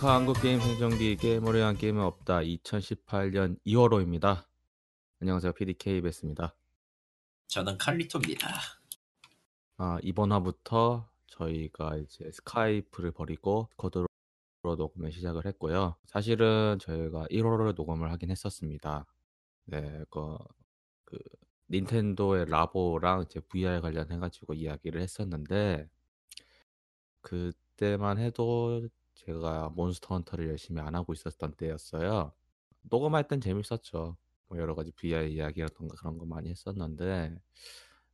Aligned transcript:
행복한 0.00 0.20
한국 0.20 0.40
게임 0.40 0.58
생존기 0.60 1.14
게임을 1.16 1.54
위한 1.56 1.76
게임은 1.76 2.02
없다 2.02 2.38
2018년 2.38 3.58
2월호입니다. 3.66 4.46
안녕하세요 5.20 5.52
PDK 5.52 6.00
베스입니다. 6.00 6.54
저는 7.48 7.76
칼리토입니다. 7.76 8.48
아, 9.76 9.98
이번 10.02 10.32
화부터 10.32 11.06
저희가 11.26 11.98
이제 11.98 12.32
스카이프를 12.32 13.10
버리고 13.10 13.68
코드로 13.76 14.06
녹음을 14.62 15.12
시작을 15.12 15.44
했고요. 15.44 15.96
사실은 16.06 16.78
저희가 16.80 17.26
1월호를 17.26 17.74
녹음을 17.76 18.10
하긴 18.10 18.30
했었습니다. 18.30 19.04
네, 19.66 20.02
그, 20.08 20.38
그 21.04 21.18
닌텐도의 21.70 22.46
라보랑 22.48 23.26
이제 23.28 23.38
VR 23.40 23.82
관련해가지고 23.82 24.54
이야기를 24.54 25.02
했었는데 25.02 25.90
그때만 27.20 28.16
해도 28.16 28.88
제가 29.26 29.70
몬스터 29.74 30.14
헌터를 30.14 30.48
열심히 30.48 30.80
안 30.80 30.94
하고 30.94 31.12
있었던 31.12 31.52
때였어요. 31.54 32.32
녹음할 32.82 33.28
땐 33.28 33.40
재밌었죠. 33.40 34.16
뭐 34.48 34.58
여러 34.58 34.74
가지 34.74 34.90
VR 34.92 35.26
이야기라던가 35.28 35.96
그런 35.96 36.18
거 36.18 36.24
많이 36.24 36.50
했었는데 36.50 37.36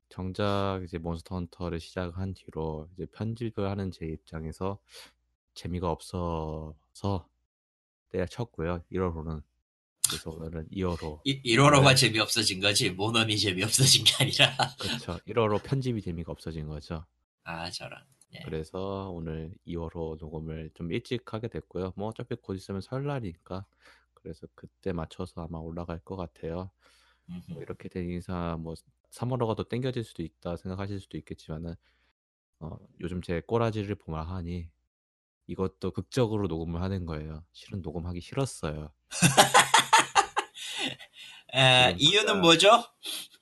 정작 0.09 0.80
이제 0.84 0.98
몬스터 0.98 1.37
헌터를 1.37 1.80
시작한 1.80 2.34
뒤로 2.34 2.88
이제 2.95 3.06
편집을 3.06 3.69
하는 3.69 3.91
제 3.91 4.06
입장에서 4.06 4.79
재미가 5.55 5.91
없어서 5.91 7.29
때려쳤고요. 8.10 8.82
1월호는 8.93 9.43
그래서 10.09 10.30
오늘은 10.30 10.68
2월호 10.68 11.21
이, 11.24 11.43
1월호가 11.43 11.96
재미없어진 11.96 12.60
거지 12.60 12.90
모넌이 12.90 13.37
재미없어진 13.38 14.04
게 14.04 14.12
아니라 14.21 14.57
그렇죠. 14.79 15.18
1월호 15.27 15.62
편집이 15.62 16.02
재미가 16.02 16.32
없어진 16.32 16.68
거죠. 16.68 17.04
아 17.43 17.71
저런 17.71 17.99
예. 18.35 18.41
그래서 18.45 19.10
오늘 19.13 19.55
2월호 19.66 20.19
녹음을 20.19 20.71
좀 20.74 20.93
일찍 20.93 21.32
하게 21.32 21.49
됐고요. 21.49 21.93
뭐 21.96 22.09
어차피 22.09 22.35
곧 22.37 22.55
있으면 22.55 22.80
설날이니까 22.80 23.65
그래서 24.15 24.46
그때 24.55 24.93
맞춰서 24.93 25.43
아마 25.45 25.59
올라갈 25.59 26.01
것 26.01 26.16
같아요. 26.16 26.71
뭐. 27.49 27.60
이렇게 27.63 27.88
된 27.88 28.09
이상 28.10 28.63
뭐 28.63 28.74
3월호가 29.13 29.57
더 29.57 29.65
땡겨질 29.65 30.05
수도 30.05 30.23
있다 30.23 30.57
생각하실 30.57 31.01
수도 31.01 31.16
있겠지만은 31.18 31.74
어, 32.60 32.77
요즘 33.01 33.21
제 33.23 33.41
꼬라지를 33.41 33.95
보아하니 33.96 34.68
이것도 35.49 35.93
극적으로 35.93 36.49
녹음을 36.49 36.83
하는 36.83 37.07
거예요. 37.07 37.45
실은 37.52 37.83
녹음하기 37.83 38.21
싫었어요. 38.21 38.93
에, 41.55 41.95
지금 41.96 42.01
이유는 42.01 42.27
당장- 42.27 42.40
뭐죠? 42.43 42.85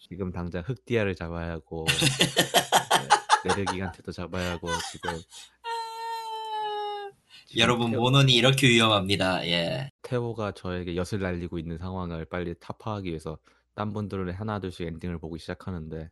지금 0.09 0.31
당장 0.33 0.63
흑디아를 0.67 1.15
잡아야 1.15 1.53
하고 1.53 1.87
네, 1.89 1.95
네르기간테도 3.45 4.13
잡아야 4.13 4.53
하고 4.53 4.69
지금, 4.93 5.11
지금 7.47 7.61
여러분 7.61 7.91
테오- 7.93 7.97
모넌이 7.99 8.35
이렇게 8.35 8.69
위험합니다. 8.69 9.47
예. 9.47 9.91
테오가 10.03 10.53
저에게 10.53 10.97
엿을 10.97 11.21
날리고 11.21 11.59
있는 11.59 11.79
상황을 11.79 12.25
빨리 12.27 12.55
타파하기 12.59 13.09
위해서 13.09 13.39
딴 13.75 13.93
분들은 13.93 14.33
하나둘씩 14.33 14.87
엔딩을 14.87 15.19
보기 15.19 15.39
시작하는데 15.39 16.11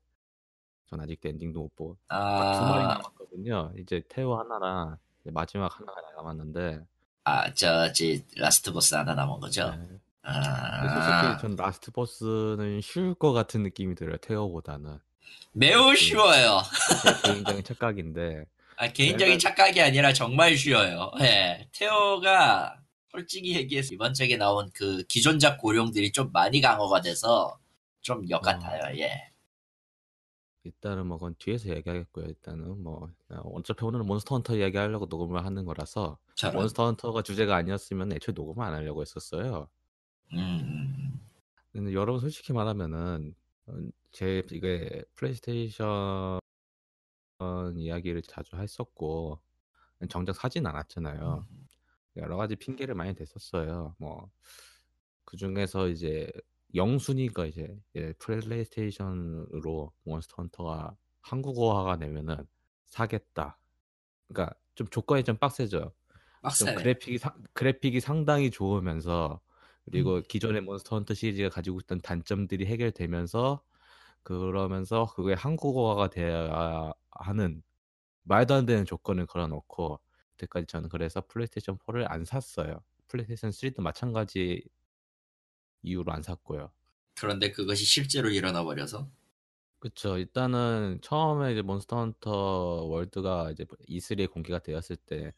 전 0.90 1.00
아직도 1.00 1.28
엔딩도 1.28 1.60
못 1.60 1.74
보고 1.76 1.96
딱 2.08 2.43
두 2.43 2.60
마리 2.66 2.84
아, 2.84 2.88
남았거든요. 2.88 3.72
이제 3.78 4.02
테오 4.08 4.38
하나랑 4.38 4.98
이제 5.22 5.30
마지막 5.30 5.78
하나가 5.78 6.00
남았는데 6.16 6.80
아, 7.24 7.52
저지 7.54 8.24
라스트 8.36 8.72
보스 8.72 8.94
하나 8.94 9.14
남은 9.14 9.40
거죠. 9.40 9.70
네. 9.70 9.88
아, 10.24 11.28
솔직히 11.30 11.40
전 11.40 11.56
라스트 11.56 11.90
보스는 11.92 12.80
쉬울 12.80 13.14
것 13.14 13.32
같은 13.32 13.62
느낌이 13.62 13.94
들어요. 13.94 14.16
테오보다는 14.18 14.98
매우 15.52 15.94
쉬워요. 15.94 16.62
제 17.24 17.32
개인적인 17.32 17.64
착각인데 17.64 18.44
아, 18.76 18.88
개인적인 18.88 19.38
착각이 19.38 19.80
아니라 19.80 20.12
정말 20.12 20.56
쉬워요. 20.56 21.10
예. 21.20 21.68
테오가 21.72 22.76
솔직히 23.10 23.54
얘기해서 23.56 23.94
이번 23.94 24.14
작에 24.14 24.36
나온 24.36 24.70
그 24.74 25.02
기존작 25.08 25.58
고룡들이 25.58 26.12
좀 26.12 26.30
많이 26.32 26.60
강화가 26.60 27.00
돼서 27.00 27.58
좀 28.00 28.24
엿 28.30 28.42
같아요. 28.42 28.80
예. 28.98 29.30
일단은 30.64 31.06
뭐 31.06 31.18
그건 31.18 31.34
뒤에서 31.38 31.68
얘기하겠고요. 31.70 32.26
일단은 32.26 32.82
뭐 32.82 33.08
어, 33.30 33.36
어차피 33.54 33.84
오늘은 33.84 34.06
몬스터 34.06 34.36
헌터 34.36 34.56
이야기하려고 34.56 35.06
녹음을 35.06 35.44
하는 35.44 35.64
거라서 35.64 36.18
저런. 36.36 36.56
몬스터 36.56 36.86
헌터가 36.86 37.22
주제가 37.22 37.56
아니었으면 37.56 38.12
애초에 38.12 38.32
녹음을 38.34 38.64
안 38.64 38.72
하려고 38.74 39.02
했었어요. 39.02 39.68
음, 40.34 40.38
음, 40.38 41.20
근데 41.72 41.92
여러분 41.92 42.20
솔직히 42.20 42.52
말하면은 42.52 43.34
어, 43.36 43.41
제 44.12 44.42
이게 44.50 45.04
플레이스테이션 45.14 46.40
이야기를 47.76 48.22
자주 48.22 48.56
했었고 48.56 49.40
정작 50.08 50.34
사진 50.34 50.66
않았잖아요. 50.66 51.46
음. 51.50 51.66
여러 52.16 52.36
가지 52.36 52.56
핑계를 52.56 52.94
많이 52.94 53.14
댔었어요. 53.14 53.94
뭐 53.98 54.30
그 55.24 55.36
중에서 55.36 55.88
이제 55.88 56.30
영순위가 56.74 57.46
이제 57.46 57.74
예, 57.96 58.12
플레이스테이션으로 58.14 59.92
몬스터 60.04 60.34
헌터가 60.38 60.96
한국어화가 61.20 61.98
되면은 61.98 62.46
사겠다. 62.86 63.58
그러니까 64.28 64.54
좀 64.74 64.86
조건이 64.88 65.24
좀 65.24 65.36
빡세죠. 65.36 65.78
좀 65.78 65.92
빡세네. 66.42 66.74
그래픽이 66.74 67.18
상, 67.18 67.42
그래픽이 67.52 68.00
상당히 68.00 68.50
좋으면서 68.50 69.40
그리고 69.84 70.16
음. 70.16 70.22
기존의 70.28 70.62
몬스터 70.62 70.96
헌터 70.96 71.14
시리즈가 71.14 71.48
가지고 71.48 71.80
있던 71.80 72.00
단점들이 72.00 72.66
해결되면서 72.66 73.62
그러면서 74.22 75.06
그게 75.14 75.34
한국어화가 75.34 76.10
돼야 76.10 76.92
하는 77.10 77.62
말도 78.24 78.54
안 78.54 78.66
되는 78.66 78.84
조건을 78.84 79.26
걸어놓고 79.26 80.00
그때까지 80.32 80.66
저는 80.66 80.88
그래서 80.88 81.20
플레이스테이션 81.26 81.78
4를 81.78 82.10
안 82.10 82.24
샀어요. 82.24 82.82
플레이스테이션 83.08 83.50
3도 83.50 83.82
마찬가지 83.82 84.64
이유로 85.82 86.12
안 86.12 86.22
샀고요. 86.22 86.70
그런데 87.14 87.50
그것이 87.50 87.84
실제로 87.84 88.30
일어나 88.30 88.62
버려서. 88.64 89.10
그쵸. 89.80 90.16
일단은 90.16 91.00
처음에 91.02 91.52
이제 91.52 91.62
몬스터 91.62 91.96
헌터 91.96 92.30
월드가 92.84 93.50
이제 93.50 93.64
E3에 93.88 94.28
공개가 94.28 94.60
되었을 94.60 94.96
때 94.96 95.32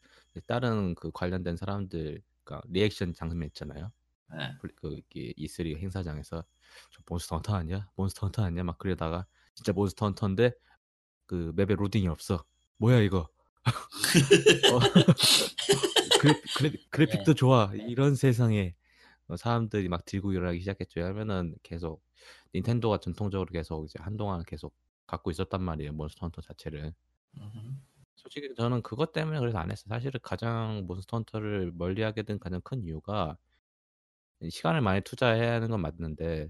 다른 0.45 0.93
그 0.93 1.09
관련된 1.11 1.57
사람들, 1.57 2.21
그러니까 2.43 2.67
리액션 2.71 3.13
장면 3.13 3.47
있잖아요. 3.47 3.91
예. 4.33 4.57
플- 4.59 4.75
그 4.75 4.93
이게 4.93 5.33
E3 5.37 5.77
행사장에서 5.77 6.43
저 6.91 7.01
몬스터 7.07 7.35
헌터 7.37 7.55
아니야? 7.55 7.89
몬스터 7.95 8.27
헌터 8.27 8.43
아니야? 8.43 8.63
막 8.63 8.77
그러다가 8.77 9.25
진짜 9.53 9.71
몬스터 9.73 10.07
헌터인데 10.07 10.51
그 11.25 11.53
맵에 11.55 11.75
로딩이 11.75 12.07
없어. 12.07 12.43
뭐야 12.77 12.99
이거? 13.01 13.29
어, 14.73 14.79
그래, 16.19 16.41
그래, 16.57 16.71
그래픽도 16.89 17.33
좋아. 17.33 17.71
이런 17.73 18.15
세상에 18.15 18.75
어, 19.27 19.37
사람들이 19.37 19.89
막 19.89 20.05
들고 20.05 20.33
일어나기 20.33 20.59
시작했죠. 20.59 20.99
왜냐면은 20.99 21.55
계속 21.63 22.03
닌텐도가 22.53 22.99
전통적으로 22.99 23.49
계속 23.51 23.85
이제 23.85 23.97
한동안 24.01 24.43
계속 24.45 24.75
갖고 25.07 25.31
있었단 25.31 25.61
말이에요. 25.63 25.93
몬스터 25.93 26.25
헌터 26.27 26.41
자체를. 26.41 26.93
음. 27.37 27.81
솔직히 28.15 28.53
저는 28.55 28.81
그것 28.81 29.11
때문에 29.13 29.39
그래서 29.39 29.57
안 29.57 29.71
했어요. 29.71 29.85
사실은 29.89 30.19
가장 30.23 30.85
몬스터 30.87 31.17
헌터를 31.17 31.71
멀리하게 31.75 32.23
된 32.23 32.39
가장 32.39 32.61
큰 32.61 32.83
이유가 32.83 33.37
시간을 34.49 34.81
많이 34.81 35.01
투자해야 35.01 35.53
하는 35.53 35.69
건 35.69 35.81
맞는데 35.81 36.49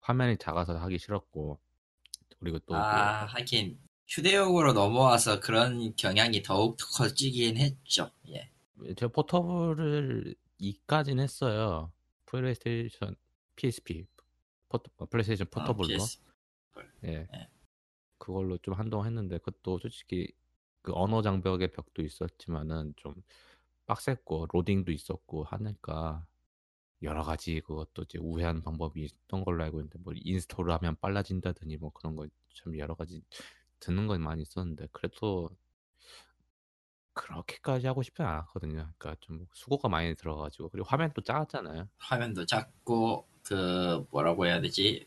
화면이 0.00 0.38
작아서 0.38 0.76
하기 0.78 0.98
싫었고 0.98 1.60
그리고 2.38 2.58
또 2.60 2.74
아, 2.74 3.26
하긴 3.26 3.78
휴대용으로 4.08 4.72
넘어와서 4.72 5.40
그런 5.40 5.94
경향이 5.94 6.42
더욱 6.42 6.76
커지긴 6.96 7.56
했죠. 7.58 8.10
예. 8.28 8.50
그, 8.78 8.94
제가 8.94 9.12
포터블을 9.12 10.34
2까지는 10.60 11.20
했어요. 11.20 11.92
플레이스테이션 12.26 13.14
PSP 13.56 14.06
포터, 14.68 14.90
어, 14.96 15.06
플레이스테이션 15.06 15.46
아, 15.52 15.60
포터블로 15.60 15.88
PS. 15.88 16.20
예. 17.04 17.28
예. 17.32 17.48
그걸로 18.18 18.58
좀 18.58 18.74
한동안 18.74 19.06
했는데 19.06 19.38
그것도 19.38 19.78
솔직히 19.78 20.32
그 20.82 20.92
언어 20.94 21.22
장벽의 21.22 21.72
벽도 21.72 22.02
있었지만은 22.02 22.94
좀 22.96 23.14
빡셌고 23.86 24.48
로딩도 24.52 24.92
있었고 24.92 25.44
하니까 25.44 26.26
여러 27.02 27.22
가지 27.22 27.60
그것도 27.60 28.02
이제 28.02 28.18
우회하는 28.18 28.62
방법이 28.62 29.02
있던 29.04 29.44
걸로 29.44 29.64
알고 29.64 29.78
있는데 29.80 29.98
뭐 30.00 30.12
install을 30.16 30.72
하면 30.74 30.96
빨라진다더니 31.00 31.76
뭐 31.78 31.90
그런 31.92 32.16
거 32.16 32.26
참 32.54 32.76
여러 32.78 32.94
가지 32.94 33.22
듣는 33.80 34.06
건 34.06 34.20
많이 34.22 34.42
있었는데 34.42 34.88
그래도 34.92 35.50
그렇게까지 37.14 37.86
하고 37.86 38.02
싶지 38.02 38.22
않았거든요. 38.22 38.92
그러니까 38.98 39.16
좀 39.20 39.46
수고가 39.52 39.88
많이 39.88 40.14
들어가지고 40.14 40.68
그리고 40.70 40.86
화면도 40.88 41.22
작았잖아요. 41.22 41.88
화면도 41.98 42.46
작고 42.46 43.26
그 43.42 44.06
뭐라고 44.10 44.46
해야 44.46 44.60
되지 44.60 45.06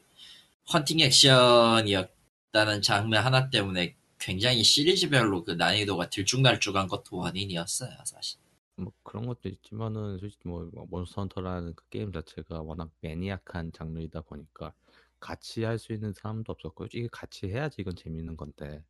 헌팅 0.74 1.00
액션이었다는 1.01 2.81
장면 2.84 3.24
하나 3.25 3.50
때문에 3.50 3.96
굉장히 4.19 4.63
시리즈별로 4.63 5.44
그 5.44 5.51
난이도가 5.51 6.10
들쭉날쭉한 6.10 6.88
것도 6.88 7.18
원인이었어요 7.18 7.92
사실 8.06 8.39
뭐 8.75 8.92
그런 9.04 9.25
것도 9.28 9.50
있지만은 9.50 10.18
솔직히 10.20 10.48
뭐 10.48 10.70
몬스터 10.90 11.22
헌터라는 11.22 11.75
그 11.75 11.88
게임 11.90 12.12
자체가 12.12 12.62
워낙 12.62 12.92
매니악한 13.02 13.72
장르이다 13.74 14.22
보니까 14.22 14.74
같이 15.20 15.64
할 15.64 15.78
수 15.80 15.94
있는 15.94 16.14
사람도 16.14 16.52
없었고 16.52 16.86
이게 16.88 17.08
같이 17.12 17.48
해야지 17.48 17.81
이건 17.81 17.96
재밌는 17.96 18.36
건데 18.38 18.84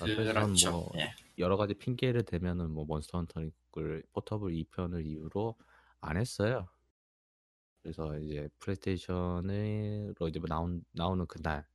아, 0.00 0.04
그래서 0.04 0.24
저는 0.24 0.46
그렇죠. 0.46 0.70
뭐 0.70 0.92
예. 0.96 1.14
여러 1.38 1.56
가지 1.56 1.74
핑계를 1.74 2.24
대면은 2.24 2.70
뭐 2.70 2.84
몬스터 2.84 3.18
헌터를 3.18 4.02
포터블 4.12 4.52
2편을 4.54 5.04
이후로 5.06 5.56
안 6.00 6.16
했어요. 6.16 6.68
그래서 7.82 8.18
이제 8.18 8.48
플레이스테이션으로 8.60 10.28
이제 10.28 10.38
뭐 10.38 10.48
나온 10.48 10.84
나오는 10.92 11.26
그날 11.26 11.66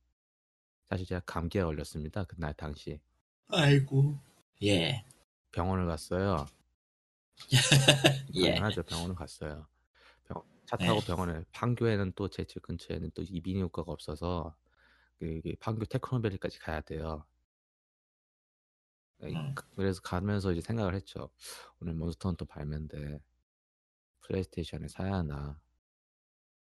사실 0.84 1.06
제가 1.06 1.20
감기에 1.26 1.62
걸렸습니다. 1.62 2.24
그날 2.24 2.54
당시 2.54 3.00
아이고. 3.48 4.18
예. 4.64 5.04
병원을 5.52 5.86
갔어요. 5.86 6.46
예. 8.34 8.54
당연하죠. 8.54 8.82
병원을 8.84 9.14
갔어요. 9.14 9.66
병- 10.24 10.42
차 10.66 10.76
타고 10.76 11.00
네. 11.00 11.06
병원에 11.06 11.44
판교에는 11.52 12.12
또 12.14 12.28
제 12.28 12.44
집 12.46 12.62
근처에는 12.62 13.10
또 13.14 13.22
이비인후과가 13.22 13.92
없어서 13.92 14.56
그 15.20 15.40
판교 15.60 15.86
테크노밸리까지 15.86 16.60
가야 16.60 16.80
돼요. 16.82 17.26
네, 19.18 19.32
음. 19.34 19.54
그- 19.54 19.64
그래서 19.76 20.00
가면서 20.00 20.52
이제 20.52 20.60
생각을 20.62 20.94
했죠. 20.94 21.30
오늘 21.80 21.94
몬스터 21.94 22.30
헌터 22.30 22.44
발매인데 22.46 23.20
플레이스테이션에 24.22 24.88
사야 24.88 25.12
하나. 25.16 25.60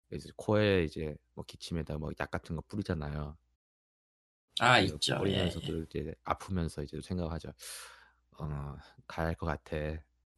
그래서 0.10 0.30
코에 0.36 0.84
이제 0.84 1.16
뭐 1.34 1.44
기침에다 1.46 1.98
뭐 1.98 2.12
약 2.20 2.32
같은 2.32 2.56
거 2.56 2.62
뿌리잖아요. 2.68 3.38
아, 4.60 4.80
그 4.80 4.86
있죠. 4.86 5.16
예, 5.16 5.18
뿌리면서도 5.18 5.84
이제 5.84 6.14
아프면서 6.24 6.84
이제 6.84 7.00
생각하죠. 7.02 7.50
어, 8.40 8.76
가야 9.08 9.28
할 9.28 9.36
것 9.36 9.46
같아. 9.46 9.76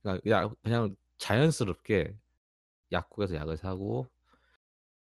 그러니까 0.02 0.22
그냥, 0.24 0.56
그냥 0.64 0.96
자연스럽게 1.18 2.14
약국에서 2.92 3.36
약을 3.36 3.58
사고 3.58 4.08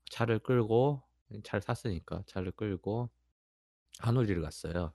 차를 0.09 0.39
끌고 0.39 1.01
차를 1.43 1.61
샀으니까 1.61 2.23
차를 2.27 2.51
끌고 2.51 3.09
한우리를 3.99 4.41
갔어요. 4.41 4.93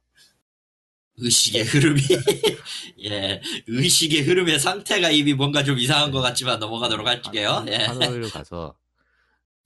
의식의 1.17 1.64
흐름이 1.64 2.00
예 3.05 3.43
의식의 3.67 4.23
흐름의 4.23 4.58
상태가 4.58 5.11
이미 5.11 5.35
뭔가 5.35 5.62
좀 5.62 5.79
이상한 5.79 6.11
것 6.11 6.20
같지만 6.20 6.58
넘어가도록 6.58 7.06
할게요. 7.06 7.64
예. 7.69 7.76
한우리를 7.76 8.31
가서 8.31 8.76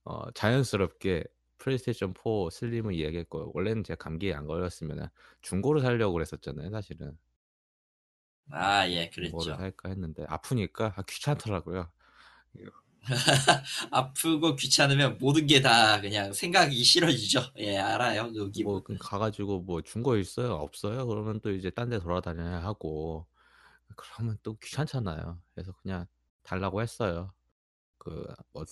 어, 0.04 0.30
자연스럽게 0.32 1.24
플레이스테이션 1.58 2.12
4 2.14 2.50
슬림을 2.50 2.94
이야기했고 2.94 3.52
원래는 3.54 3.84
제가 3.84 3.96
감기에 3.96 4.34
안 4.34 4.46
걸렸으면 4.46 5.08
중고를 5.42 5.80
사려고 5.80 6.12
그랬었잖아요. 6.14 6.70
사실은 6.70 7.16
아, 8.50 8.88
예, 8.88 9.10
그랬죠. 9.10 9.56
살까 9.56 9.88
했는데 9.90 10.24
아프니까 10.28 10.94
아, 10.96 11.02
귀찮더라고요. 11.02 11.90
아프고 13.90 14.56
귀찮으면 14.56 15.18
모든 15.18 15.46
게 15.46 15.60
다 15.60 16.00
그냥 16.00 16.32
생각이 16.32 16.82
싫어지죠. 16.82 17.40
예, 17.58 17.76
알아요. 17.78 18.32
그 18.32 18.50
기분. 18.50 18.72
뭐 18.72 18.82
가가지고 18.98 19.60
뭐 19.62 19.82
중고 19.82 20.16
있어요? 20.16 20.54
없어요? 20.54 21.06
그러면 21.06 21.40
또 21.40 21.50
이제 21.52 21.70
딴 21.70 21.90
데 21.90 21.98
돌아다녀야 21.98 22.62
하고 22.64 23.26
그러면 23.96 24.38
또 24.42 24.56
귀찮잖아요. 24.58 25.40
그래서 25.54 25.72
그냥 25.82 26.06
달라고 26.44 26.82
했어요. 26.82 27.32
그, 27.98 28.26
뭐. 28.52 28.64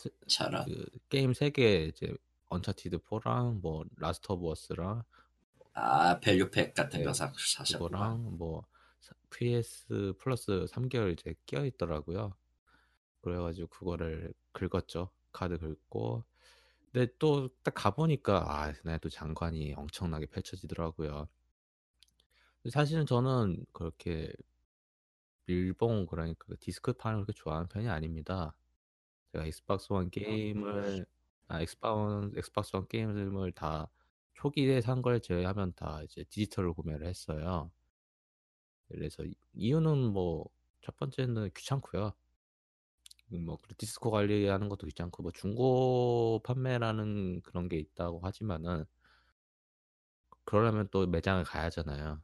그 0.65 0.87
게임 1.09 1.33
3개 1.35 1.89
이제 1.89 2.15
Uncharted 2.49 2.99
4랑 2.99 3.61
뭐 3.63 3.85
Last 3.99 4.33
of 4.33 4.50
Us랑 4.50 5.05
아, 5.75 6.19
value 6.21 6.50
pack 6.50 6.75
같은 6.75 7.01
네, 7.01 7.05
거 7.05 7.13
사, 7.13 7.33
사셨구나. 7.37 7.89
그거랑 7.89 8.39
뭐 8.39 8.67
PS 9.31 10.15
Plus 10.19 10.67
3개월 10.69 11.13
이제 11.13 11.35
끼어 11.47 11.65
있더라고요. 11.67 12.35
그래가지고 13.23 13.69
그거를 13.69 14.33
긁었죠. 14.53 15.11
카드 15.33 15.59
긁고. 15.59 16.25
근데 16.93 17.13
또 17.19 17.51
딱 17.65 17.75
가보니까 17.75 18.45
아, 18.49 18.73
그날 18.73 18.99
또 19.01 19.09
장관이 19.09 19.75
엄청나게 19.75 20.27
펼쳐지더라고요. 20.27 21.29
사실은 22.71 23.07
저는 23.07 23.65
그렇게 23.73 24.33
일본 25.47 26.07
그러니까 26.07 26.45
그 26.49 26.57
디스크판을 26.59 27.25
그렇게 27.25 27.33
좋아하는 27.35 27.69
편이 27.69 27.89
아닙니다. 27.89 28.55
제가 29.33 29.47
Xbox 29.47 29.93
One 29.93 30.11
게임을 30.11 31.07
아 31.49 31.61
Xbox 31.62 32.33
Xbox 32.39 32.77
One 32.77 32.87
게임을 32.89 33.53
다 33.53 33.89
초기에 34.35 34.81
산 34.81 35.03
걸 35.03 35.21
제외하면 35.21 35.73
다 35.75 36.03
이제 36.05 36.25
디지털로 36.25 36.75
구매를 36.75 37.07
했어요. 37.07 37.71
그래서 38.93 39.25
이- 39.25 39.35
이유는 39.55 40.12
뭐 40.12 40.50
첫 40.85 40.97
번째는 40.97 41.50
귀찮고요. 41.56 42.12
뭐 43.44 43.56
그리고 43.56 43.75
디스코 43.79 44.11
관리하는 44.12 44.69
것도 44.69 44.87
귀찮고 44.87 45.23
뭐 45.25 45.33
중고 45.33 46.41
판매라는 46.44 47.41
그런 47.43 47.69
게 47.69 47.77
있다고 47.79 48.21
하지만은 48.21 48.85
그러려면 50.44 50.87
또 50.93 51.05
매장을 51.06 51.43
가야잖아요. 51.44 52.23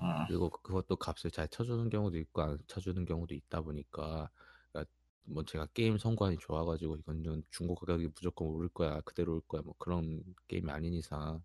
음, 0.00 0.26
그리고 0.26 0.50
그- 0.50 0.62
그것도 0.62 0.96
값을 0.96 1.30
잘 1.30 1.48
쳐주는 1.48 1.88
경우도 1.90 2.18
있고 2.18 2.42
안 2.42 2.58
쳐주는 2.66 3.04
경우도 3.04 3.34
있다 3.34 3.60
보니까 3.62 4.30
그러니까 4.72 4.90
뭐 5.24 5.44
제가 5.44 5.66
게임 5.74 5.98
성관이 5.98 6.38
좋아가지고 6.38 6.96
이건 6.96 7.44
중고 7.50 7.74
가격이 7.74 8.08
무조건 8.14 8.48
오를 8.48 8.68
거야 8.68 9.00
그대로 9.02 9.34
올 9.34 9.40
거야 9.42 9.62
뭐 9.62 9.74
그런 9.78 10.22
게임이 10.48 10.70
아닌 10.70 10.94
이상 10.94 11.42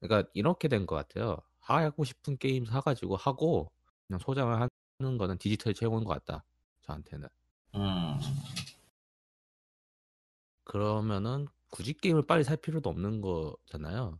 그러니까 0.00 0.30
이렇게 0.34 0.68
된 0.68 0.84
것 0.86 0.96
같아요 0.96 1.38
하고 1.62 2.04
싶은 2.04 2.36
게임 2.38 2.64
사가지고 2.64 3.16
하고 3.16 3.70
그냥 4.06 4.18
소장을 4.18 4.68
하는 5.00 5.18
거는 5.18 5.38
디지털 5.38 5.74
채우는 5.74 6.04
것 6.04 6.12
같다 6.24 6.44
저한테는. 6.82 7.28
음, 7.74 8.18
그러면은 10.64 11.46
굳이 11.70 11.94
게임을 11.94 12.26
빨리 12.26 12.44
살 12.44 12.56
필요도 12.56 12.90
없는 12.90 13.20
거잖아요. 13.20 14.18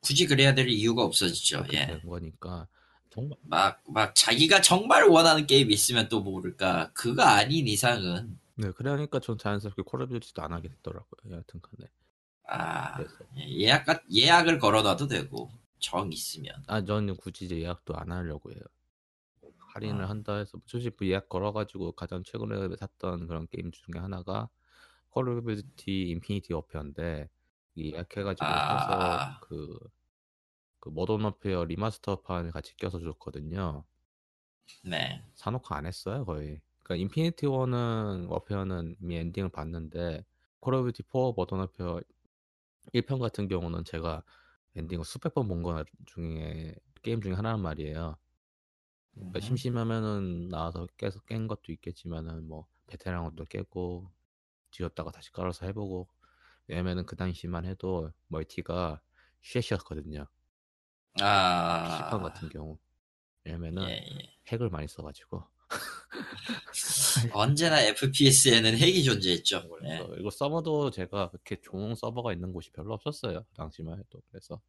굳이 0.00 0.26
그래야 0.26 0.54
될 0.54 0.68
이유가 0.68 1.02
없어지죠. 1.04 1.64
예. 1.74 1.86
된 1.86 2.00
거니까. 2.02 2.66
정말 3.10 3.36
막, 3.42 3.82
막 3.88 4.14
자기가 4.14 4.62
정말 4.62 5.04
원하는 5.04 5.46
게임이 5.46 5.74
있으면 5.74 6.08
또 6.08 6.20
모를까. 6.20 6.92
그거 6.92 7.22
아닌 7.22 7.66
이상은, 7.66 8.38
네 8.54 8.70
그러니까 8.72 9.18
전 9.18 9.36
자연스럽게 9.36 9.82
Call 9.82 10.02
of 10.02 10.12
Duty도 10.20 10.42
안 10.42 10.52
하게 10.52 10.68
됐더라고요 10.68 11.32
여하튼 11.32 11.60
간에. 11.60 11.90
아, 12.46 12.96
그래서. 12.96 13.16
예약, 13.36 13.86
예약을 14.12 14.58
걸어놔도 14.58 15.08
되고, 15.08 15.50
정 15.80 16.12
있으면. 16.12 16.62
아, 16.66 16.84
저는 16.84 17.16
굳이 17.16 17.46
이제 17.46 17.60
예약도 17.60 17.96
안 17.96 18.12
하려고 18.12 18.52
해요. 18.52 18.60
할인을 19.72 20.04
어. 20.04 20.08
한다 20.08 20.36
해서 20.36 20.58
솔직히 20.66 20.96
뭐 20.98 21.08
예약 21.08 21.28
걸어가지고 21.28 21.92
가장 21.92 22.22
최근에 22.24 22.76
샀던 22.76 23.26
그런 23.26 23.46
게임 23.48 23.70
중에 23.70 24.00
하나가 24.00 24.48
Call 25.10 25.28
of 25.28 25.56
Duty 25.56 26.10
Infinite 26.10 26.52
Warfare인데 26.52 27.28
이 27.76 27.92
예약해가지고 27.92 28.46
사서 28.46 28.92
아, 28.92 29.40
그, 29.40 29.78
그 30.80 30.88
Modern 30.88 31.22
Warfare 31.22 31.64
remaster판을 31.64 32.52
같이 32.52 32.76
껴서 32.76 32.98
줬거든요. 33.00 33.84
네. 34.84 35.22
사놓고 35.34 35.74
안 35.74 35.86
했어요 35.86 36.24
거의. 36.24 36.60
그러니까 36.82 37.02
Infinite 37.02 37.46
War는 37.46 38.26
Warfare는 38.28 38.96
이미 39.00 39.16
엔딩을 39.16 39.50
봤는데 39.50 40.24
Call 40.60 40.74
of 40.74 40.92
Duty 40.92 41.08
4 41.08 41.32
Modern 41.36 41.60
Warfare 41.60 42.00
1편 42.92 43.18
같은 43.18 43.46
경우는 43.46 43.84
제가 43.84 44.22
엔딩을 44.76 45.04
수백 45.04 45.34
번 45.34 45.48
본 45.48 45.62
거 45.62 45.84
중에 46.06 46.74
게임 47.02 47.20
중에 47.22 47.32
하나란 47.34 47.60
말이에요. 47.62 48.16
그러니까 49.14 49.38
음. 49.38 49.40
심심하면은 49.40 50.48
나와서 50.48 50.86
깨서 50.96 51.20
깬 51.22 51.46
것도 51.48 51.72
있겠지만은 51.72 52.46
뭐 52.48 52.66
베테랑도 52.86 53.44
깨고 53.46 54.10
지웠다가 54.72 55.10
다시 55.12 55.32
깔아서 55.32 55.66
해보고 55.66 56.08
왜냐면은 56.68 57.06
그 57.06 57.16
당시만 57.16 57.64
해도 57.66 58.12
멀티가 58.28 59.00
쉐시였거든요. 59.42 60.26
PC판 61.84 62.20
아, 62.20 62.22
같은 62.22 62.48
경우 62.48 62.78
왜냐면은 63.44 63.88
예, 63.88 63.94
예. 63.94 64.38
핵을 64.48 64.70
많이 64.70 64.88
써가지고 64.88 65.44
언제나 67.32 67.80
FPS에는 67.82 68.76
핵이 68.76 69.04
존재했죠. 69.04 69.56
예. 69.84 69.98
그래서 69.98 70.16
이거 70.16 70.30
서버도 70.30 70.90
제가 70.90 71.30
그렇게 71.30 71.60
좋은 71.60 71.94
서버가 71.94 72.32
있는 72.32 72.52
곳이 72.52 72.70
별로 72.72 72.94
없었어요 72.94 73.44
그 73.44 73.54
당시만 73.54 73.98
해도 73.98 74.20
그래서 74.30 74.60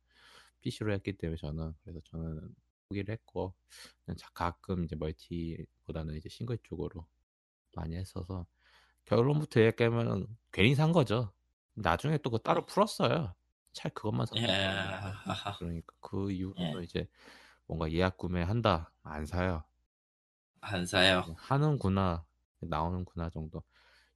PC로 0.62 0.94
했기 0.94 1.18
때문에 1.18 1.38
저는 1.38 1.74
그래서 1.84 2.00
저는 2.06 2.54
포기를 2.88 3.14
했고 3.14 3.56
가끔 4.34 4.84
이제 4.84 4.96
멀티보다는 4.96 6.16
이제 6.18 6.30
싱글 6.30 6.58
쪽으로 6.64 7.08
많이 7.76 7.96
했어서 7.96 8.46
결론부터 9.06 9.62
얘기하면 9.62 10.28
괜히 10.52 10.76
산 10.76 10.92
거죠. 10.92 11.32
나중에 11.74 12.18
또 12.18 12.30
그거 12.30 12.38
따로 12.38 12.66
풀었어요. 12.66 13.34
차 13.74 13.90
그것만 13.90 14.28
샀어요. 14.28 14.46
예. 14.46 15.58
그러니까 15.58 15.96
그 16.02 16.32
이후로 16.32 16.56
예. 16.60 16.84
이제 16.84 17.08
뭔가 17.66 17.92
예약 17.92 18.18
구매한다 18.18 18.94
안 19.04 19.26
사요. 19.26 19.64
안 20.62 20.86
사요. 20.86 21.36
하는구나 21.38 22.26
나오는구나 22.60 23.30
정도. 23.30 23.64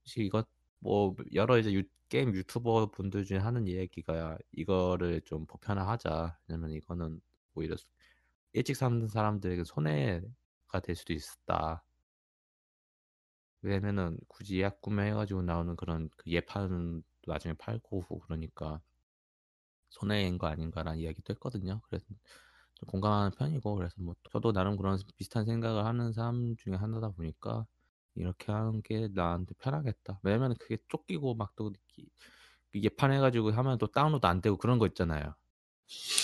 사실 0.04 0.24
이거 0.24 0.44
뭐 0.80 1.16
여러 1.34 1.58
이제 1.58 1.72
유- 1.72 1.84
게임 2.08 2.34
유튜버 2.34 2.90
분들 2.92 3.24
중에 3.24 3.38
하는 3.38 3.66
얘기가 3.68 4.38
이거를 4.52 5.22
좀 5.22 5.46
보편화하자. 5.46 6.38
왜냐면 6.48 6.70
이거는 6.72 7.20
오히려 7.54 7.76
일찍 8.52 8.76
사는 8.76 9.08
사람들에게 9.08 9.64
손해가 9.64 10.80
될 10.82 10.96
수도 10.96 11.12
있다. 11.14 11.84
왜냐면은 13.60 14.16
굳이 14.28 14.58
예약 14.60 14.80
구매해가지고 14.80 15.42
나오는 15.42 15.76
그런 15.76 16.08
그 16.16 16.30
예판은 16.30 17.02
나중에 17.26 17.52
팔고 17.58 18.20
그러니까 18.20 18.80
손해인 19.90 20.38
거 20.38 20.46
아닌가라는 20.46 21.00
이야기도 21.00 21.32
했거든요. 21.34 21.80
그래서 21.88 22.06
좀 22.06 22.16
공감하는 22.86 23.30
편이고 23.38 23.74
그래서 23.76 23.94
뭐 23.98 24.14
저도 24.32 24.52
나름 24.52 24.76
그런 24.76 24.98
비슷한 25.16 25.44
생각을 25.46 25.84
하는 25.86 26.12
사람 26.12 26.56
중에 26.56 26.74
하나다 26.74 27.10
보니까 27.10 27.66
이렇게 28.14 28.52
하는 28.52 28.82
게 28.82 29.08
나한테 29.12 29.54
편하겠다. 29.58 30.20
왜냐면 30.22 30.54
그게 30.58 30.78
쫓기고 30.88 31.34
막 31.34 31.54
또 31.56 31.72
이게 32.72 32.88
판해가지고 32.90 33.52
하면 33.52 33.78
또 33.78 33.86
다운로드 33.86 34.26
안 34.26 34.40
되고 34.42 34.56
그런 34.58 34.78
거 34.78 34.86
있잖아요. 34.88 35.34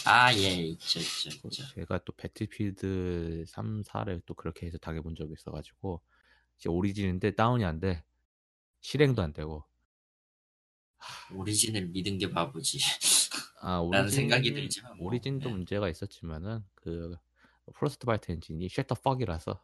아, 0.04 0.32
예, 0.35 0.50
있죠, 0.66 0.99
있죠, 1.00 1.30
그 1.40 1.49
있죠. 1.49 1.64
제가 1.75 2.00
또 2.04 2.12
배틀필드 2.16 3.44
3, 3.47 3.82
4를 3.82 4.21
또 4.26 4.35
그렇게 4.35 4.66
해서 4.66 4.76
당해본 4.78 5.14
적이 5.14 5.32
있어가지고 5.35 6.02
이제 6.59 6.68
오리진인데 6.68 7.35
다운이 7.37 7.64
안 7.64 7.80
돼. 7.80 8.04
실행도 8.80 9.23
안 9.23 9.32
되고. 9.32 9.64
Origin을 11.35 11.88
믿은 11.88 12.18
게 12.18 12.30
바보지. 12.30 12.78
아, 13.62 13.78
Origin, 13.78 14.09
생각이 14.09 14.52
들지만 14.52 14.97
뭐, 14.97 15.07
Origin도 15.06 15.49
예. 15.49 15.52
문제가 15.52 15.88
있었지만은 15.88 16.64
그 16.75 17.16
Frostbite 17.75 18.32
엔진이 18.33 18.69
shit 18.68 18.85
the 18.85 18.97
fuck이라서 18.97 19.62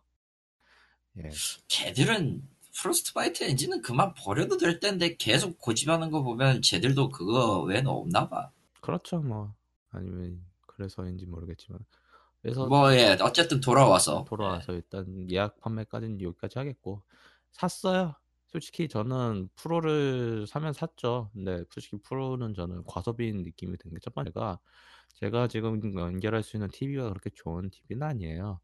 예. 1.18 1.30
걔들은 1.66 2.42
Frostbite 2.74 3.42
엔진은 3.42 3.82
그만 3.82 4.14
버려도 4.14 4.56
될 4.56 4.78
텐데 4.78 5.16
계속 5.16 5.58
고집하는 5.58 6.10
거 6.12 6.22
보면 6.22 6.62
쟤들도 6.62 7.08
그거 7.10 7.62
외에는 7.62 7.90
없나 7.90 8.28
봐. 8.28 8.50
그렇죠 8.80 9.18
뭐 9.20 9.52
아니면 9.90 10.44
그래서인지 10.66 11.26
모르겠지만 11.26 11.80
그래서 12.40 12.66
뭐, 12.66 12.94
예, 12.94 13.16
어쨌든 13.20 13.60
돌아와서. 13.60 14.24
돌아와서 14.28 14.72
일단 14.72 15.28
예약 15.28 15.60
판매까지는 15.60 16.22
여기까지 16.22 16.58
하겠고 16.58 17.02
샀어요. 17.50 18.14
솔직히 18.48 18.88
저는 18.88 19.48
프로를 19.56 20.46
사면 20.46 20.72
샀죠. 20.72 21.30
근데 21.34 21.64
솔직히 21.70 21.98
프로는 22.02 22.54
저는 22.54 22.84
과소비인 22.84 23.42
느낌이 23.42 23.76
드는 23.78 23.94
게첫 23.94 24.14
번째가 24.14 24.60
제가 25.14 25.48
지금 25.48 25.94
연결할 25.98 26.42
수 26.42 26.56
있는 26.56 26.68
TV가 26.70 27.08
그렇게 27.10 27.30
좋은 27.34 27.70
TV는 27.70 28.02
아니에요. 28.06 28.60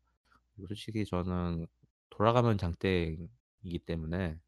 그리고 0.55 0.69
솔직히 0.69 1.05
저는 1.07 1.67
돌아가면 2.11 2.59
장땡이기 2.59 3.81
때문에 3.87 4.41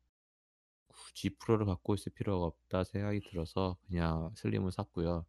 굳이 0.88 1.36
프로를 1.38 1.66
갖고 1.66 1.94
있을 1.94 2.12
필요가 2.12 2.46
없다 2.46 2.84
생각이 2.84 3.20
들어서 3.20 3.78
그냥 3.88 4.32
슬림을 4.36 4.72
샀고요. 4.72 5.26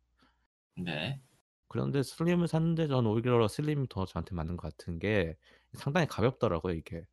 네. 0.76 1.22
그런데 1.70 2.04
슬림을 2.04 2.48
샀는데 2.48 2.88
저는 2.88 3.10
오히려 3.10 3.48
슬림이 3.48 3.88
더 3.90 4.06
저한테 4.06 4.36
맞는 4.36 4.58
것 4.58 4.64
같은 4.78 5.00
게 5.00 5.38
상당히 5.74 6.08
가볍더라고요 6.08 6.74
이게. 6.74 7.06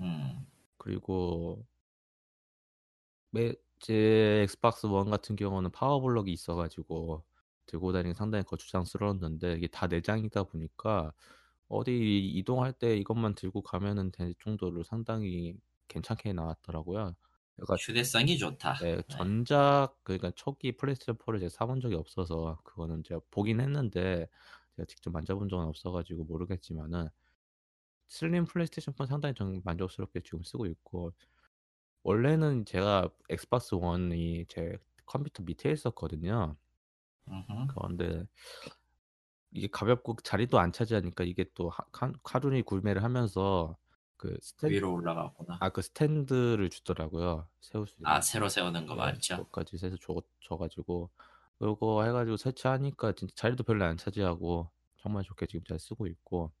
음, 0.00 0.46
그리고 0.78 1.66
매, 3.30 3.54
제 3.78 4.42
Xbox 4.42 4.86
One 4.86 5.10
같은 5.10 5.36
경우는 5.36 5.70
power 5.72 5.99
block이 5.99 6.32
있어가지고 6.32 7.24
들고 7.66 7.92
다니기 7.92 8.14
상당히 8.14 8.44
거추장스러웠는데 8.44 9.54
이게 9.54 9.68
다 9.68 9.86
내장이다 9.86 10.44
보니까 10.44 11.12
어디 11.68 12.18
이동할 12.34 12.72
때 12.72 12.96
이것만 12.96 13.36
들고 13.36 13.62
가면은 13.62 14.10
될 14.10 14.34
정도로 14.40 14.82
상당히 14.82 15.54
괜찮게 15.88 16.32
나왔더라고요. 16.32 17.14
그러니까 17.56 17.76
휴대성이 17.76 18.38
좋다. 18.38 18.74
네, 18.76 18.96
네. 18.96 19.02
전작 19.08 19.94
그러니까 20.02 20.32
초기 20.34 20.72
플레이스테이션 20.72 21.16
4를 21.18 21.38
제가 21.38 21.50
사본 21.50 21.80
적이 21.80 21.94
없어서 21.96 22.58
그거는 22.64 23.04
제가 23.04 23.20
보긴 23.30 23.60
했는데 23.60 24.26
제가 24.76 24.86
직접 24.86 25.10
만져본 25.10 25.48
적은 25.48 25.66
없어가지고 25.66 26.24
모르겠지만은 26.24 27.08
Slim 28.08 28.44
PlayStation 28.44 28.94
4 28.94 29.06
상당히 29.06 29.34
좀 29.34 29.60
만족스럽게 29.64 30.20
지금 30.22 30.42
쓰고 30.42 30.66
있고 30.66 31.12
원래는 32.02 32.64
제가 32.64 33.08
Xbox 33.28 33.74
One이 33.74 34.46
제 34.48 34.76
컴퓨터 35.06 35.42
밑에 35.42 35.70
있었거든요. 35.72 36.56
음흠. 37.28 37.66
그런데 37.74 38.26
이게 39.52 39.68
가볍고 39.68 40.16
자리도 40.22 40.58
안 40.58 40.72
차지하니까 40.72 41.24
이게 41.24 41.44
또 41.54 41.70
카- 41.70 42.12
카루니 42.22 42.62
구매를 42.62 43.02
하면서 43.02 43.76
그 44.16 44.36
스탠 44.42 44.70
위로 44.70 44.92
올라갔구나. 44.92 45.58
아 45.60 45.70
그 45.70 45.82
스탠드를 45.82 46.70
주더라고요. 46.70 47.48
세울 47.60 47.86
수 47.86 47.96
있는. 47.98 48.06
아, 48.10 48.20
새로 48.20 48.48
세우는 48.48 48.86
거 48.86 48.94
네, 48.94 49.00
맞죠? 49.00 49.36
그것까지 49.38 49.76
해서 49.84 49.96
줘, 49.96 50.22
줘가지고 50.40 51.10
그거 51.58 52.04
해가지고 52.04 52.36
설치하니까 52.36 53.12
진짜 53.12 53.34
자리도 53.34 53.64
별로 53.64 53.84
안 53.84 53.96
차지하고 53.96 54.70
정말 54.98 55.22
좋게 55.24 55.46
지금 55.46 55.64
잘 55.66 55.78
쓰고 55.78 56.06
있고 56.06 56.52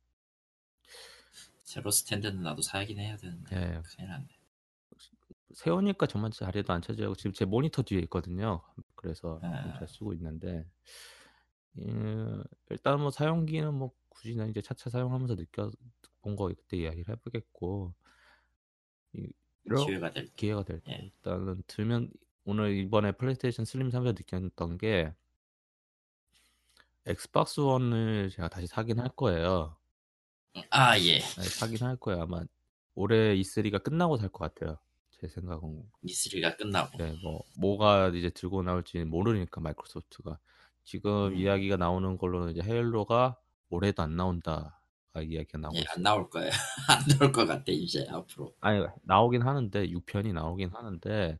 새로 1.62 1.90
스탠드는 1.90 2.42
나도 2.42 2.62
사야긴 2.62 2.98
해야 2.98 3.16
되는데. 3.16 3.56
예, 3.56 3.82
큰일 3.84 4.08
났네. 4.08 4.26
세우니까 5.54 6.06
정말 6.06 6.30
자리도 6.30 6.72
안 6.72 6.82
차지하고 6.82 7.14
지금 7.16 7.32
제 7.32 7.44
모니터 7.44 7.82
뒤에 7.82 8.00
있거든요. 8.02 8.62
그래서 8.94 9.40
좀 9.62 9.72
예. 9.74 9.78
잘 9.78 9.88
쓰고 9.88 10.12
있는데 10.14 10.66
음, 11.78 12.42
일단 12.70 13.00
뭐 13.00 13.10
사용기는 13.10 13.72
뭐 13.74 13.92
굳이 14.08 14.34
난 14.36 14.48
이제 14.50 14.60
차차 14.60 14.90
사용하면서 14.90 15.36
느껴 15.36 15.70
본 16.22 16.36
거 16.36 16.48
그때 16.48 16.76
이야기를 16.76 17.08
해보겠고 17.14 17.94
이- 19.14 19.28
기회가 19.86 20.10
될 20.10 20.26
때. 20.26 20.32
기회가 20.36 20.62
될 20.64 20.80
때 20.82 20.92
예. 20.92 20.96
일단은 21.06 21.62
들면 21.66 22.10
오늘 22.44 22.74
이번에 22.76 23.12
PlayStation 23.12 23.64
Slim 23.64 23.90
사면서 23.90 24.12
느꼈던 24.18 24.78
게 24.78 25.14
Xbox 27.06 27.60
One을 27.60 28.30
제가 28.30 28.48
다시 28.48 28.66
사긴 28.66 29.00
할 29.00 29.08
거예요. 29.10 29.76
아, 30.70 30.98
예. 30.98 31.18
네, 31.18 31.42
사긴 31.42 31.82
할 31.86 31.96
거예요. 31.96 32.22
아마 32.22 32.42
올해 32.94 33.34
E3가 33.36 33.78
끝나고 33.78 34.16
살 34.16 34.28
것 34.30 34.52
같아요. 34.54 34.78
제 35.20 35.28
생각은. 35.28 35.82
E3가 36.04 36.56
끝나고. 36.56 36.96
네, 36.98 37.14
뭐 37.22 37.42
뭐가 37.58 38.08
이제 38.08 38.30
들고 38.30 38.62
나올지 38.62 39.04
모르니까 39.04 39.60
마이크로소프트가 39.60 40.38
지금 40.84 41.26
음. 41.28 41.36
이야기가 41.36 41.76
나오는 41.76 42.16
걸로는 42.16 42.52
이제 42.52 42.62
Halo가 42.62 43.36
올해도 43.68 44.02
안 44.02 44.16
나온다. 44.16 44.80
이야기가 45.14 45.58
나오고 45.58 45.76
예. 45.76 45.84
안 45.94 46.02
나올 46.02 46.30
거예요. 46.30 46.50
안 46.88 47.18
나올 47.18 47.32
것 47.32 47.44
같아, 47.46 47.64
이제, 47.68 48.06
앞으로. 48.08 48.54
아니 48.60 48.84
나오긴 49.02 49.42
하는데 49.42 49.86
6편이 49.88 50.32
나오긴 50.32 50.70
하는데 50.72 51.38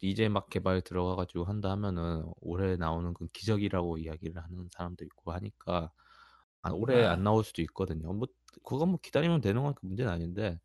이제 0.00 0.28
막 0.28 0.50
개발 0.50 0.80
들어가가지고 0.82 1.44
한다 1.44 1.70
하면은 1.72 2.24
올해 2.40 2.76
나오는 2.76 3.14
건 3.14 3.28
기적이라고 3.32 3.98
이야기를 3.98 4.42
하는 4.42 4.68
사람도 4.70 5.04
있고 5.04 5.32
하니까 5.32 5.90
아, 6.62 6.70
올해 6.70 7.04
아. 7.04 7.12
안 7.12 7.24
나올 7.24 7.42
수도 7.44 7.62
있거든요. 7.62 8.12
뭐 8.12 8.28
그건 8.64 8.90
뭐 8.90 8.98
기다리면 9.02 9.40
되는 9.40 9.62
건그 9.62 9.84
문제는 9.84 10.12
아닌데 10.12 10.60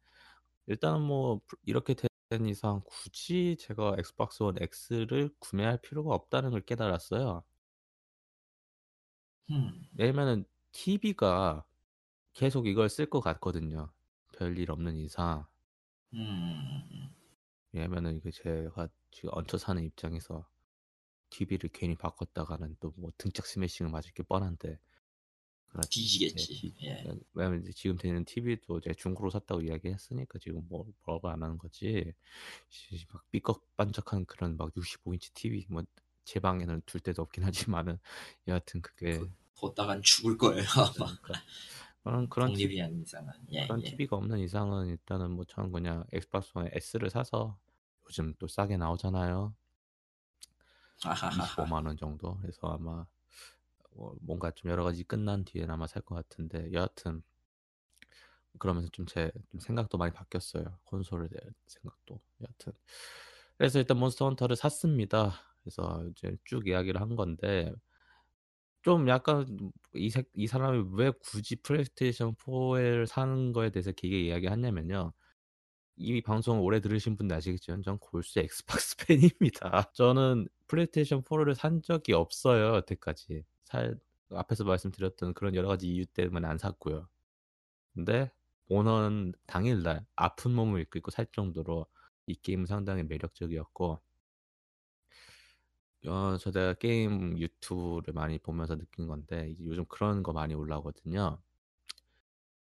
일단은 0.69 1.01
뭐 1.01 1.41
이렇게 1.65 1.93
된 1.95 2.09
이상 2.47 2.81
굳이 2.85 3.57
제가 3.59 3.95
엑스박스 3.99 4.43
원 4.43 4.55
X를 4.61 5.35
구매할 5.39 5.81
필요가 5.81 6.13
없다는 6.15 6.51
걸 6.51 6.61
깨달았어요. 6.61 7.43
음, 9.51 9.89
왜냐면은 9.93 10.45
TV가 10.71 11.65
계속 12.33 12.67
이걸 12.67 12.89
쓸 12.89 13.07
것 13.09 13.21
같거든요. 13.21 13.91
별일 14.33 14.71
없는 14.71 14.95
이상. 14.97 15.47
음, 16.13 17.09
왜냐면은 17.71 18.17
이게 18.17 18.31
제가 18.31 18.89
지금 19.11 19.29
얹혀 19.33 19.57
사는 19.57 19.83
입장에서 19.83 20.47
TV를 21.29 21.69
괜히 21.73 21.95
바꿨다가는 21.95 22.77
또 22.79 22.93
뭐 22.97 23.11
등짝 23.17 23.45
스매싱을 23.47 23.91
맞을 23.91 24.13
게 24.13 24.23
뻔한데. 24.23 24.79
그렇- 25.69 25.81
뒤지겠지. 25.89 26.73
예, 26.83 26.87
예. 27.05 27.19
왜냐면 27.33 27.61
이제 27.61 27.71
지금 27.73 27.97
되는 27.97 28.25
TV도 28.25 28.81
제가 28.81 28.95
중고로 28.97 29.29
샀다고 29.29 29.61
이야기했으니까 29.61 30.39
지금 30.39 30.65
뭐 30.69 30.85
뭐라고 31.05 31.29
안 31.29 31.43
하는 31.43 31.57
거지. 31.57 32.13
씨, 32.69 33.05
막 33.13 33.23
삐걱반짝한 33.31 34.25
그런 34.25 34.57
막 34.57 34.73
65인치 34.73 35.33
TV 35.33 35.65
뭐 35.69 35.83
제 36.25 36.39
방에는 36.39 36.83
둘 36.85 37.01
데도 37.01 37.23
없긴 37.23 37.43
하지만은 37.43 37.97
여하튼 38.47 38.81
그게 38.81 39.19
보다간 39.59 40.01
죽을 40.03 40.37
거예요, 40.37 40.61
아마. 41.01 41.15
그러니까 41.21 41.33
그런 42.03 42.29
그런 42.29 42.53
TV 42.53 42.81
아닌 42.81 43.01
이상은. 43.01 43.33
예, 43.51 43.63
그런 43.65 43.81
예. 43.83 43.89
TV가 43.89 44.15
없는 44.17 44.37
이상은 44.39 44.89
일단은 44.89 45.31
뭐 45.31 45.43
저는 45.45 45.71
그냥 45.71 46.03
Xbox 46.11 46.51
One 46.53 46.69
S를 46.71 47.09
사서 47.09 47.57
요즘 48.05 48.35
또 48.37 48.47
싸게 48.47 48.77
나오잖아요. 48.77 49.55
아하하하. 51.03 51.45
25만 51.45 51.85
원 51.87 51.97
정도. 51.97 52.37
그래서 52.41 52.67
아마 52.67 53.05
어, 53.91 54.13
뭔가 54.21 54.51
좀 54.51 54.71
여러 54.71 54.83
가지 54.83 55.03
끝난 55.03 55.45
뒤에 55.45 55.65
아마 55.69 55.87
살 55.87 56.01
것 56.03 56.15
같은데 56.15 56.71
여하튼 56.73 57.21
그러면서 58.59 58.89
좀제 58.91 59.31
생각도 59.59 59.97
많이 59.97 60.13
바뀌었어요. 60.13 60.79
콘솔에 60.85 61.27
대한 61.29 61.53
생각도. 61.67 62.19
여하튼 62.41 62.73
그래서 63.57 63.79
일단 63.79 63.97
Monster 63.99 64.25
Hunter를 64.27 64.55
샀습니다. 64.55 65.33
그래서 65.63 66.05
이제 66.11 66.37
쭉 66.45 66.67
이야기를 66.67 66.99
한 67.01 67.15
건데 67.15 67.73
좀 68.81 69.07
약간 69.09 69.45
이, 69.93 70.09
새- 70.09 70.23
이 70.33 70.47
사람이 70.47 70.89
왜 70.93 71.11
굳이 71.21 71.55
플레이스테이션 71.57 72.35
4를 72.35 73.05
사는 73.07 73.51
거에 73.53 73.69
대해서 73.71 73.91
길게 73.91 74.21
이야기하냐면요. 74.27 75.13
이 75.97 76.21
방송 76.21 76.61
오래 76.61 76.81
들으신 76.81 77.17
분들 77.17 77.35
아시겠지만 77.37 77.83
전 77.83 77.99
골수 77.99 78.39
Xbox 78.39 78.97
팬입니다. 79.07 79.91
저는 79.95 80.47
플레이스테이션 80.67 81.23
4를 81.23 81.55
산 81.55 81.81
적이 81.83 82.13
없어요. 82.13 82.75
여태까지. 82.77 83.45
살 83.69 83.99
앞에서 84.31 84.63
말씀드렸던 84.63 85.33
그런 85.33 85.55
여러 85.55 85.67
가지 85.67 85.87
이유 85.89 86.05
때문에 86.05 86.47
안 86.47 86.57
샀고요. 86.57 87.07
근데 87.93 88.31
오는 88.69 89.33
당일날 89.47 90.05
아픈 90.15 90.51
몸을 90.53 90.81
이끌고 90.81 91.11
살 91.11 91.27
정도로 91.31 91.87
이 92.27 92.35
게임은 92.35 92.65
상당히 92.67 93.03
매력적이었고 93.03 94.01
어, 96.07 96.37
저 96.37 96.51
내가 96.51 96.73
게임 96.73 97.37
유튜브를 97.37 98.13
많이 98.13 98.37
보면서 98.39 98.75
느낀 98.77 99.07
건데 99.07 99.53
요즘 99.59 99.85
그런 99.87 100.23
거 100.23 100.31
많이 100.33 100.53
올라오거든요. 100.53 101.41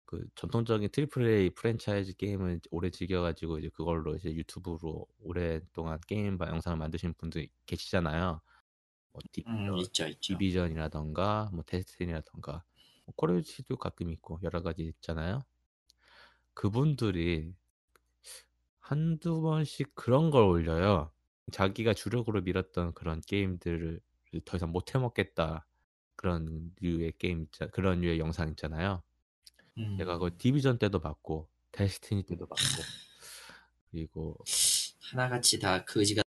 그 0.05 0.25
전통적인 0.35 0.89
triple 0.91 1.27
A 1.27 1.49
프랜차이즈 1.51 2.15
게임을 2.15 2.61
오래 2.71 2.89
즐겨가지고 2.89 3.59
이제 3.59 3.69
그걸로 3.69 4.15
이제 4.15 4.33
유튜브로 4.33 5.05
오랫동안 5.19 5.99
게임 6.07 6.37
바- 6.37 6.47
영상을 6.47 6.77
만드시는 6.77 7.13
분들 7.17 7.47
계시잖아요. 7.67 8.41
뭐 9.11 9.21
음, 9.47 9.75
Division, 9.75 9.79
있죠, 9.79 10.07
있죠. 10.07 10.37
Division이라던가 10.37 11.49
뭐 11.53 11.63
Destiny라던가 11.65 12.63
뭐 13.05 13.13
콜오브듀티도 13.15 13.77
가끔 13.77 14.11
있고 14.11 14.39
여러 14.43 14.61
가지 14.61 14.83
있잖아요. 14.83 15.43
그분들이 16.53 17.55
한두 18.79 19.41
번씩 19.41 19.93
그런 19.95 20.31
걸 20.31 20.43
올려요. 20.43 21.11
자기가 21.51 21.93
주력으로 21.93 22.41
밀었던 22.41 22.93
그런 22.93 23.21
게임들을 23.21 24.01
더 24.45 24.57
이상 24.57 24.71
못 24.71 24.93
해먹겠다. 24.93 25.65
그런 26.15 26.71
류의 26.81 27.13
게임, 27.17 27.43
있자, 27.43 27.67
그런 27.67 28.01
류의 28.01 28.19
영상 28.19 28.49
있잖아요. 28.49 29.03
음, 29.77 29.97
내가 29.97 30.17
그 30.19 30.37
디비전 30.37 30.79
때도 30.79 30.99
봤고, 31.01 31.49
데스티니 31.71 32.23
때도 32.23 32.47
봤고, 32.47 32.89
그리고 33.91 34.37
하나같이 35.11 35.59
다 35.59 35.83
거지가 35.85 36.21
다 36.21 36.28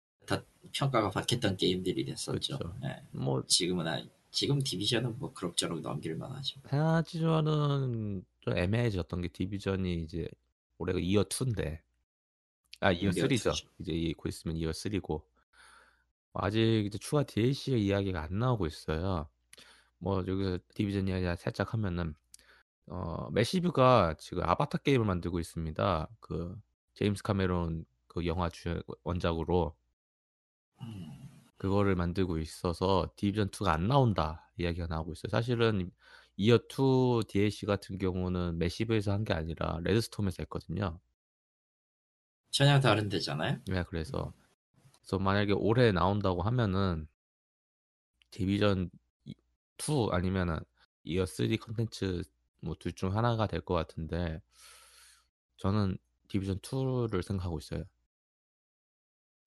평가가 0.73 1.09
박혔던 1.11 1.57
게임들이 1.57 2.05
됐었죠. 2.05 2.57
그렇죠. 2.57 2.75
예. 2.83 3.01
뭐 3.11 3.43
지금은 3.47 3.87
아니, 3.87 4.09
지금 4.31 4.59
디비전은 4.59 5.19
뭐 5.19 5.31
그럭저럭 5.33 5.81
넘길 5.81 6.15
만 6.15 6.31
하죠. 6.31 6.59
하지만은 6.65 8.25
좀 8.41 8.57
애매해졌던 8.57 9.21
게 9.21 9.27
디비전이 9.29 10.03
이제 10.03 10.27
올해가 10.79 10.99
이어 10.99 11.23
2인데, 11.23 11.79
아 12.79 12.91
이어 12.91 13.09
이어 13.09 13.11
3죠. 13.11 13.29
투죠. 13.53 13.67
이제 13.79 13.91
이- 13.93 14.13
곧 14.13 14.29
있으면 14.29 14.57
이어 14.57 14.71
3고 14.71 15.21
아직 16.33 16.85
이제 16.87 16.97
추가 16.97 17.23
DLC 17.23 17.77
이야기가 17.79 18.23
안 18.23 18.39
나오고 18.39 18.65
있어요. 18.65 19.29
뭐 19.99 20.23
여기 20.27 20.57
디비전 20.73 21.07
이야기 21.07 21.25
살짝 21.39 21.73
하면은 21.73 22.15
어 22.87 23.29
매시브가 23.31 24.15
지금 24.17 24.43
아바타 24.43 24.79
게임을 24.79 25.05
만들고 25.05 25.39
있습니다. 25.39 26.09
그 26.19 26.59
제임스 26.95 27.21
카메론 27.23 27.85
그 28.07 28.25
영화 28.25 28.49
주 28.49 28.81
원작으로 29.03 29.73
음, 29.77 29.82
그거를 31.57 31.95
만들고 31.95 32.37
있어서 32.39 33.11
디비전 33.15 33.49
2가 33.49 33.73
안 33.73 33.87
나온다 33.87 34.51
이야기가 34.57 34.87
나오고 34.87 35.13
있어요. 35.13 35.29
사실은 35.29 35.91
이어 36.37 36.57
2 36.67 37.23
DLC 37.27 37.65
같은 37.65 37.97
경우는 37.97 38.57
매시브에서 38.59 39.11
한 39.11 39.23
게 39.23 39.33
아니라 39.33 39.79
레드스톰에서 39.83 40.37
했거든요. 40.43 40.99
전혀 42.51 42.79
다른 42.79 43.09
데잖아요. 43.09 43.59
네, 43.67 43.83
그래서 43.89 44.33
그래서 44.93 45.19
만약에 45.19 45.53
올해 45.53 45.91
나온다고 45.91 46.41
하면은 46.43 47.07
디비전 48.31 48.89
2 49.77 50.09
아니면은 50.11 50.59
이어 51.03 51.25
3 51.25 51.57
컨텐츠 51.57 52.23
뭐 52.61 52.75
둘 52.75 52.93
중 52.93 53.15
하나가 53.15 53.47
될 53.47 53.61
것 53.61 53.73
같은데 53.75 54.41
저는 55.57 55.97
디비전 56.27 56.59
2를 56.59 57.23
생각하고 57.23 57.57
있어요. 57.59 57.85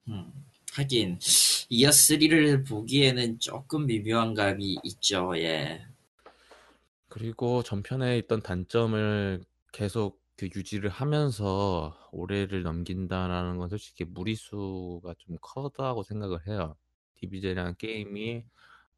음, 0.09 0.33
하긴 0.80 1.18
이어 1.71 1.88
3를 1.90 2.68
보기에는 2.68 3.38
조금 3.40 3.87
미묘한 3.87 4.35
감이 4.35 4.76
있죠. 4.85 5.33
예. 5.38 5.87
그리고 7.09 7.62
전편에 7.62 8.18
있던 8.18 8.42
단점을 8.42 9.42
계속 9.73 10.21
그 10.37 10.50
유지를 10.54 10.90
하면서 10.90 11.97
올해를 12.12 12.62
넘긴다라는 12.62 13.57
건 13.57 13.70
솔직히 13.70 14.05
무리수가 14.05 15.14
좀 15.16 15.38
커다고 15.40 16.03
생각을 16.03 16.46
해요. 16.46 16.77
디비전이라는 17.14 17.77
게임이 17.79 18.44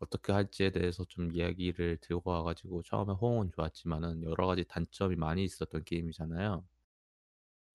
어떻게 0.01 0.33
할지에 0.33 0.71
대해서 0.71 1.05
좀 1.05 1.33
이야기를 1.33 1.99
들고 2.01 2.29
와가지고 2.31 2.83
처음에 2.83 3.13
호응은 3.13 3.53
좋았지만은 3.55 4.25
여러 4.25 4.49
가지 4.49 4.65
단점이 4.65 5.15
많이 5.15 5.45
있었던 5.45 5.85
게임이잖아요. 5.85 6.65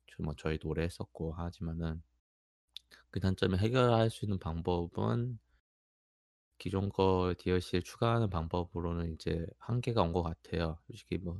저- 0.08 0.23
뭐 0.23 0.34
저희도 0.36 0.67
오래 0.67 0.84
했었고 0.84 1.34
하지만은 1.34 2.01
그 3.13 3.19
단점을 3.19 3.60
해결할 3.60 4.10
수 4.10 4.26
있는 4.26 4.39
방법은 4.39 5.38
기존 6.58 6.89
거 6.89 7.36
DLC를 7.38 7.84
추가하는 7.84 8.30
방법으로는 8.32 9.13
이제 9.13 9.45
한계가 9.60 10.02
온 10.02 10.13
것 10.13 10.23
같아요. 10.23 10.80
솔직히 10.88 11.17
뭐 11.19 11.39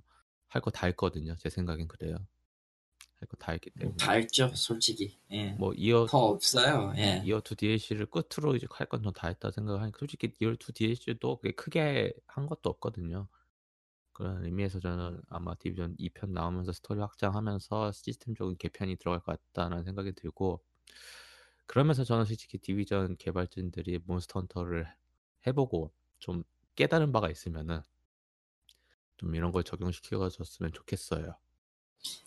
할 0.50 0.62
거 0.62 0.70
다 0.70 0.86
했거든요. 0.88 1.36
제 1.38 1.50
생각엔 1.50 1.88
그래요. 1.88 2.16
할 3.20 3.28
거 3.28 3.38
다 3.40 3.54
했기 3.54 3.72
때문에 3.72 3.98
다 3.98 4.12
했죠, 4.14 4.52
솔직히. 4.54 5.18
예. 5.32 5.54
뭐 5.54 5.74
이어 5.74 6.06
더 6.08 6.20
없어요. 6.20 6.94
예. 6.98 7.24
이어 7.26 7.42
2 7.42 7.56
DLC를 7.56 8.06
끝으로 8.08 8.56
이제 8.56 8.68
할 8.70 8.88
건 8.88 9.02
전 9.02 9.14
다 9.14 9.30
했다 9.30 9.50
생각하니까 9.50 9.98
솔직히 9.98 10.32
이어 10.42 10.52
2 10.54 10.58
DLC도 10.74 11.42
크게 11.56 12.14
한 12.28 12.46
것도 12.46 12.70
없거든요. 12.70 13.28
그런 14.14 14.46
의미에서 14.46 14.80
저는 14.80 15.22
아마 15.30 15.56
디비전 15.56 15.96
2편 15.98 16.30
나오면서 16.34 16.72
스토리 16.74 17.00
확장하면서 17.00 17.92
시스템적인 17.94 18.58
개편이 18.60 18.98
들어갈 18.98 19.22
것 19.22 19.42
같다는 19.54 19.84
생각이 19.86 20.12
들고 20.14 20.62
그러면서 21.66 22.04
저는 22.04 22.26
솔직히 22.26 22.58
디비전 22.58 23.18
개발진들이 23.18 24.00
몬스터 24.06 24.42
헌터를 24.42 24.88
해보고 25.48 25.92
좀 26.20 26.44
깨달은 26.76 27.12
바가 27.12 27.30
있으면은 27.30 27.82
좀 29.18 29.36
이런 29.36 29.52
걸 29.52 29.64
적용시켜 29.64 30.30
줬으면 30.30 30.72
좋겠어요. 30.74 31.36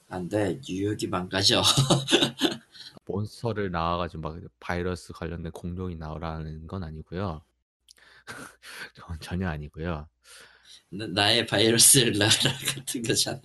안 0.09 0.29
돼. 0.29 0.61
뉴욕이 0.67 1.07
망가져. 1.09 1.63
몬스터를 3.07 3.71
나와가지고 3.71 4.21
막 4.23 4.41
바이러스 4.61 5.13
관련된 5.13 5.53
공룡이 5.53 5.97
나오라는 5.97 6.67
건 6.67 6.83
아니고요. 6.85 7.43
그건 8.95 9.19
전혀 9.21 9.49
아니고요. 9.49 10.09
나- 10.91 11.07
나의 11.07 11.47
바이러스를 11.47 12.13
나라 12.19 12.33
같은 12.75 13.03
거잖아. 13.03 13.41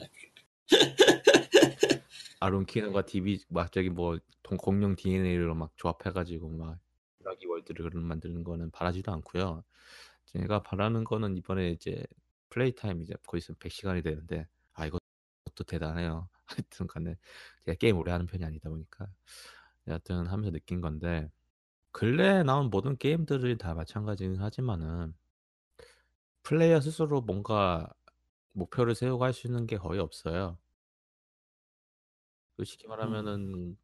Aaron 2.42 2.65
Keener가 2.65 3.04
디비 3.06 3.46
막 3.50 3.72
저기 3.72 3.90
뭐 3.92 4.20
동- 4.44 4.58
공룡 4.58 4.96
DNA로 4.96 5.56
막 5.56 5.74
조합해가지고 5.78 6.50
막 6.50 6.80
쥬라기 7.20 7.46
월드를 7.48 7.92
만드는 7.92 8.44
거는 8.44 8.72
바라지도 8.72 9.12
않고요. 9.14 9.64
제가 10.28 10.64
바라는 10.64 11.04
거는 11.06 11.38
이번에 11.38 11.72
이제 11.72 12.04
play 12.50 12.74
time 12.76 13.02
이제 13.04 13.16
거의 13.28 13.40
있으면 13.40 13.58
100시간이 13.60 14.04
되는데 14.04 14.48
아 14.74 14.88
이것도 14.88 15.02
대단해요. 15.68 16.30
하여튼 16.48 16.88
간에 16.88 17.18
제가 17.66 17.78
게임 17.78 17.98
오래 17.98 18.12
하는 18.14 18.28
편이 18.28 18.46
아니다 18.46 18.70
보니까 18.70 19.08
여하튼 19.88 20.28
하면서 20.28 20.52
느낀 20.52 20.82
건데 20.82 21.32
근래에 21.94 22.44
나온 22.44 22.70
모든 22.72 22.98
게임들이 22.98 23.58
다 23.60 23.74
마찬가지긴 23.76 24.42
하지만은 24.42 25.16
플레이어 26.44 26.82
스스로 26.82 27.22
뭔가 27.22 27.88
목표를 28.54 28.96
세우고 28.96 29.24
할 29.24 29.34
수 29.34 29.48
있는 29.48 29.66
게 29.68 29.78
거의 29.78 30.00
없어요. 30.00 30.60
솔직히 32.56 32.88
말하면은 32.88 33.78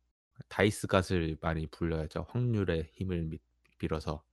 dice 0.48 0.88
god을 0.88 1.38
많이 1.42 1.68
불러야죠. 1.68 2.28
확률의 2.30 2.92
힘을 2.94 3.24
미- 3.24 3.40
빌어서. 3.78 4.24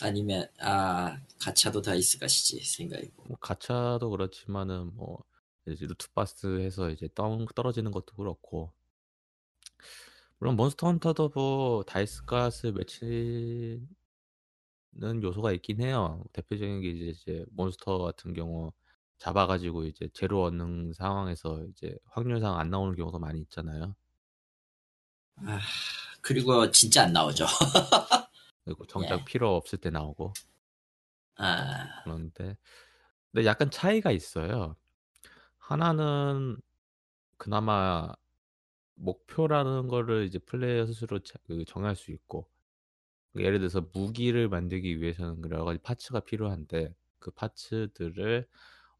아니면 0.00 0.46
아 0.60 1.18
가차도 1.40 1.80
dice 1.82 2.18
god이지 2.18 2.60
생각이고. 2.60 3.24
뭐 3.28 3.36
가차도 3.38 4.10
그렇지만은 4.10 4.94
뭐 4.94 5.24
이제 5.66 5.86
loot 5.86 6.28
box 6.28 6.60
해서 6.60 6.90
이제 6.90 7.08
떠, 7.14 7.46
떨어지는 7.54 7.90
것도 7.92 8.16
그렇고 8.16 8.72
물론 10.38 10.56
몬스터 10.56 10.86
헌터도 10.88 11.30
뭐 11.34 11.82
dice 11.84 12.24
god을 12.26 12.72
외치는 12.72 13.86
요소가 15.22 15.52
있긴 15.52 15.80
해요. 15.82 16.24
대표적인 16.32 16.80
게 16.80 16.88
이제, 16.90 17.04
이제 17.06 17.44
몬스터 17.50 17.98
같은 17.98 18.32
경우 18.34 18.72
잡아가지고 19.22 19.84
이제 19.84 20.08
제로 20.12 20.42
얻는 20.42 20.94
상황에서 20.94 21.64
이제 21.70 21.96
확률상 22.06 22.58
안 22.58 22.70
나오는 22.70 22.96
경우도 22.96 23.20
많이 23.20 23.40
있잖아요. 23.42 23.94
아 25.36 25.60
그리고 26.20 26.68
진짜 26.72 27.04
안 27.04 27.12
나오죠. 27.12 27.46
그리고 28.64 28.84
정작 28.86 29.20
예. 29.20 29.24
필요 29.24 29.54
없을 29.54 29.78
때 29.78 29.90
나오고 29.90 30.32
아 31.36 32.02
그런데 32.02 32.56
근데 33.30 33.46
약간 33.46 33.70
차이가 33.70 34.10
있어요. 34.10 34.74
하나는 35.58 36.56
그나마 37.36 38.12
목표라는 38.94 39.86
거를 39.86 40.24
이제 40.24 40.40
플레이어 40.40 40.86
스스로 40.86 41.20
자- 41.20 41.38
그 41.46 41.64
정할 41.64 41.94
수 41.94 42.10
있고 42.10 42.48
예를 43.36 43.60
들어서 43.60 43.86
무기를 43.92 44.48
만들기 44.48 45.00
위해서는 45.00 45.48
여러 45.48 45.64
가지 45.64 45.78
parts가 45.78 46.20
필요한데 46.20 46.92
그 47.20 47.30
parts들을 47.30 48.48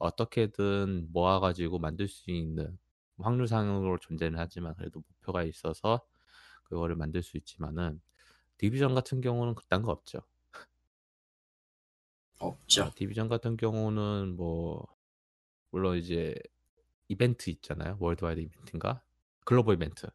어떻게든 0.03 1.09
모아가지고 1.13 1.79
만들 1.79 2.09
수 2.09 2.31
있는 2.31 2.79
확률상으로 3.19 3.99
존재는 3.99 4.39
하지만 4.39 4.75
그래도 4.77 5.01
목표가 5.09 5.45
있어서 5.45 6.03
그거를 6.65 6.97
만들 6.97 7.23
수 7.23 7.37
있지만은 7.37 8.01
디비전 8.59 8.95
같은 8.95 9.21
경우는 9.21 9.55
그딴 9.55 9.83
거 9.83 9.93
없죠. 9.93 10.23
없죠. 12.39 12.85
어, 12.85 12.91
디비전 12.95 13.29
같은 13.29 13.57
경우는 13.57 14.37
뭐 14.37 14.87
물론 15.71 15.97
이제 15.99 16.35
이벤트 17.09 17.51
있잖아요. 17.51 17.97
worldwide 18.01 18.41
이벤트인가? 18.41 19.03
글로벌 19.45 19.77
이벤트. 19.77 20.09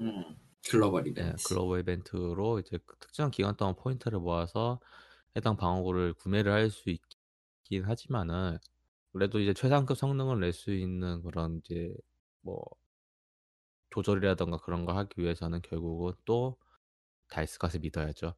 음 0.00 0.36
글로벌 0.68 1.06
예, 1.18 1.34
이벤트. 1.34 1.42
글로벌 1.44 1.80
이벤트로 1.80 2.60
이제 2.60 2.78
그 2.86 2.96
특정한 2.98 3.30
기간 3.30 3.56
동안 3.56 3.74
포인트를 3.76 4.18
모아서 4.20 4.80
해당 5.36 5.56
방어구를 5.56 6.14
구매를 6.14 6.52
할 6.52 6.70
수 6.70 6.90
있긴 6.90 7.84
하지만은 7.84 8.58
그래도 9.12 9.40
이제 9.40 9.54
최상급 9.54 9.96
성능을 9.98 10.40
낼 10.40 10.52
수 10.52 10.72
있는 10.72 11.22
그런 11.22 11.58
이제 11.64 11.94
뭐 12.42 12.64
조절이라던가 13.90 14.58
그런 14.58 14.84
거 14.84 14.92
하기 14.94 15.20
위해서는 15.22 15.60
결국은 15.62 16.12
또 16.24 16.56
다이스갓을 17.30 17.80
믿어야죠. 17.80 18.34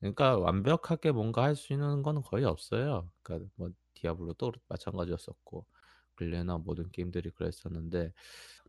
그러니까 0.00 0.38
완벽하게 0.38 1.12
뭔가 1.12 1.44
할 1.44 1.56
수 1.56 1.72
있는 1.74 2.02
건 2.02 2.22
거의 2.22 2.44
없어요. 2.46 3.12
그러니까 3.22 3.50
뭐 3.56 3.70
디아블로도 3.94 4.52
마찬가지였었고 4.68 5.66
글레나 6.16 6.58
모든 6.58 6.90
게임들이 6.90 7.30
그랬었는데 7.32 8.12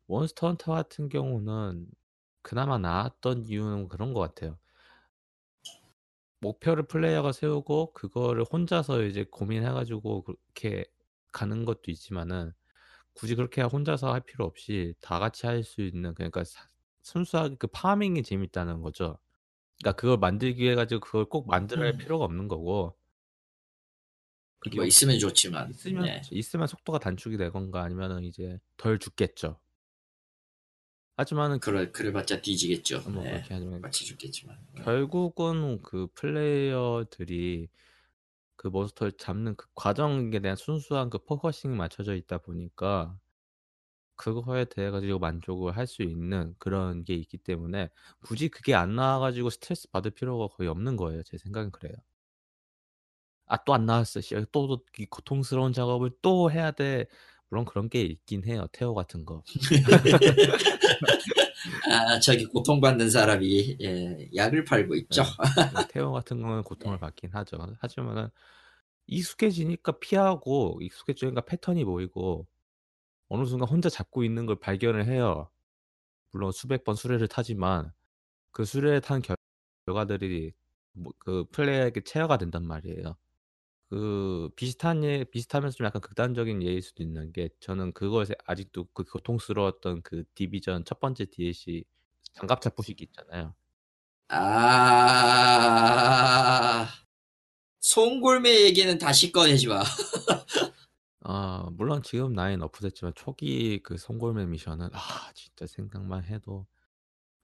몬스터 0.08 0.48
헌터 0.50 0.74
같은 0.74 1.10
경우는 1.10 1.88
그나마 2.44 2.78
나았던 2.80 3.48
이유는 3.48 3.89
그런 3.89 4.13
것 4.13 4.22
같아요. 4.22 4.60
목표를 6.39 6.84
플레이어가 6.88 7.32
세우고 7.32 7.94
그거를 7.94 8.44
혼자서 8.44 9.04
이제 9.04 9.24
고민해가지고 9.30 10.24
그렇게 10.24 10.86
가는 11.32 11.65
것도 11.65 11.91
있지만은 11.91 12.54
굳이 13.13 13.36
그렇게 13.36 13.62
혼자서 13.62 14.12
할 14.13 14.22
필요 14.22 14.46
없이 14.46 14.94
다 15.02 15.20
같이 15.20 15.46
할 15.48 15.63
수 15.63 15.82
있는 15.82 16.13
그러니까 16.15 16.44
사- 16.44 16.67
순수하게 17.04 17.56
그 17.60 17.67
파밍이 17.67 18.24
재밌다는 18.24 18.82
거죠. 18.82 19.17
그러니까 19.80 20.00
그걸 20.00 20.17
만들기 20.17 20.63
위해 20.63 20.76
가지고 20.76 21.02
그걸 21.02 21.26
꼭 21.26 21.48
만들어야 21.48 21.88
할 21.88 21.94
음. 21.96 21.98
필요가 21.98 22.26
없는 22.26 22.48
거고 22.48 22.96
그게 24.60 24.76
뭐 24.78 24.86
있으면 24.86 25.17
좋지만. 25.17 25.72
있으면 25.72 26.04
네. 26.06 26.22
있으면 26.32 26.67
속도가 26.67 27.00
단축이 27.00 27.38
되건가 27.38 27.82
아니면은 27.84 28.24
이제 28.24 28.60
덜 28.78 29.00
죽겠죠. 29.00 29.60
하지만은 31.17 31.60
그래 31.60 31.91
그래봤자 31.91 32.41
뒤지겠죠. 32.41 33.02
뭐 33.10 33.24
네. 33.24 33.32
그렇게 33.32 33.54
하지만 33.54 33.82
마치 33.82 34.06
죽겠지만. 34.06 34.58
결국은 34.84 35.82
그 35.82 36.08
플레이어들이 36.15 37.67
그 38.62 38.67
몬스터를 38.67 39.13
잡는 39.13 39.56
그 39.56 39.67
과정에 39.76 40.39
대한 40.39 40.56
순수한 40.56 41.10
그 41.10 41.17
focusing이 41.26 41.76
맞춰져 41.76 42.13
있다 42.15 42.38
보니까 42.39 43.17
그거에 44.15 44.65
대해 44.65 44.89
가지고 44.91 45.19
만족을 45.19 45.76
할 45.76 45.86
수 45.88 46.04
있는 46.04 46.56
그런 46.60 47.04
게 47.04 47.15
있기 47.15 47.38
때문에 47.39 47.89
굳이 48.21 48.47
그게 48.50 48.74
안 48.76 48.95
나와 48.95 49.19
가지고 49.19 49.50
스트레스 49.50 49.89
받을 49.89 50.12
필요가 50.12 50.47
거의 50.47 50.69
없는 50.69 50.95
거예요. 50.97 51.24
제 51.24 51.38
생각은 51.38 51.71
그래요. 51.71 51.95
아 53.47 53.58
또 53.65 53.74
안 53.74 53.86
나왔어. 53.86 54.21
씨. 54.21 54.36
또이 54.52 55.06
고통스러운 55.10 55.74
작업을 55.74 56.12
또 56.21 56.52
해야 56.52 56.71
돼. 56.71 57.06
물론 57.50 57.65
그런 57.65 57.89
게 57.89 58.02
있긴 58.02 58.45
해요. 58.45 58.67
테오 58.71 58.93
같은 58.93 59.26
거. 59.26 59.43
아 61.91 62.19
저기 62.19 62.45
고통받는 62.45 63.10
사람이 63.10 63.78
예, 63.82 64.30
약을 64.36 64.65
팔고 64.65 64.95
있죠. 64.95 65.24
네. 65.76 65.88
테오 65.89 66.12
같은 66.12 66.41
거는 66.41 66.63
고통을 66.63 66.97
받긴 67.00 67.32
하죠. 67.34 67.58
하지만은 67.80 68.30
익숙해지니까 69.08 70.00
피하고 70.00 70.80
익숙해지니까 70.82 71.41
패턴이 71.41 71.86
보이고 71.86 72.47
어느 73.30 73.45
순간 73.45 73.69
혼자 73.69 73.89
잡고 73.89 74.24
있는 74.24 74.45
걸 74.45 74.58
발견을 74.60 75.06
해요. 75.08 75.50
물론 76.32 76.52
수백 76.52 76.84
번 76.86 76.95
수레를 76.95 77.28
타지만 77.28 77.91
그 78.52 78.65
수레에 78.65 79.00
탄 79.02 79.21
결- 79.21 79.38
결과들이 79.88 80.54
뭐 80.93 81.13
그 81.19 81.45
플레이어에게 81.52 82.02
체화가 82.04 82.38
된단 82.38 82.65
말이에요. 82.67 83.17
그 83.91 84.49
비슷한 84.56 85.04
예 85.04 85.25
비슷하면서 85.25 85.75
좀 85.75 85.86
약간 85.86 86.01
극단적인 86.01 86.63
예일 86.63 86.82
수도 86.82 87.04
있는 87.04 87.34
게 87.34 87.49
저는 87.60 87.91
그것에 87.91 88.34
아직도 88.45 88.86
그 88.93 89.04
고통스러웠던 89.04 90.04
그 90.04 90.23
디비전 90.34 90.86
첫 90.86 91.01
번째 91.01 91.25
DLC 91.25 91.84
장갑차 92.32 92.69
부시기 92.69 93.04
있잖아요. 93.04 93.54
아 94.30 94.47
송골매 97.82 98.62
얘기는 98.62 98.97
다시 98.97 99.30
꺼내지 99.34 99.67
마. 99.67 99.84
아 101.25 101.67
물론 101.73 102.01
지금 102.01 102.32
나이는 102.32 102.63
업됐지만 102.63 103.12
초기 103.13 103.84
그 103.84 103.97
송골매 103.97 104.45
미션은 104.45 104.88
아 104.93 105.32
진짜 105.34 105.67
생각만 105.67 106.23
해도 106.23 106.65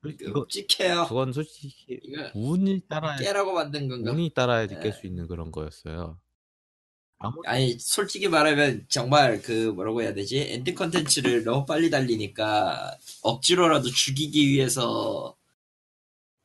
끔찍해요. 0.02 1.08
그건 1.10 1.34
솔직히 1.34 2.00
이거 2.04 2.32
운이 2.34 2.84
따라야 2.88 3.18
깨라고 3.18 3.52
만든 3.52 3.90
건가? 3.90 4.12
운이 4.12 4.30
따라야 4.34 4.68
네. 4.68 4.80
깰수 4.80 5.04
있는 5.04 5.28
그런 5.28 5.52
거였어요. 5.52 6.22
아니 7.46 7.78
솔직히 7.80 8.28
말하면 8.28 8.86
정말 8.90 9.42
그 9.42 9.72
뭐라고 9.72 10.02
해야 10.02 10.14
되지 10.14 10.40
end 10.40 10.76
컨텐츠를 10.76 11.44
너무 11.44 11.66
빨리 11.66 11.90
달리니까 11.90 12.96
억지로라도 13.24 13.90
죽이기 13.90 14.48
위해서 14.50 15.36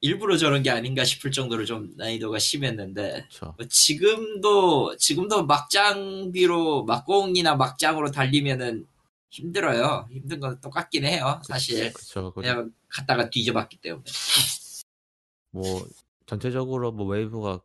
일부러 0.00 0.37
저런 0.37 0.62
게 0.62 0.70
아닌가 0.70 1.04
싶을 1.04 1.30
정도로 1.30 1.64
좀 1.64 1.92
난이도가 1.96 2.38
심했는데 2.38 3.26
그렇죠. 3.28 3.54
뭐 3.56 3.66
지금도 3.68 4.96
지금도 4.96 5.46
막장비로 5.46 6.85
막공이나 6.85 7.54
막장으로 7.54 8.11
달리면은 8.11 8.87
힘들어요 9.30 10.08
힘든 10.11 10.40
건 10.40 10.61
똑같긴 10.61 11.04
해요 11.04 11.40
사실 11.44 11.92
그렇죠. 11.92 12.32
그냥 12.32 12.72
갔다가 12.88 13.30
뒤져봤기 13.30 13.76
때문에 13.76 14.04
뭐 15.50 15.87
전체적으로 16.26 16.92
뭐 16.92 17.06
웨이브가 17.06 17.61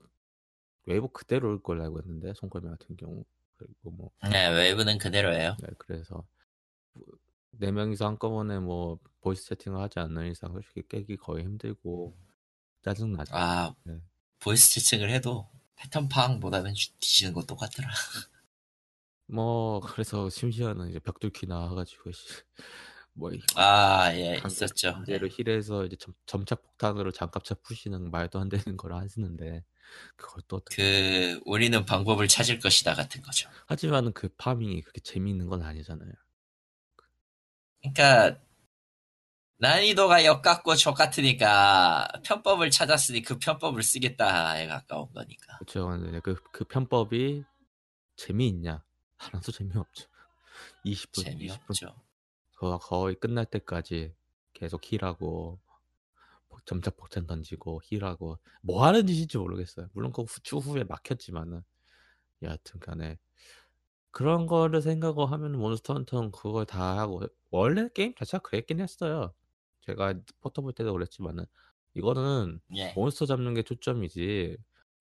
웨이브 0.87 1.09
그대로일 1.09 1.61
걸 1.61 1.81
알고 1.81 1.99
있는데 2.01 2.33
손걸매 2.33 2.69
같은 2.69 2.95
경우 2.97 3.23
그리고 3.57 3.91
뭐 3.91 4.11
네 4.31 4.47
웨이브는 4.49 4.97
그대로예요 4.97 5.55
네, 5.61 5.67
그래서 5.77 6.25
네 7.51 7.71
명이서 7.71 8.05
한꺼번에 8.07 8.59
뭐 8.59 8.99
voice 9.21 9.45
채팅을 9.47 9.81
하지 9.81 9.99
않는 9.99 10.31
이상 10.31 10.51
솔직히 10.53 10.83
깨기 10.87 11.17
거의 11.17 11.43
힘들고 11.43 12.15
짜증 12.83 13.11
나죠. 13.13 13.35
아 13.35 13.75
네. 13.83 13.99
voice 14.39 14.79
채팅을 14.79 15.09
해도 15.09 15.49
패턴 15.75 16.07
파악보다는 16.07 16.73
뒤지는 16.99 17.33
거 17.33 17.43
똑같더라 17.43 17.89
뭐 19.27 19.81
그래서 19.81 20.29
심지어는 20.29 20.89
이제 20.89 20.99
벽돌키 20.99 21.47
나와가지고 21.47 22.11
씨, 22.11 22.27
뭐 23.17 23.31
이- 23.31 23.41
아예 23.55 24.37
강- 24.39 24.51
있었죠 24.51 24.93
강제로 24.93 25.27
힐에서 25.27 25.85
이제 25.85 25.95
점, 25.97 26.13
점착 26.27 26.61
폭탄으로 26.61 27.11
장갑차 27.11 27.55
푸시는 27.63 28.11
말도 28.11 28.39
안 28.39 28.47
되는 28.49 28.77
걸 28.77 28.93
하시는데 28.93 29.63
그걸 30.15 30.43
또 30.47 30.57
어떻게 30.57 30.75
그 31.33 31.41
우리는 31.45 31.83
방법을 31.85 32.27
찾을 32.27 32.59
것이다 32.59 32.93
같은 32.93 33.21
거죠. 33.23 33.49
하지만은 33.67 34.13
그 34.13 34.29
파밍이 34.37 34.81
그렇게 34.81 35.01
재미있는 35.01 35.47
건 35.47 35.63
아니잖아요. 35.63 36.11
그러니까 37.81 38.39
난이도가 39.59 40.25
역같고 40.25 40.75
족같으니까 40.75 42.07
편법을 42.23 42.69
찾았으니 42.69 43.23
그 43.23 43.39
편법을 43.39 43.81
쓰겠다에 43.81 44.67
가까운 44.67 45.11
거니까. 45.13 45.57
그렇죠. 45.57 45.89
그, 46.21 46.35
그 46.51 46.63
편법이 46.65 47.43
재미있냐? 48.17 48.83
하나도 49.17 49.51
재미없죠. 49.51 50.07
20분, 50.85 51.23
20분 51.23 51.23
재미없죠. 51.23 51.95
거, 52.57 52.79
거의 52.79 53.15
끝날 53.15 53.45
때까지 53.47 54.15
계속 54.53 54.81
heal하고 54.91 55.61
폭- 56.49 56.65
점착 56.65 56.97
폭탄 56.97 57.27
던지고 57.27 57.81
heal하고 57.85 58.39
뭐 58.63 58.85
하는 58.85 59.07
짓인지 59.07 59.37
모르겠어요. 59.39 59.89
물론 59.93 60.11
그 60.13 60.23
후- 60.23 60.41
추후에 60.43 60.83
막혔지만은 60.85 61.63
여하튼 62.43 62.79
간에 62.79 63.19
그런 64.11 64.47
거를 64.47 64.81
생각을 64.81 65.31
하면 65.31 65.53
몬스터 65.59 65.93
헌터는 65.95 66.31
그걸 66.31 66.65
다 66.65 66.97
하고 66.99 67.21
원래 67.51 67.89
게임 67.93 68.15
자체가 68.15 68.41
그랬긴 68.43 68.79
했어요. 68.81 69.33
제가 69.81 70.15
포터블 70.41 70.73
때도 70.73 70.93
그랬지만은 70.93 71.45
이거는 71.93 72.59
예. 72.75 72.93
몬스터 72.95 73.25
잡는 73.27 73.53
게 73.53 73.63
초점이지 73.63 74.57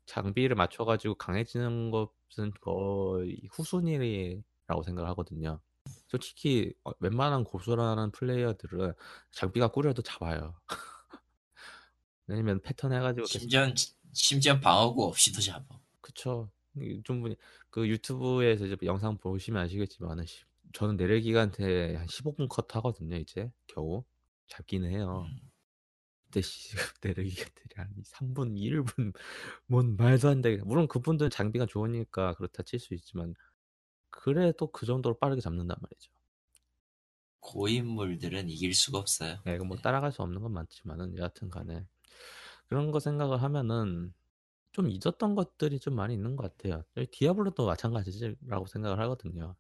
장비를 0.07 0.57
맞춰가지고 0.57 1.17
강해지는 1.17 1.91
것은 1.91 2.53
거의 2.61 3.43
후순위라고 3.53 4.83
생각을 4.85 5.09
하거든요. 5.11 5.61
솔직히 6.09 6.73
어, 6.85 6.93
웬만한 7.01 7.45
고수라는 7.45 8.13
플레이어들은 8.13 8.93
장비가 9.33 9.69
꾸려도 9.69 10.03
잡아요. 10.03 10.55
왜냐면 12.27 12.61
패턴 12.63 12.93
해가지고 12.93 13.27
계속 13.27 13.39
심지어 13.41 13.73
심지어 14.13 14.61
방어구 14.61 15.05
없이도 15.05 15.41
잡아. 15.41 15.81
그쵸. 16.01 16.51
이 16.79 17.01
충분히 17.05 17.37
그 17.71 17.89
유튜브에서 17.89 18.67
이제 18.67 18.77
영상 18.85 19.17
보시면 19.19 19.63
아시겠지만은 19.65 20.27
시- 20.27 20.45
저는 20.73 20.97
내래기한테 20.97 21.97
한 21.97 22.07
15분 22.07 22.49
컷 22.49 22.75
하거든요. 22.77 23.17
이제 23.17 23.51
겨우 23.67 24.05
잡기는 24.49 24.91
해요. 24.91 25.27
음. 25.29 25.41
근데 26.25 26.43
씨, 26.43 26.77
내래기한테 27.03 27.63
한 27.77 27.89
3분, 28.05 28.57
1분 28.57 29.13
뭔 29.67 29.97
말도 29.97 30.29
안 30.29 30.43
되게 30.43 30.63
물론 30.65 30.89
그분들은 30.89 31.31
장비가 31.31 31.67
좋으니까 31.67 32.35
그렇다 32.35 32.63
칠 32.65 32.79
수 32.81 32.95
있지만 32.95 33.35
그래도 34.17 34.67
그 34.69 34.87
정도로 34.87 35.19
빠르게 35.19 35.41
잡는단 35.41 35.77
말이죠. 35.81 36.11
고인물들은 37.41 38.49
이길 38.49 38.75
수가 38.75 38.99
없어요. 38.99 39.39
네, 39.45 39.55
이거 39.55 39.65
뭐 39.65 39.77
따라갈 39.77 40.11
수 40.11 40.23
없는 40.23 40.41
건 40.41 40.53
맞지만은 40.53 41.17
여하튼 41.17 41.49
간에 41.49 41.87
그런 42.67 42.91
거 42.91 42.99
생각을 42.99 43.43
하면은 43.43 44.13
좀 44.73 44.91
잊었던 44.91 45.35
것들이 45.35 45.79
좀 45.79 45.95
많이 45.95 46.15
있는 46.15 46.35
것 46.35 46.57
같아요. 46.57 46.83
디아블로도 47.13 47.67
마찬가지라고 47.67 48.67
생각을 48.67 48.99
하거든요. 49.01 49.55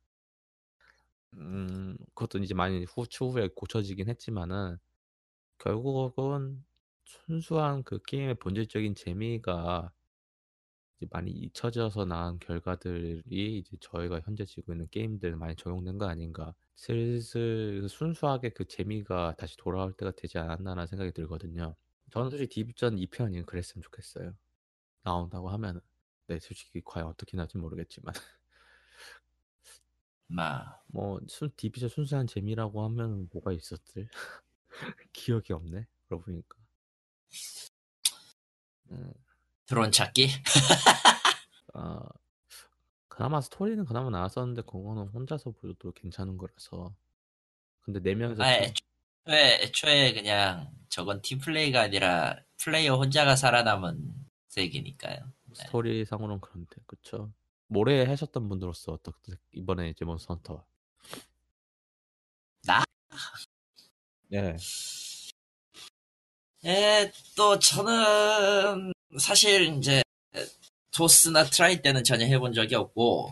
음, 1.34 1.96
그것도 2.14 2.38
이제 2.38 2.54
많이 2.54 2.84
후 2.84 3.06
추후에 3.06 3.48
고쳐지긴 3.54 4.08
했지만은 4.08 4.78
결국은 5.58 6.64
순수한 7.04 7.84
그 7.84 8.00
게임의 8.06 8.36
본질적인 8.36 8.94
재미가 8.94 9.92
이제 10.98 11.06
많이 11.10 11.30
잊혀져서 11.30 12.06
나온 12.06 12.38
결과들이 12.38 13.58
이제 13.58 13.76
저희가 13.80 14.20
현재 14.24 14.44
지고 14.44 14.72
있는 14.72 14.88
게임들에 14.90 15.34
많이 15.36 15.54
적용된 15.56 15.98
거 15.98 16.06
아닌가. 16.06 16.54
슬슬 16.76 17.86
순수하게 17.88 18.50
그 18.50 18.66
재미가 18.66 19.34
다시 19.36 19.56
돌아올 19.58 19.92
때가 19.92 20.12
되지 20.12 20.38
않았나라는 20.38 20.86
생각이 20.86 21.12
들거든요. 21.12 21.74
저는 22.10 22.30
솔직히 22.30 22.54
디비전 22.54 22.96
2편이 22.96 23.44
그랬으면 23.46 23.82
좋겠어요. 23.82 24.34
나온다고 25.02 25.50
하면은. 25.50 25.80
네, 26.28 26.38
솔직히 26.40 26.82
과연 26.84 27.08
어떻게 27.08 27.36
나올지 27.36 27.58
모르겠지만. 27.58 28.14
마 30.28 30.80
뭐 30.88 31.20
순, 31.28 31.50
디비전 31.56 31.88
순수한 31.88 32.26
재미라고 32.26 32.82
하면 32.84 33.28
뭐가 33.32 33.52
있었을? 33.52 34.08
기억이 35.12 35.52
없네. 35.52 35.86
그러고 36.08 36.24
보니까. 36.24 36.56
음, 38.92 39.12
드론 39.66 39.90
찾기 39.92 40.28
아, 41.74 42.00
그나마 43.08 43.40
스토리는 43.40 43.84
그나마 43.84 44.10
나왔었는데 44.10 44.62
그거는 44.62 45.08
혼자서 45.08 45.50
보여도 45.50 45.92
괜찮은 45.92 46.36
거라서. 46.38 46.94
근데 47.80 48.00
네 48.00 48.14
명이서 48.14 48.42
아, 48.42 48.46
참- 48.52 48.64
애초에, 49.26 49.62
애초에 49.62 50.12
그냥 50.14 50.70
저건 50.88 51.20
팀 51.22 51.38
플레이가 51.38 51.82
아니라 51.82 52.36
플레이어 52.58 52.96
혼자가 52.96 53.36
살아남은 53.36 54.12
세계니까요. 54.48 55.32
스토리상으로는 55.54 56.40
그런데 56.40 56.76
그쵸? 56.86 57.32
오래 57.68 58.04
하셨던 58.04 58.48
분들로서 58.48 58.92
어떻게 58.92 59.32
이번에 59.52 59.90
이제 59.90 60.04
몬스터 60.04 60.34
헌터 60.34 60.64
나? 62.64 62.84
네. 64.28 64.56
예, 66.64 67.12
또 67.36 67.58
저는 67.58 68.92
사실 69.18 69.76
이제 69.78 70.02
도스나 70.92 71.44
트라이 71.44 71.82
때는 71.82 72.04
전혀 72.04 72.26
해본 72.26 72.52
적이 72.52 72.76
없고 72.76 73.30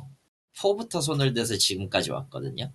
4부터 0.57 1.03
손을 1.03 1.35
대서 1.35 1.57
지금까지 1.57 2.11
왔거든요. 2.11 2.73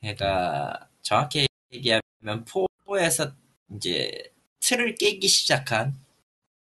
그러니까 0.00 0.88
정확히 1.02 1.46
얘기하면 1.72 2.44
4에서 2.86 3.34
이제 3.74 4.32
틀을 4.60 4.94
깨기 4.96 5.28
시작한 5.28 5.98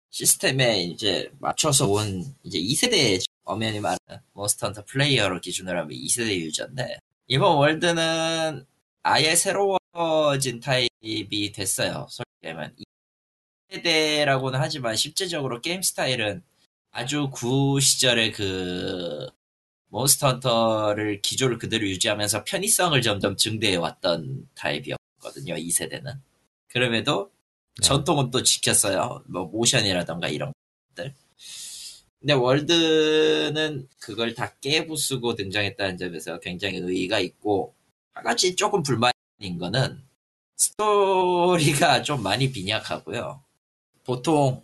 시스템에 0.10 0.84
이제 0.84 1.32
맞춰서 1.40 1.88
온 1.88 2.36
이제 2.44 2.60
2세대 2.60 3.24
엄연히 3.44 3.80
말하는 3.80 4.24
몬스터 4.34 4.68
헌터 4.68 4.86
플레이어로 4.86 5.42
기준으로 5.42 5.80
하면 5.80 5.90
2세대 5.98 6.36
유저인데 6.38 7.00
이번 7.28 7.58
월드는 7.58 8.66
아예 9.04 9.36
새로워진 9.36 10.60
타입이 10.60 11.52
됐어요. 11.54 12.08
솔직히 12.10 12.54
말하면 12.54 12.76
세대라고는 13.72 14.60
하지만 14.60 14.96
실제적으로 14.96 15.62
게임 15.62 15.82
스타일은 15.82 16.44
아주 16.92 17.30
구 17.32 17.80
시절의 17.80 18.34
그 18.34 19.28
몬스터 19.88 20.28
헌터를 20.28 21.22
기조를 21.22 21.58
그대로 21.58 21.88
유지하면서 21.88 22.44
편의성을 22.44 23.02
점점 23.02 23.38
증대해 23.38 23.76
왔던 23.78 24.50
타입이었거든요. 24.56 25.56
이 25.58 25.72
세대는. 25.72 26.14
그럼에도 26.68 27.32
네. 27.80 27.88
전통은 27.88 28.32
또 28.32 28.44
지켰어요. 28.44 29.24
뭐 29.28 29.46
모션이라던가 29.46 30.28
이런 30.28 30.52
것들. 30.90 31.14
근데 32.20 32.34
월드는 32.34 33.88
그걸 34.00 34.34
다 34.34 34.54
깨부수고 34.62 35.36
등장했다는 35.36 35.98
점에서 35.98 36.40
굉장히 36.40 36.78
의의가 36.78 37.20
있고 37.20 37.74
한 38.14 38.24
가지 38.24 38.56
조금 38.56 38.84
불만인 38.84 39.58
거는 39.60 40.04
스토리가 40.58 42.04
좀 42.04 42.22
많이 42.22 42.52
빈약하고요. 42.52 43.42
보통 44.04 44.64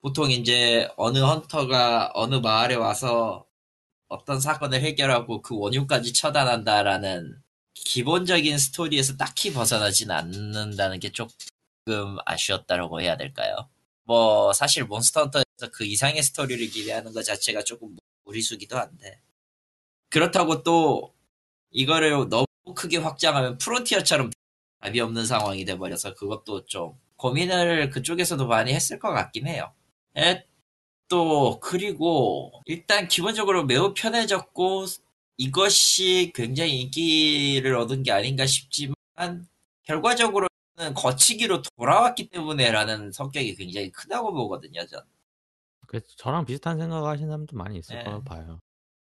보통 0.00 0.30
이제 0.30 0.88
어느 0.96 1.18
헌터가 1.18 2.12
어느 2.14 2.36
마을에 2.36 2.74
와서 2.74 3.46
어떤 4.08 4.40
사건을 4.40 4.80
해결하고 4.82 5.42
그 5.42 5.56
원흉까지 5.58 6.12
처단한다라는 6.12 7.42
기본적인 7.74 8.58
스토리에서 8.58 9.16
딱히 9.16 9.52
벗어나진 9.52 10.10
않는다는 10.10 11.00
게 11.00 11.12
조금 11.12 11.28
아쉬웠다라고 12.24 13.00
해야 13.00 13.16
될까요? 13.16 13.68
뭐 14.04 14.52
사실 14.52 14.84
몬스터 14.84 15.22
헌터에서 15.22 15.70
그 15.72 15.84
이상의 15.84 16.22
스토리를 16.22 16.68
기대하는 16.70 17.12
것 17.12 17.24
자체가 17.24 17.62
조금 17.64 17.96
무리수기도 18.24 18.78
한데 18.78 19.20
그렇다고 20.10 20.62
또 20.62 21.14
이거를 21.70 22.28
너무 22.28 22.46
크게 22.74 22.98
확장하면 22.98 23.58
프론티어처럼 23.58 24.30
답이 24.80 25.00
없는 25.00 25.26
상황이 25.26 25.64
돼버려서 25.64 26.14
그것도 26.14 26.66
좀 26.66 26.98
고민을 27.18 27.90
그쪽에서도 27.90 28.46
많이 28.46 28.72
했을 28.72 28.98
것 28.98 29.10
같긴 29.12 29.46
해요. 29.46 29.72
에, 30.16 30.44
또 31.08 31.60
그리고 31.60 32.52
일단 32.64 33.08
기본적으로 33.08 33.64
매우 33.64 33.92
편해졌고 33.92 34.86
이것이 35.36 36.32
굉장히 36.34 36.80
인기를 36.80 37.76
얻은 37.76 38.02
게 38.02 38.12
아닌가 38.12 38.46
싶지만 38.46 38.94
결과적으로는 39.84 40.48
거치기로 40.94 41.62
돌아왔기 41.76 42.30
때문에라는 42.30 43.12
성격이 43.12 43.56
굉장히 43.56 43.90
크다고 43.90 44.32
보거든요. 44.32 44.84
전. 44.86 45.02
그래서 45.86 46.06
저랑 46.16 46.44
비슷한 46.44 46.78
생각을 46.78 47.08
하시는 47.08 47.28
사람도 47.28 47.56
많이 47.56 47.78
있을 47.78 47.96
네. 47.96 48.04
거라고 48.04 48.24
봐요. 48.24 48.60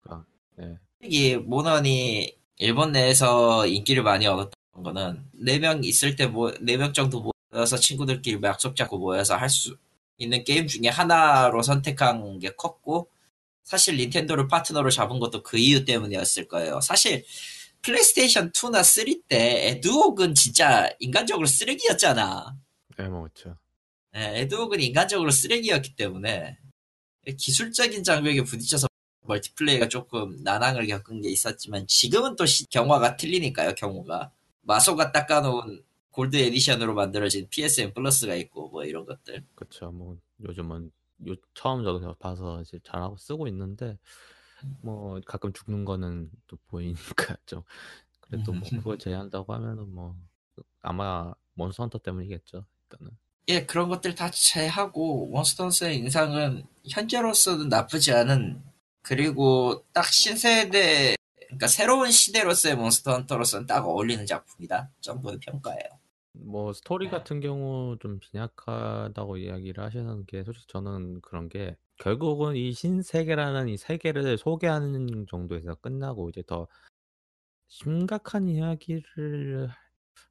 그러니까, 0.00 0.26
네. 0.56 0.78
이 1.02 1.36
모넌이 1.36 2.36
일본 2.56 2.92
내에서 2.92 3.66
인기를 3.66 4.02
많이 4.02 4.26
얻었던 4.26 4.82
거는 4.82 5.30
4명 5.44 5.84
있을 5.84 6.16
때 6.16 6.26
뭐, 6.26 6.50
4명 6.52 6.92
정도 6.92 7.20
모 7.20 7.33
여서 7.54 7.76
친구들끼리 7.76 8.36
뭐 8.36 8.48
약속 8.50 8.76
잡고 8.76 8.98
모여서 8.98 9.36
할 9.36 9.48
수 9.48 9.76
있는 10.18 10.44
게임 10.44 10.66
중에 10.68 10.88
하나로 10.88 11.62
선택한 11.62 12.38
게 12.38 12.50
컸고 12.50 13.10
사실 13.64 13.96
닌텐도를 13.96 14.46
파트너로 14.46 14.90
잡은 14.90 15.18
것도 15.18 15.42
그 15.42 15.58
이유 15.58 15.84
때문이었을 15.84 16.46
거예요. 16.46 16.80
사실 16.80 17.24
플레이스테이션 17.82 18.52
2나 18.52 18.82
3 18.84 19.22
때 19.28 19.68
ad 19.70 19.86
hoc은 19.86 20.34
진짜 20.36 20.88
인간적으로 21.00 21.46
쓰레기였잖아. 21.46 22.56
네, 22.96 23.08
뭐 23.08 23.22
그렇죠. 23.22 23.56
예, 24.16 24.40
ad 24.42 24.52
hoc은 24.52 24.80
인간적으로 24.80 25.30
쓰레기였기 25.32 25.96
때문에 25.96 26.58
기술적인 27.36 28.04
장벽에 28.04 28.42
부딪혀서 28.44 28.86
multiplay가 29.22 29.88
조금 29.88 30.36
난항을 30.44 30.86
겪은 30.86 31.22
게 31.22 31.30
있었지만 31.30 31.86
지금은 31.88 32.36
또 32.36 32.46
시- 32.46 32.66
경우가 32.68 33.16
틀리니까요 33.16 33.74
경우가 33.74 34.30
마소가 34.62 35.10
닦아놓은 35.10 35.82
gold 36.14 36.36
edition으로 36.36 36.94
만들어진 36.94 37.48
PSN 37.50 37.92
플러스가 37.92 38.36
있고 38.36 38.68
뭐 38.68 38.84
이런 38.84 39.04
것들 39.04 39.44
그렇죠. 39.56 39.90
뭐 39.90 40.16
요즘은 40.40 40.92
요, 41.28 41.34
처음 41.54 41.82
저도 41.82 42.14
봐서 42.14 42.60
이제 42.62 42.78
잘하고 42.84 43.16
쓰고 43.16 43.48
있는데 43.48 43.98
뭐 44.80 45.20
가끔 45.26 45.52
죽는 45.52 45.84
거는 45.84 46.30
또 46.46 46.56
보이니까 46.68 47.36
좀 47.46 47.62
그래도 48.20 48.52
뭐 48.52 48.62
그걸 48.70 48.96
제외한다고 48.96 49.52
하면은 49.54 49.92
뭐 49.92 50.14
아마 50.82 51.34
몬스터 51.54 51.82
헌터 51.82 51.98
때문이겠죠. 51.98 52.64
일단은. 52.90 53.12
예 53.48 53.66
그런 53.66 53.88
것들 53.88 54.14
다 54.14 54.30
제하고 54.30 55.26
몬스터스의 55.26 55.98
인상은 55.98 56.64
현재로서는 56.88 57.68
나쁘지 57.68 58.12
않은 58.12 58.62
그리고 59.02 59.84
딱 59.92 60.06
신세대 60.06 61.16
그러니까 61.38 61.66
새로운 61.66 62.12
시대로서의 62.12 62.76
몬스터 62.76 63.12
헌터로서는 63.12 63.66
딱 63.66 63.84
어울리는 63.84 64.24
작품이다 64.24 64.90
정도의 65.00 65.38
평가예요. 65.40 66.03
뭐 66.34 66.72
스토리 66.72 67.06
네. 67.06 67.10
같은 67.10 67.40
경우 67.40 67.96
좀 68.00 68.18
빈약하다고 68.18 69.36
이야기를 69.38 69.82
하시는 69.84 70.26
게 70.26 70.42
솔직히 70.44 70.66
저는 70.68 71.20
그런 71.22 71.48
게 71.48 71.76
결국은 71.98 72.56
이 72.56 72.72
신세계라는 72.72 73.68
이 73.68 73.76
세계를 73.76 74.36
소개하는 74.38 75.26
정도에서 75.28 75.76
끝나고 75.76 76.30
이제 76.30 76.42
더 76.46 76.66
심각한 77.68 78.48
이야기를 78.48 79.68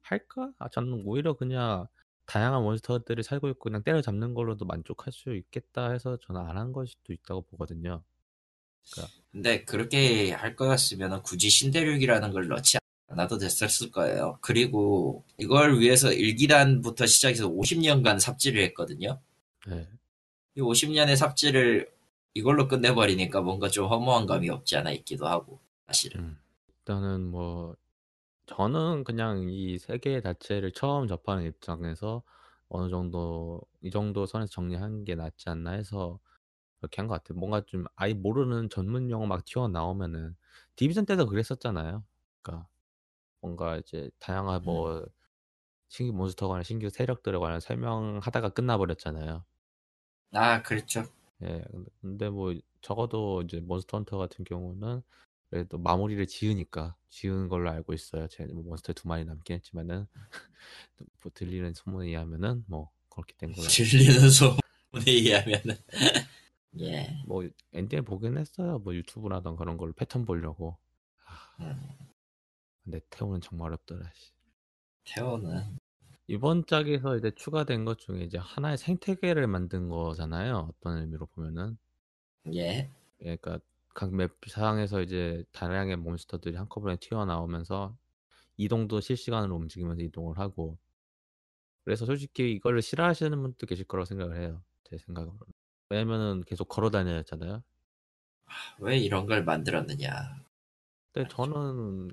할까? 0.02 0.52
아, 0.58 0.68
저는 0.70 1.02
오히려 1.06 1.34
그냥 1.34 1.86
다양한 2.26 2.62
몬스터들이 2.64 3.22
살고 3.22 3.48
있고 3.50 3.60
그냥 3.70 3.82
때려잡는 3.84 4.34
걸로도 4.34 4.64
만족할 4.66 5.12
수 5.12 5.34
있겠다 5.36 5.90
해서 5.92 6.18
저는 6.18 6.40
안 6.42 6.56
한 6.58 6.72
걸 6.72 6.86
수도 6.88 7.12
있다고 7.12 7.42
보거든요. 7.42 8.04
근데 9.32 9.64
그렇게 9.64 10.32
할 10.32 10.54
거였으면 10.56 11.22
굳이 11.22 11.50
신대륙이라는 11.50 12.30
걸 12.32 12.48
넣지 12.48 12.78
않아도 13.08 13.38
됐었을 13.38 13.90
거예요. 13.90 14.38
그리고 14.40 15.24
이걸 15.38 15.78
위해서 15.80 16.12
일기단부터 16.12 17.06
시작해서 17.06 17.48
50년간 17.48 18.18
삽질을 18.20 18.62
했거든요. 18.64 19.20
네. 19.66 19.88
이 20.56 20.60
50년의 20.60 21.16
삽질을 21.16 21.90
이걸로 22.34 22.68
끝내버리니까 22.68 23.40
뭔가 23.42 23.68
좀 23.68 23.88
허무한 23.88 24.26
감이 24.26 24.50
없지 24.50 24.76
않아 24.76 24.90
있기도 24.92 25.26
하고 25.26 25.60
사실은. 25.86 26.20
음. 26.20 26.38
일단은 26.80 27.22
뭐 27.30 27.76
저는 28.46 29.04
그냥 29.04 29.48
이 29.50 29.78
세계 29.78 30.20
자체를 30.20 30.72
처음 30.72 31.06
접하는 31.08 31.44
입장에서 31.46 32.22
어느 32.68 32.90
정도 32.90 33.60
이 33.82 33.90
정도 33.90 34.26
선에서 34.26 34.50
정리하는 34.52 35.04
게 35.04 35.14
낫지 35.14 35.48
않나 35.50 35.72
해서 35.72 36.18
그렇게 36.80 37.00
한 37.02 37.08
것 37.08 37.14
같아요. 37.14 37.38
뭔가 37.38 37.62
좀 37.62 37.84
아예 37.96 38.14
모르는 38.14 38.68
전문 38.70 39.10
용어 39.10 39.26
막 39.26 39.44
튀어나오면은 39.44 40.36
디비전 40.76 41.06
때도 41.06 41.26
그랬었잖아요. 41.26 42.04
그러니까 42.42 42.68
뭔가 43.44 43.76
이제 43.76 44.10
다양한 44.20 44.62
뭐 44.64 45.04
신규 45.88 46.14
몬스터가 46.14 46.54
아니라 46.54 46.62
신규 46.64 46.88
세력들에 46.88 47.36
관한 47.36 47.60
설명하다가 47.60 48.48
끝나버렸잖아요. 48.50 49.44
아 50.32 50.62
그렇죠. 50.62 51.04
예, 51.42 51.62
근데, 52.00 52.30
뭐 52.30 52.54
적어도 52.80 53.42
이제 53.42 53.60
몬스터 53.60 53.98
헌터 53.98 54.16
같은 54.16 54.46
경우는 54.46 55.02
그래도 55.50 55.76
마무리를 55.76 56.26
지으니까 56.26 56.96
지은 57.10 57.48
걸로 57.48 57.70
알고 57.70 57.92
있어요. 57.92 58.28
제뭐 58.28 58.62
몬스터 58.62 58.94
두 58.94 59.08
마리 59.08 59.26
남긴 59.26 59.56
했지만은 59.56 60.06
뭐 61.22 61.30
들리는 61.34 61.74
소문에 61.74 62.08
의하면은 62.08 62.64
뭐 62.66 62.90
그렇게 63.10 63.34
된 63.36 63.52
걸로 63.52 63.68
들리는 63.68 64.30
소문에 64.30 65.04
의하면은 65.06 65.76
예. 66.80 67.22
뭐 67.26 67.46
엔딩을 67.74 68.04
보긴 68.04 68.38
했어요. 68.38 68.78
뭐 68.78 68.94
유튜브라던 68.94 69.56
그런 69.56 69.76
걸로 69.76 69.92
패턴 69.92 70.24
보려고. 70.24 70.78
아, 71.26 71.56
음, 71.60 72.13
근데 72.84 73.00
태우는 73.10 73.40
정말 73.40 73.68
어렵더라. 73.68 74.10
씨. 74.14 74.32
태호는 75.04 75.78
이번 76.26 76.66
짝에서 76.66 77.16
이제 77.16 77.30
추가된 77.34 77.84
것 77.86 77.98
중에 77.98 78.22
이제 78.24 78.36
하나의 78.38 78.76
생태계를 78.78 79.46
만든 79.46 79.88
거잖아요. 79.88 80.70
어떤 80.70 80.98
의미로 80.98 81.26
보면은. 81.26 81.78
예. 82.52 82.90
예, 83.22 83.36
그러니까 83.36 83.58
각 83.94 84.12
맵 84.12 84.32
상에서 84.48 85.00
이제 85.02 85.44
다량의 85.52 85.96
몬스터들이 85.96 86.56
한꺼번에 86.56 86.96
튀어나오면서 86.96 87.96
이동도 88.56 89.00
실시간으로 89.00 89.56
움직이면서 89.56 90.02
이동을 90.02 90.38
하고 90.38 90.78
그래서 91.84 92.06
솔직히 92.06 92.52
이거를 92.52 92.82
싫어하시는 92.82 93.40
분도 93.40 93.66
계실 93.66 93.86
거라고 93.86 94.06
생각을 94.06 94.40
해요. 94.40 94.62
제 94.84 94.98
생각으로는. 94.98 95.40
왜냐면은 95.90 96.42
계속 96.46 96.68
걸어 96.68 96.90
다녀야 96.90 97.18
하잖아요. 97.18 97.62
왜 98.78 98.98
이런 98.98 99.26
걸 99.26 99.44
만들었느냐. 99.44 100.36
근데 101.12 101.28
저는 101.28 102.10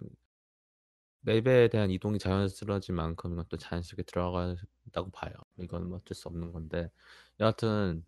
맵에 1.21 1.69
대한 1.69 1.91
이동이 1.91 2.19
자연스러워진 2.19 2.95
만큼 2.95 3.33
이것도 3.33 3.57
자연스럽게 3.57 4.03
들어간다고 4.03 5.11
봐요. 5.11 5.31
이건 5.59 5.89
뭐 5.89 5.97
어쩔 5.99 6.15
수 6.15 6.27
없는 6.27 6.51
건데 6.51 6.89
여하튼 7.39 8.05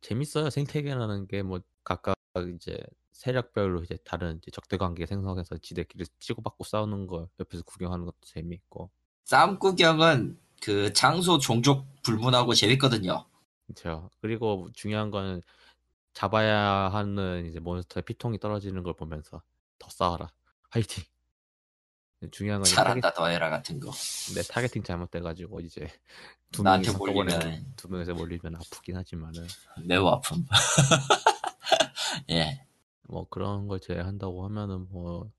재밌어요. 0.00 0.50
생태계라는 0.50 1.26
게 1.28 1.42
뭐 1.42 1.60
각각 1.84 2.16
이제 2.54 2.76
세력별로 3.12 3.82
이제 3.84 3.96
다른 4.04 4.38
이제 4.38 4.50
적대 4.50 4.76
관계 4.76 5.06
생성해서 5.06 5.58
지들끼리 5.58 6.04
치고받고 6.18 6.64
싸우는 6.64 7.06
거 7.06 7.28
옆에서 7.40 7.62
구경하는 7.64 8.04
것도 8.06 8.16
재밌고 8.22 8.90
싸움 9.24 9.58
구경은 9.58 10.38
그 10.62 10.92
장소 10.94 11.38
종족 11.38 11.86
불문하고 12.02 12.54
재밌거든요. 12.54 13.26
그렇죠. 13.66 14.10
그리고 14.20 14.68
중요한 14.74 15.10
건 15.10 15.42
잡아야 16.14 16.90
하는 16.92 17.46
이제 17.46 17.60
몬스터의 17.60 18.04
피통이 18.04 18.38
떨어지는 18.38 18.82
걸 18.82 18.94
보면서 18.94 19.42
더 19.78 19.90
싸워라. 19.90 20.28
화이팅. 20.70 21.04
중요한 22.30 22.60
건 22.60 22.66
이제 22.66 22.74
타겟, 22.76 22.84
잘한다 22.84 23.12
더해라 23.12 23.50
같은 23.50 23.80
거. 23.80 23.90
내 24.34 24.42
targeting 24.42 24.82
잘못돼가지고 24.82 25.60
이제 25.60 25.88
두 26.52 26.62
나한테 26.62 26.90
명이 26.92 26.98
한꺼번에 26.98 27.34
몰리면 27.36 27.72
두 27.76 27.88
명에서 27.88 28.14
몰리면 28.14 28.56
아프긴 28.56 28.96
하지만은 28.96 29.46
매우 29.84 30.06
아픔. 30.08 30.46
예. 32.30 32.66
뭐 33.08 33.26
그런 33.28 33.68
걸 33.68 33.80
제외한다고 33.80 34.44
하면은 34.44 34.88
뭐 34.90 35.30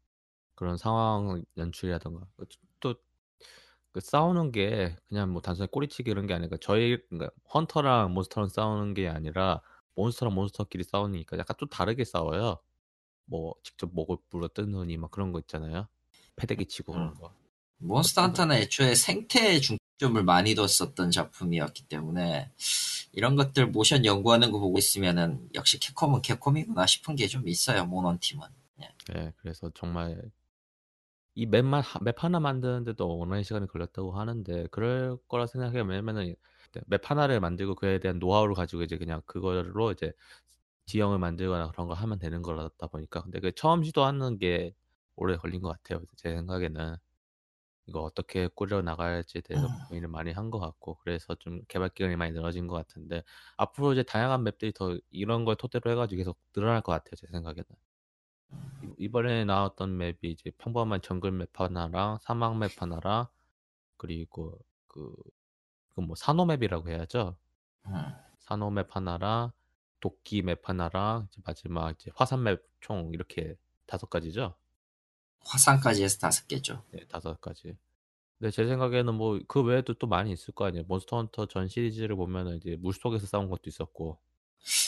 그런 0.56 0.78
상황 0.78 1.44
연출이라던가 1.58 2.28
또 2.80 2.96
그 3.96 4.02
싸우는 4.02 4.52
게 4.52 4.94
그냥 5.08 5.32
뭐 5.32 5.42
단순히 5.42 5.70
꼬리치기 5.72 6.12
이런 6.12 6.28
게 6.28 6.34
아니라 6.34 6.58
저희 6.60 6.98
그러니까 7.08 7.32
헌터랑 7.54 8.14
몬스터랑 8.14 8.50
싸우는 8.50 8.94
게 8.94 9.08
아니라 9.08 9.62
몬스터랑 9.96 10.36
몬스터끼리 10.36 10.84
싸우니까 10.84 11.38
약간 11.38 11.56
좀 11.58 11.70
다르게 11.70 12.04
싸워요. 12.04 12.60
뭐 13.24 13.56
직접 13.64 13.90
목을 13.94 14.18
물어 14.32 14.50
뜯느니 14.50 14.98
막 14.98 15.12
그런 15.12 15.32
거 15.32 15.40
있잖아요. 15.40 15.88
패대기 16.36 16.66
치고 16.68 16.94
그런 16.94 17.14
거. 17.16 17.34
몬스터 17.78 18.22
헌터는 18.24 18.56
애초에 18.58 18.96
생태에 18.96 19.60
중점을 19.60 20.22
많이 20.24 20.56
뒀었던 20.56 21.12
작품이었기 21.12 21.88
때문에 21.88 22.52
이런 23.12 23.36
것들 23.36 23.68
모션 23.68 24.06
연구하는 24.06 24.52
거 24.52 24.60
보고 24.60 24.78
있으면은 24.78 25.50
역시 25.56 25.80
캡콤은 25.80 26.22
캡콤이구나 26.22 26.86
싶은 26.86 27.16
게 27.16 27.28
좀 27.28 27.48
있어요 27.48 27.86
모넌 27.86 28.20
팀은. 28.20 28.48
네, 29.14 29.32
그래서 29.38 29.70
정말 29.76 30.22
이 31.36 31.46
맵만 31.46 31.82
하- 31.84 32.00
맵 32.02 32.24
하나 32.24 32.40
만드는데도 32.40 33.18
오랜 33.18 33.44
시간이 33.44 33.68
걸렸다고 33.68 34.14
하는데 34.18 34.68
그럴 34.72 35.18
거라 35.28 35.48
생각해요. 35.48 35.84
왜냐면은 35.84 36.36
맵 36.88 37.02
하나를 37.10 37.40
만들고 37.40 37.76
그에 37.76 38.00
대한 38.00 38.20
노하우를 38.20 38.56
가지고 38.56 38.84
이제 38.84 38.98
그냥 38.98 39.22
그걸로 39.26 39.92
이제 39.92 40.12
지형을 40.88 41.20
만들거나 41.20 41.72
그런 41.72 41.88
거 41.88 41.94
하면 41.94 42.20
되는 42.20 42.42
거다 42.42 42.88
보니까 42.88 43.24
근데 43.24 43.40
그 43.40 43.52
처음 43.54 43.84
시도하는 43.84 44.38
게 44.40 44.74
오래 45.16 45.38
걸린 45.38 45.62
것 45.62 45.70
같아요. 45.70 46.02
제 46.18 46.34
생각에는 46.34 46.96
이거 47.88 48.02
어떻게 48.02 48.48
꾸려 48.50 48.82
나갈지에 48.84 49.42
대해서 49.42 49.70
고민을 49.88 50.08
많이 50.10 50.32
한 50.32 50.52
것 50.52 50.60
같고 50.60 50.98
그래서 51.04 51.36
좀 51.36 51.62
개발 51.68 51.90
기간이 51.90 52.16
많이 52.16 52.32
늘어진 52.34 52.68
것 52.68 52.76
같은데 52.76 53.24
앞으로 53.58 53.94
이제 53.94 54.04
다양한 54.04 54.44
맵들이 54.44 54.74
더 54.74 54.98
이런 55.12 55.46
걸 55.46 55.56
토대로 55.56 55.92
해가지고 55.92 56.18
계속 56.20 56.40
늘어날 56.54 56.82
것 56.82 56.92
같아요. 56.94 57.16
제 57.16 57.28
생각에는. 57.28 57.66
이- 58.82 58.94
이번에 58.98 59.46
나왔던 59.46 59.98
map이 59.98 60.18
이제 60.24 60.52
평범한 60.58 61.02
정글 61.02 61.32
map 61.32 61.50
하나랑 61.60 62.20
사막 62.22 62.58
map 62.58 62.72
하나랑 62.82 63.28
그리고 63.98 64.60
그, 64.88 65.16
그 65.96 66.02
뭐 66.02 66.16
산호 66.16 66.46
map이라고 66.46 66.90
해야죠. 66.90 67.38
음. 67.88 67.94
산호 68.40 68.72
map 68.72 68.96
하나랑 68.96 69.52
독기 70.02 70.42
map 70.44 70.62
하나랑 70.70 71.28
이제 71.32 71.42
마지막 71.46 71.92
이제 71.94 72.12
화산 72.16 72.44
map 72.44 72.64
총 72.82 73.12
이렇게 73.14 73.56
다섯 73.88 74.10
가지죠. 74.10 74.56
화산까지 75.46 76.04
해서 76.04 76.18
다섯 76.20 76.48
개죠. 76.48 76.84
네, 76.92 77.02
다섯 77.08 77.40
가지. 77.42 77.76
근데 78.40 78.52
제 78.52 78.68
생각에는 78.68 79.14
뭐 79.16 79.40
그 79.48 79.62
외에도 79.64 79.94
또 79.94 80.08
많이 80.08 80.32
있을 80.32 80.54
거 80.54 80.66
아니에요. 80.66 80.86
몬스터 80.88 81.18
헌터 81.18 81.48
전 81.48 81.68
시리즈를 81.68 82.16
보면은 82.16 82.58
이제 82.58 82.76
물속에서 82.80 83.26
싸운 83.28 83.50
것도 83.50 83.64
있었고. 83.68 84.18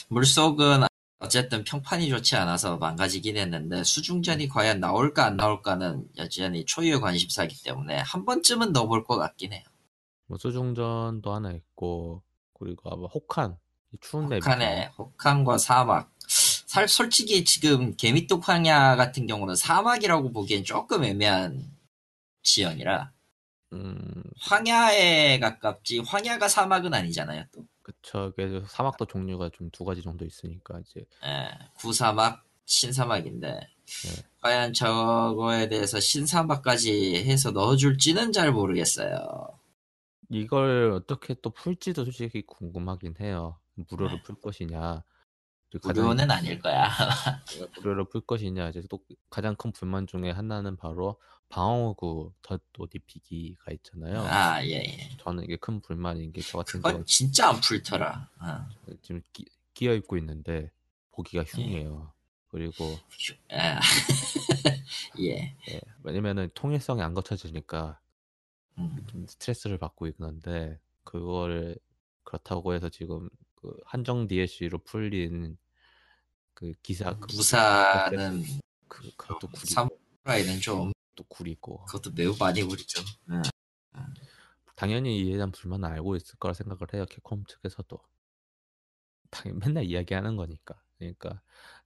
물속은 0.09 0.83
어쨌든 1.19 1.63
평판이 1.63 2.09
좋지 2.09 2.35
않아서 2.35 2.77
망가지긴 2.77 3.37
했는데 3.37 3.83
수중전이 3.83 4.49
과연 4.49 4.79
나올까 4.79 5.25
안 5.25 5.37
나올까는 5.37 6.07
여전히 6.17 6.65
초유의 6.65 6.99
관심사이기 6.99 7.63
때문에 7.63 7.97
한 7.97 8.25
번쯤은 8.25 8.71
넣어볼 8.73 9.03
것 9.03 9.17
같긴 9.17 9.53
해요. 9.53 9.63
뭐 10.27 10.37
수중전도 10.37 11.33
하나 11.33 11.51
있고 11.53 12.21
그리고 12.53 12.91
아마 12.91 13.07
혹한 13.07 13.57
이 13.93 13.97
추운 14.01 14.27
맵 14.29 14.43
혹한의 14.43 14.91
혹한과 14.97 15.57
사막. 15.57 16.11
살 16.77 16.87
솔직히 16.87 17.43
지금 17.43 17.95
개미뚝 17.95 18.47
황야 18.47 18.95
같은 18.95 19.25
경우는 19.25 19.55
사막이라고 19.55 20.31
보기엔 20.31 20.63
조금 20.63 21.03
애매한 21.03 21.71
지형이라 22.43 23.11
음 23.73 24.23
황야에 24.39 25.39
가깝지 25.39 26.03
황야가 26.05 26.47
사막은 26.47 26.93
아니잖아요 26.93 27.45
또. 27.51 27.65
그쵸. 27.81 28.31
그래서 28.35 28.63
사막도 28.67 29.05
종류가 29.05 29.49
좀 29.53 29.71
두 29.71 29.85
가지 29.85 30.03
정도 30.03 30.23
있으니까 30.23 30.79
이제 30.81 31.03
예, 31.25 31.49
구사막, 31.79 32.43
신사막인데 32.65 33.59
과연 34.41 34.73
저거에 34.73 35.69
대해서 35.69 35.99
신사막까지 35.99 37.23
해서 37.25 37.49
넣어줄지는 37.49 38.33
잘 38.33 38.51
모르겠어요. 38.51 39.47
이걸 40.29 40.91
어떻게 40.91 41.33
또 41.41 41.49
풀지도 41.49 42.03
솔직히 42.05 42.45
궁금하긴 42.45 43.15
해요. 43.19 43.57
무료로 43.89 44.17
네. 44.17 44.23
풀 44.23 44.35
것이냐. 44.39 45.03
그리고 45.71 45.89
무료는 45.89 46.31
아닐 46.31 46.59
거야. 46.59 46.89
무료로 47.75 48.05
풀 48.09 48.21
것이냐. 48.25 48.69
이제 48.69 48.81
또 48.89 48.99
가장 49.29 49.55
큰 49.55 49.71
불만 49.71 50.07
중에 50.07 50.31
하나는 50.31 50.77
바로 50.77 51.19
방어구 51.49 52.33
덧도 52.41 52.87
입히기가 52.93 53.71
있잖아요. 53.73 54.21
아, 54.21 54.63
예, 54.65 54.83
예. 54.83 55.09
저는 55.19 55.43
이게 55.43 55.55
큰 55.57 55.81
불만인 55.81 56.31
게 56.31 56.41
저 56.41 56.57
같은 56.57 56.81
경우는 56.81 57.05
진짜 57.05 57.49
안 57.49 57.59
풀더라. 57.61 58.29
어. 58.39 58.67
지금 59.01 59.21
끼, 59.33 59.45
끼어 59.73 59.93
입고 59.93 60.17
있는데 60.17 60.71
보기가 61.11 61.43
흉해요. 61.43 62.13
그리고 62.49 62.85
휴, 63.11 63.33
아. 63.51 63.79
예. 65.19 65.55
예, 65.69 65.81
왜냐면은 66.03 66.49
통일성이 66.53 67.01
안 67.01 67.13
거쳐지니까 67.13 67.99
음. 68.77 69.05
좀 69.07 69.25
스트레스를 69.27 69.77
받고 69.77 70.07
있는데 70.07 70.79
그거를 71.03 71.77
그렇다고 72.23 72.73
해서 72.73 72.89
지금 72.89 73.29
그 73.57 73.75
한정 73.85 74.27
DLC로 74.27 74.79
풀린 74.79 75.57
그 76.53 76.73
기사 76.83 77.13
그, 77.19 77.27
무사는 77.35 78.43
그 78.87 79.11
그것도 79.17 79.47
구리고 79.49 79.65
사무라이는 80.25 80.59
좀 80.61 80.93
또 81.17 81.23
구리고. 81.25 81.83
그것도 81.85 82.11
매우 82.15 82.35
많이 82.39 82.61
구리죠. 82.63 83.01
음. 83.29 83.41
당연히 84.75 85.19
이에 85.21 85.33
대한 85.35 85.51
불만은 85.51 85.89
알고 85.89 86.15
있을 86.15 86.35
거라 86.37 86.53
생각을 86.53 86.81
해요 86.93 87.05
캡콤 87.09 87.45
측에서도. 87.47 87.99
당연히 89.31 89.59
맨날 89.59 89.83
이야기하는 89.85 90.35
거니까. 90.37 90.81
그러니까 90.99 91.41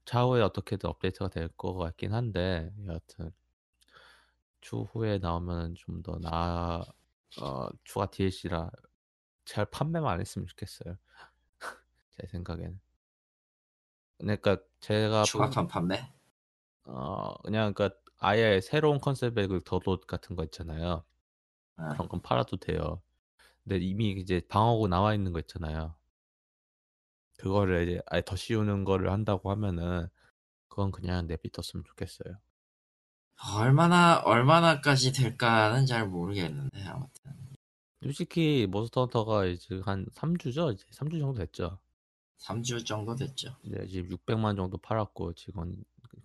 차후에 0.06 0.42
어떻게든 0.42 0.90
업데이트가 0.90 1.30
될 1.30 1.50
것 1.58 1.74
같긴 1.76 2.14
한데 2.14 2.72
여하튼 2.86 3.32
추후에 4.62 5.18
나오면 5.20 5.76
좀 5.76 6.02
더 6.04 6.18
나아 6.20 6.84
어, 7.42 7.70
추가 7.84 8.10
DLC라 8.12 8.72
잘 9.46 9.66
판매만 9.66 10.14
안 10.14 10.20
했으면 10.22 10.48
좋겠어요 10.48 10.98
제 12.12 12.28
생각에는 12.28 12.80
그러니까 14.20 14.58
제가 14.80 15.24
추가판 15.24 15.68
판매? 15.68 16.12
어 16.84 17.34
그냥 17.44 17.74
그러니까 17.74 18.00
아예 18.20 18.62
새로운 18.62 19.00
컨셉의 19.00 19.48
그 19.48 19.64
덧옷 19.64 20.06
같은 20.08 20.36
거 20.36 20.44
있잖아요 20.44 21.04
아, 21.78 21.90
그런 21.94 22.08
건 22.08 22.22
팔아도 22.22 22.58
돼요. 22.58 23.02
근데 23.64 23.78
이미 23.78 24.12
이제 24.12 24.42
방어구 24.48 24.88
나와 24.88 25.14
있는 25.14 25.34
거 25.34 25.40
있잖아요. 25.40 25.96
그거를 27.38 27.88
이제 27.90 28.02
아예 28.08 28.22
더 28.24 28.36
씌우는 28.36 28.84
거를 28.84 29.12
한다고 29.12 29.50
하면은 29.52 30.08
그건 30.68 30.92
그냥 30.92 31.28
내비뒀으면 31.28 31.84
좋겠어요. 31.86 32.38
얼마나 33.58 34.20
얼마나까지 34.20 35.12
될까는 35.14 35.86
잘 35.88 36.08
모르겠는데 36.08 36.84
아무튼 36.86 37.34
솔직히 38.04 38.68
몬스터 38.70 39.02
헌터가 39.02 39.46
이제 39.46 39.82
한 39.84 40.06
3주죠? 40.14 40.74
이제 40.74 40.86
3주 40.92 41.20
정도 41.20 41.34
됐죠. 41.40 41.80
3주 42.42 42.84
정도 42.84 43.16
됐죠. 43.16 43.56
이제 43.64 43.86
지금 43.88 44.10
600만 44.10 44.56
정도 44.56 44.78
팔았고 44.78 45.34
지금 45.34 45.76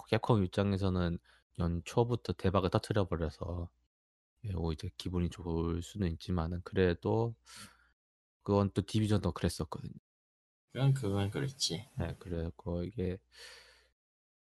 캡콤 0.08 0.44
입장에서는 0.44 1.18
연초부터 1.58 2.32
대박을 2.34 2.70
터트려 2.70 3.06
버려서 3.06 3.68
매우 4.40 4.72
이제 4.72 4.90
기분이 4.96 5.28
좋을 5.30 5.82
수는 5.82 6.10
있지만은 6.12 6.60
그래도 6.64 7.34
그건 8.42 8.70
또 8.72 8.82
디비전도 8.82 9.32
그랬었거든요. 9.32 9.92
그건 10.72 10.94
그건 10.94 11.30
그렇지. 11.30 11.88
네, 11.98 12.14
그래고 12.18 12.84
이게 12.84 13.18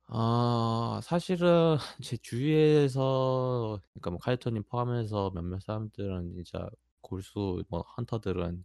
아 0.06 1.02
사실은 1.04 1.78
제 2.04 2.16
주위에서 2.18 3.82
그러니까 3.94 4.10
뭐 4.12 4.20
카이토님 4.20 4.64
포함해서 4.64 5.32
몇몇 5.32 5.60
사람들은 5.62 6.34
진짜 6.36 6.70
골수 7.02 7.64
뭐 7.70 7.82
헌터들은 7.98 8.64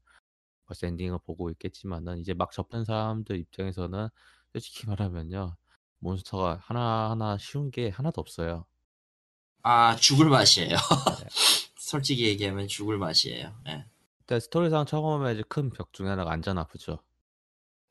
벌써 0.73 0.87
엔딩을 0.87 1.19
보고 1.25 1.51
있겠지만은 1.51 2.19
이제 2.19 2.35
막 2.35 2.51
접한 2.53 2.85
사람들 2.85 3.39
입장에서는 3.39 4.09
솔직히 4.53 4.87
말하면요 4.89 5.57
몬스터가 6.01 6.59
하나하나 6.63 7.39
쉬운 7.39 7.71
게 7.71 7.89
하나도 7.91 8.21
없어요. 8.21 8.67
아 9.63 9.97
죽을 9.97 10.29
맛이에요. 10.29 10.71
네. 10.71 11.27
솔직히 11.79 12.27
얘기하면 12.27 12.69
죽을 12.69 12.99
맛이에요. 12.99 13.55
예. 13.69 13.85
일단 14.21 14.41
스토리상 14.41 14.87
처음에 14.87 15.33
이제 15.35 15.43
큰 15.49 15.71
벽 15.71 15.93
중에 15.93 16.09
하나가 16.09 16.33
안전 16.33 16.59
아프죠. 16.59 16.99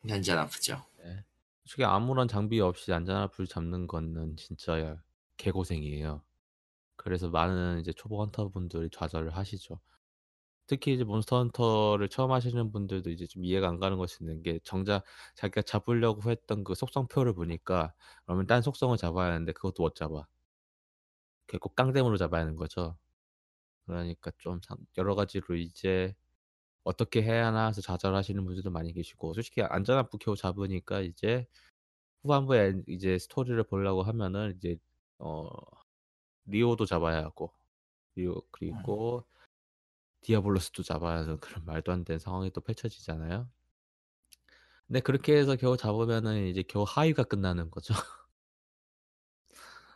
현재 0.08 0.34
아프죠. 0.34 0.84
네. 1.04 1.24
솔직히 1.66 1.84
아무런 1.86 2.28
장비 2.28 2.60
없이 2.60 2.92
안전 2.94 3.16
아프를 3.18 3.48
잡는 3.48 3.88
거는 3.88 4.36
진짜 4.38 4.98
개고생이에요. 5.38 6.24
그래서 6.98 7.30
많은 7.30 7.80
이제 7.82 7.94
초보 7.94 8.22
헌터분들이 8.22 8.90
좌절을 8.92 9.36
하시죠. 9.36 9.80
특히 10.72 10.94
이제 10.94 11.04
몬스터 11.04 11.36
헌터를 11.38 12.08
처음 12.08 12.32
하시는 12.32 12.72
분들도 12.72 13.10
이제 13.10 13.28
좀 13.28 13.44
이해가 13.44 13.68
안 13.68 13.78
가는 13.82 13.98
것이 13.98 14.20
있는 14.22 14.42
게 14.42 14.58
정작 14.64 15.04
자기가 15.36 15.64
잡으려고 15.64 16.32
했던 16.32 16.64
그 16.64 16.76
속성표를 16.76 17.34
보니까 17.34 17.94
그러면 18.26 18.48
딴 18.48 18.62
속성을 18.62 18.96
잡아야 18.96 19.34
하는데 19.34 19.52
그것도 19.52 19.84
못 19.84 19.96
잡아. 19.96 20.26
결국 21.48 21.76
깡대으로 21.76 22.16
잡아야 22.18 22.42
하는 22.44 22.56
거죠. 22.56 22.98
그러니까 23.86 24.32
좀 24.40 24.60
상- 24.64 24.78
여러 24.98 25.16
가지로 25.16 25.56
이제 25.56 26.16
어떻게 26.84 27.24
해야 27.24 27.48
하나 27.48 27.68
해서 27.68 27.82
좌절하시는 27.82 28.46
분들도 28.46 28.72
많이 28.72 28.94
계시고 28.94 29.34
솔직히 29.36 29.62
안전한 29.64 30.10
부캐を잡으니까 30.10 31.02
이제 31.02 31.48
후반부에 32.24 32.84
이제 32.90 33.20
스토리를 33.20 33.64
보려고 33.66 34.04
하면은 34.04 34.56
이제 34.58 34.78
어 35.20 35.48
리오도 36.46 36.86
잡아야 36.86 37.24
하고 37.24 37.54
리오 38.16 38.42
그리고 38.52 39.26
디아블로스도 40.22 40.84
잡아야 40.84 41.20
하는 41.20 41.40
그런 41.40 41.66
말도 41.66 41.92
안 41.92 42.04
되는 42.06 42.20
상황이 42.20 42.52
또 42.52 42.62
펼쳐지잖아요. 42.62 43.50
근데 44.88 45.00
그렇게 45.00 45.38
해서 45.38 45.56
겨우 45.56 45.78
잡으면은 45.78 46.48
이제 46.48 46.64
겨우 46.64 46.84
하위가 46.88 47.24
끝나는 47.24 47.72
거죠. 47.72 47.94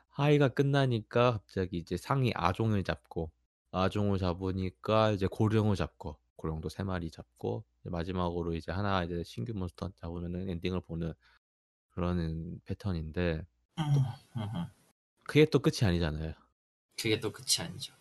하위가 0.10 0.50
끝나니까 0.50 1.34
갑자기 1.34 1.78
이제 1.78 1.98
상위 1.98 2.32
아종을 2.34 2.84
잡고 2.84 3.32
아종을 3.72 4.18
잡으니까 4.18 5.12
이제 5.12 5.28
고령을 5.28 5.76
잡고 5.76 6.18
고령도 6.38 6.70
세 6.70 6.84
마리 6.84 7.12
잡고 7.12 7.66
마지막으로 7.84 8.54
이제 8.54 8.72
하나 8.72 9.04
이제 9.04 9.22
신규 9.24 9.54
몬스터 9.54 9.92
잡으면은 9.96 10.50
엔딩을 10.50 10.82
보는 10.82 11.14
그런 11.90 12.60
패턴인데 12.66 13.46
그게 15.24 15.46
또 15.46 15.60
끝이 15.60 15.80
아니잖아요. 15.84 16.34
그게 16.96 17.20
또 17.20 17.32
끝이 17.32 17.60
아니죠. 17.60 17.94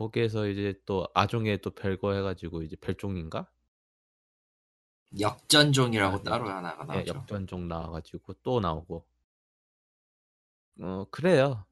거기에서 0.00 0.48
이제 0.48 0.80
또 0.86 1.06
아종에 1.12 1.58
또 1.58 1.70
별거 1.72 2.14
해가지고 2.14 2.62
이제 2.62 2.74
별종인가? 2.76 3.46
역전종이라고 5.18 6.14
아, 6.14 6.18
네. 6.18 6.24
따로 6.24 6.48
하나가 6.48 6.84
예, 6.94 6.98
나오죠. 6.98 7.14
역전종 7.16 7.68
나와가지고 7.68 8.32
또 8.42 8.60
나오고 8.60 9.04
어 10.80 11.04
그래요. 11.10 11.66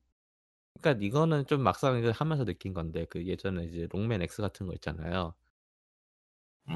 그러니까 0.79 1.03
이거는 1.07 1.47
좀 1.47 1.63
막상 1.63 2.05
하면서 2.13 2.45
느낀 2.45 2.75
건데 2.75 3.07
그 3.07 3.25
예전에 3.25 3.65
이제 3.65 3.89
롱맨 3.91 4.21
X 4.21 4.43
같은 4.43 4.67
거 4.67 4.75
있잖아요. 4.75 5.33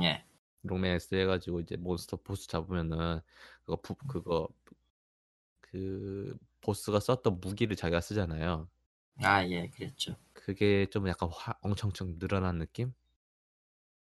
예. 0.01 0.25
롱맨 0.63 0.95
X 0.95 1.15
해가지고 1.15 1.61
이제 1.61 1.77
몬스터 1.77 2.17
보스 2.25 2.49
잡으면은 2.49 3.21
그거 3.65 3.77
부, 3.83 3.95
그거 3.95 4.49
그 5.61 6.35
보스가 6.63 6.99
썼던 6.99 7.41
무기를 7.41 7.77
자기가 7.77 8.01
쓰잖아요. 8.01 8.71
아, 9.19 9.45
예, 9.47 9.69
그랬죠. 9.69 10.17
그게 10.33 10.87
좀 10.91 11.09
약간 11.09 11.29
화, 11.33 11.55
엄청청 11.61 12.19
늘어난 12.19 12.59
느낌? 12.59 12.93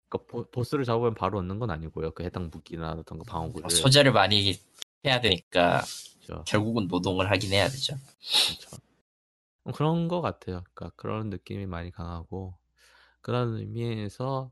그러니까 0.09 0.47
보, 0.51 0.65
스를 0.65 0.85
잡으면 0.85 1.15
바로 1.15 1.39
얻는 1.39 1.59
건 1.59 1.71
아니고요. 1.71 2.13
그 2.13 2.23
해당 2.25 2.49
무기나 2.51 2.93
어떤 2.93 3.19
거 3.19 3.25
방어구를 3.25 3.71
소재를 3.71 4.13
많이 4.13 4.59
해야 5.05 5.21
되니까 5.21 5.83
그렇죠. 6.27 6.45
결국은 6.47 6.89
노동을 6.89 7.31
하긴 7.31 7.53
해야 7.53 7.69
되죠. 7.69 7.97
그렇죠. 8.47 8.77
어, 9.65 9.73
그런 9.73 10.09
것 10.09 10.21
같아요. 10.21 10.65
그러니까 10.73 10.91
그런 10.97 11.29
느낌이 11.31 11.67
많이 11.67 11.91
강하고 11.91 12.57
그런 13.21 13.57
의미에서 13.57 14.51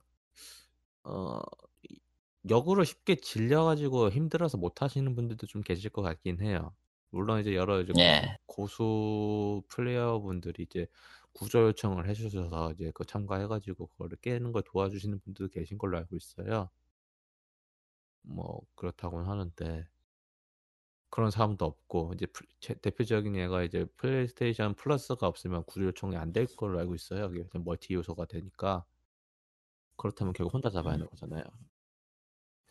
어 1.05 1.41
이- 1.89 1.99
역으로 2.51 2.85
쉽게 2.85 3.17
질려가지고 3.17 4.11
힘들어서 4.11 4.59
못 4.59 4.83
하시는 4.83 5.15
분들도 5.15 5.47
좀 5.47 5.63
계실 5.63 5.91
것 5.91 6.03
같긴 6.03 6.43
해요. 6.43 6.75
물론 7.11 7.41
이제 7.41 7.55
여러 7.55 7.81
이제 7.81 7.95
예. 7.97 8.37
고수 8.47 9.63
플레이어분들이 9.69 10.65
이제 10.65 10.87
구조 11.33 11.63
요청을 11.69 12.09
해주셔서 12.09 12.73
이제 12.73 12.91
그 12.95 13.05
참가해가지고 13.05 13.89
그거를 13.89 14.19
깨는 14.23 14.53
걸 14.53 14.63
도와주시는 14.65 15.21
분들도 15.21 15.51
계신 15.53 15.79
걸로 15.79 15.99
알고 15.99 16.17
있어요. 16.17 16.71
뭐 18.21 18.61
그렇다고는 18.75 19.27
하는데 19.27 19.89
그런 21.11 21.31
사람도 21.33 21.65
없고 21.65 22.13
이제 22.15 22.27
플- 22.27 22.47
제- 22.61 22.75
대표적인 22.75 23.35
예가 23.37 23.63
이제 23.65 23.87
플레이스테이션 23.97 24.75
플러스가 24.75 25.27
없으면 25.27 25.65
구조 25.65 25.87
요청이 25.87 26.17
안 26.17 26.33
될 26.33 26.47
걸로 26.47 26.79
알고 26.79 26.95
있어요. 26.95 27.27
이게 27.33 27.45
그냥 27.49 27.65
멀티 27.65 27.95
요소가 27.95 28.27
되니까 28.27 28.85
그렇다면 29.99 30.33
결국 30.33 30.55
혼자 30.55 30.71
잡아야 30.71 30.95
하는 30.95 31.07
거잖아요. 31.07 31.43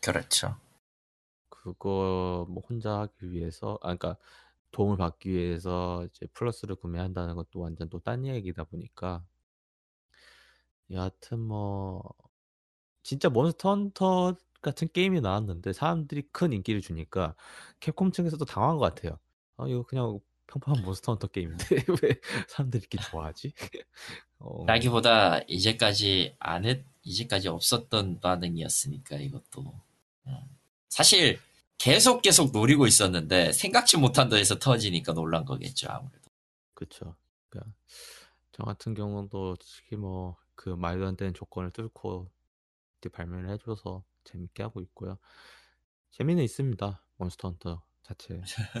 그렇죠. 0.02 0.56
그거 1.48 2.46
뭐 2.48 2.62
혼자 2.68 3.00
하기 3.00 3.30
위해서 3.30 3.74
아 3.82 3.94
그러니까 3.94 4.16
도움을 4.72 4.96
받기 4.96 5.30
위해서 5.30 6.04
이제 6.06 6.26
플러스를 6.34 6.76
구매한다는 6.76 7.34
것도 7.36 7.60
완전 7.60 7.88
또딴 7.88 8.26
얘기다 8.26 8.64
보니까 8.64 9.24
여하튼 10.90 11.40
뭐 11.40 12.02
진짜 13.02 13.28
몬스터 13.28 13.70
헌터 13.70 14.34
같은 14.62 14.88
게임이 14.92 15.20
나왔는데 15.20 15.72
사람들이 15.72 16.28
큰 16.32 16.52
인기를 16.52 16.80
주니까 16.80 17.34
캡콤 17.80 18.12
측에서도 18.12 18.44
당황한 18.44 18.78
것 18.78 18.94
같아요. 18.94 19.18
아 19.56 19.66
이거 19.68 19.82
그냥 19.84 20.18
평범한 20.46 20.84
몬스터 20.84 21.12
헌터 21.12 21.28
게임인데 21.28 21.64
왜 22.02 22.20
사람들이 22.48 22.82
이렇게 22.90 22.98
좋아하지? 22.98 23.52
어, 24.38 24.64
라기보다 24.66 25.40
이제까지 25.48 26.36
안 26.38 26.64
했, 26.64 26.84
이제까지 27.02 27.48
없었던 27.48 28.20
반응이었으니까 28.20 29.16
이것도. 29.16 29.80
음. 30.26 30.55
사실 30.96 31.38
계속 31.78 32.22
계속 32.22 32.52
노리고 32.52 32.86
있었는데 32.86 33.52
생각지 33.52 33.98
못한 33.98 34.28
데에서 34.30 34.58
터지니까 34.58 35.12
놀란 35.12 35.44
거겠죠 35.44 35.88
아무래도. 35.90 36.30
그쵸. 36.74 37.14
그러니까 37.50 37.72
저 38.52 38.64
같은 38.64 38.94
경우도 38.94 39.56
솔직히 39.56 39.96
뭐 39.96 40.36
그 40.56 40.70
말도 40.70 41.06
안 41.06 41.16
되는 41.16 41.34
조건을 41.34 41.70
뚫고 41.70 42.30
발매를 43.12 43.50
해줘서 43.50 44.04
재밌게 44.24 44.64
하고 44.64 44.80
있고요. 44.80 45.18
재미는 46.10 46.42
있습니다. 46.42 47.04
몬스터 47.18 47.48
헌터 47.48 47.82
자체. 48.02 48.40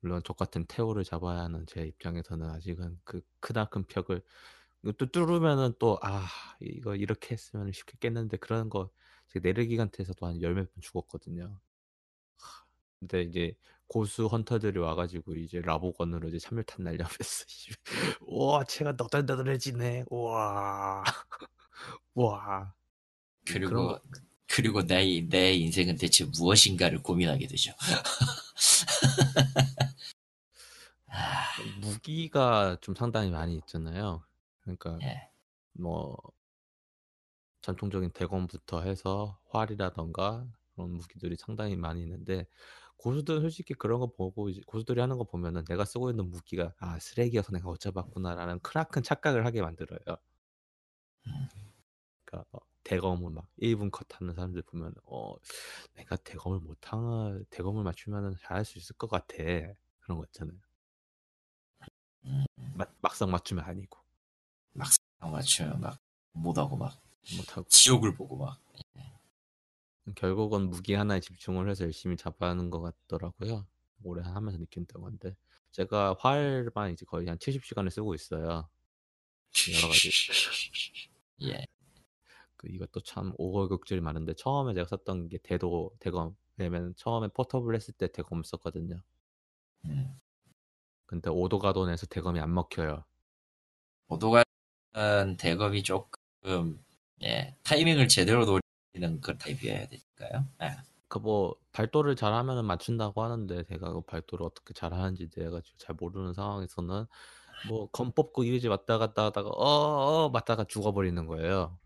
물론 0.00 0.22
저 0.24 0.32
같은 0.32 0.64
태오를 0.66 1.04
잡아야 1.04 1.40
하는 1.40 1.66
제 1.66 1.82
입장에서는 1.82 2.48
아직은 2.48 3.00
그 3.04 3.20
크나큰 3.40 3.84
벽을 3.86 4.22
또 4.96 5.06
뚫으면은 5.10 5.74
또 5.78 5.98
아 6.02 6.26
이거 6.60 6.96
이렇게 6.96 7.34
했으면 7.34 7.72
쉽게 7.72 7.98
깼는데 8.00 8.38
그런 8.38 8.70
거 8.70 8.90
제가 9.30 9.42
내르 9.42 9.64
기간테에서도 9.66 10.26
한 10.26 10.40
열 10.42 10.54
몇 10.54 10.72
번 10.72 10.80
죽었거든요. 10.82 11.60
하, 12.38 12.64
근데 13.00 13.22
이제 13.22 13.54
고수 13.88 14.26
헌터들이 14.26 14.78
와가지고 14.78 15.36
이제 15.36 15.60
라보건으로 15.62 16.28
이제 16.28 16.38
참멸탄 16.38 16.84
날려버렸어. 16.84 17.44
와, 18.28 18.64
제가 18.64 18.92
너덜너덜해지네. 18.92 20.04
와, 20.10 21.04
와. 22.14 22.74
그런 23.46 23.60
그리고 23.74 23.88
거- 23.88 24.02
그리고 24.48 24.82
내, 24.86 25.20
내 25.28 25.52
인생은 25.54 25.96
대체 25.96 26.24
무엇인가를 26.24 27.02
고민하게 27.02 27.46
되죠. 27.46 27.72
아, 31.08 31.46
무기가 31.80 32.76
좀 32.80 32.94
상당히 32.94 33.30
많이 33.30 33.56
있잖아요. 33.56 34.22
그러니까 34.62 34.98
예. 35.02 35.28
뭐 35.72 36.16
전통적인 37.62 38.10
대검부터 38.10 38.82
해서 38.82 39.38
활이라던가 39.50 40.46
그런 40.74 40.92
무기들이 40.92 41.36
상당히 41.36 41.76
많이 41.76 42.02
있는데 42.02 42.46
고수들은 42.96 43.40
솔직히 43.40 43.74
그런 43.74 44.00
거 44.00 44.12
보고 44.12 44.48
이제 44.50 44.60
고수들이 44.66 45.00
하는 45.00 45.16
거 45.16 45.24
보면은 45.24 45.64
내가 45.64 45.84
쓰고 45.84 46.10
있는 46.10 46.30
무기가 46.30 46.74
아 46.78 46.98
쓰레기여서 46.98 47.52
내가 47.52 47.68
어쩌봤구나라는 47.70 48.60
크나큰 48.60 49.02
착각을 49.02 49.46
하게 49.46 49.62
만들어요. 49.62 49.98
그러니까 52.24 52.48
어, 52.52 52.60
대검을 52.84 53.30
막 53.30 53.46
1분 53.60 53.90
컷하는 53.90 54.34
사람들 54.34 54.62
보면 54.62 54.94
어 55.04 55.34
내가 55.94 56.16
대검을 56.16 56.60
못하 56.60 56.96
대검을 57.50 57.84
맞추면은 57.84 58.36
잘할 58.40 58.64
수 58.64 58.78
있을 58.78 58.96
것 58.96 59.08
같아 59.08 59.34
그런 60.00 60.18
거 60.18 60.24
있잖아요. 60.26 60.58
음, 62.26 62.44
막, 62.74 62.94
막상 63.00 63.30
맞추면 63.30 63.64
아니고 63.64 63.98
막상 64.72 64.98
맞추면 65.20 65.80
막 65.80 65.98
못하고 66.32 66.76
막 66.76 67.00
못하고 67.36 67.66
지옥을 67.68 68.14
보고 68.14 68.36
막 68.36 68.60
결국은 70.14 70.70
무기 70.70 70.94
하나에 70.94 71.20
집중을 71.20 71.68
해서 71.70 71.84
열심히 71.84 72.16
잡아하는 72.16 72.70
것 72.70 72.80
같더라고요. 72.80 73.66
오래 74.02 74.22
하면서 74.22 74.58
느낀다고 74.58 75.06
한데 75.06 75.36
제가 75.72 76.16
활만 76.18 76.92
이제 76.92 77.04
거의 77.06 77.28
한 77.28 77.38
70시간을 77.38 77.90
쓰고 77.90 78.14
있어요. 78.14 78.68
여러 79.74 79.88
가지 79.88 80.10
예. 81.42 81.66
그 82.56 82.68
이것도 82.68 83.00
참 83.00 83.32
오거격절이 83.36 84.00
많은데 84.00 84.34
처음에 84.34 84.74
제가 84.74 84.86
썼던 84.88 85.28
게 85.28 85.38
대도 85.38 85.92
대검 85.98 86.36
왜냐면 86.56 86.94
처음에 86.96 87.28
포터블 87.28 87.74
했을 87.74 87.94
때 87.94 88.08
대검 88.08 88.42
썼거든요. 88.42 89.02
음. 89.86 90.20
근데 91.06 91.30
오도가돈에서 91.30 92.06
대검이 92.06 92.38
안 92.38 92.52
먹혀요. 92.52 93.04
오도가는 94.08 95.36
대검이 95.38 95.82
조금 95.82 96.84
예 97.22 97.54
타이밍을 97.64 98.08
제대로 98.08 98.44
노리는 98.44 99.20
그 99.20 99.36
타입이어야 99.36 99.88
되니까요. 99.88 100.46
예. 100.62 100.76
그뭐 101.08 101.56
발도를 101.72 102.14
잘하면은 102.16 102.64
맞춘다고 102.64 103.22
하는데 103.22 103.64
제가 103.64 103.92
그 103.92 104.00
발도를 104.02 104.46
어떻게 104.46 104.72
잘하는지 104.72 105.28
내가 105.30 105.60
잘 105.76 105.96
모르는 105.98 106.34
상황에서는 106.34 107.06
뭐검 107.68 108.12
뽑고 108.12 108.44
이리지 108.44 108.68
왔다 108.68 108.98
갔다 108.98 109.24
하다가 109.26 109.50
어어 109.50 110.30
맞다가 110.30 110.64
죽어버리는 110.64 111.26
거예요. 111.26 111.78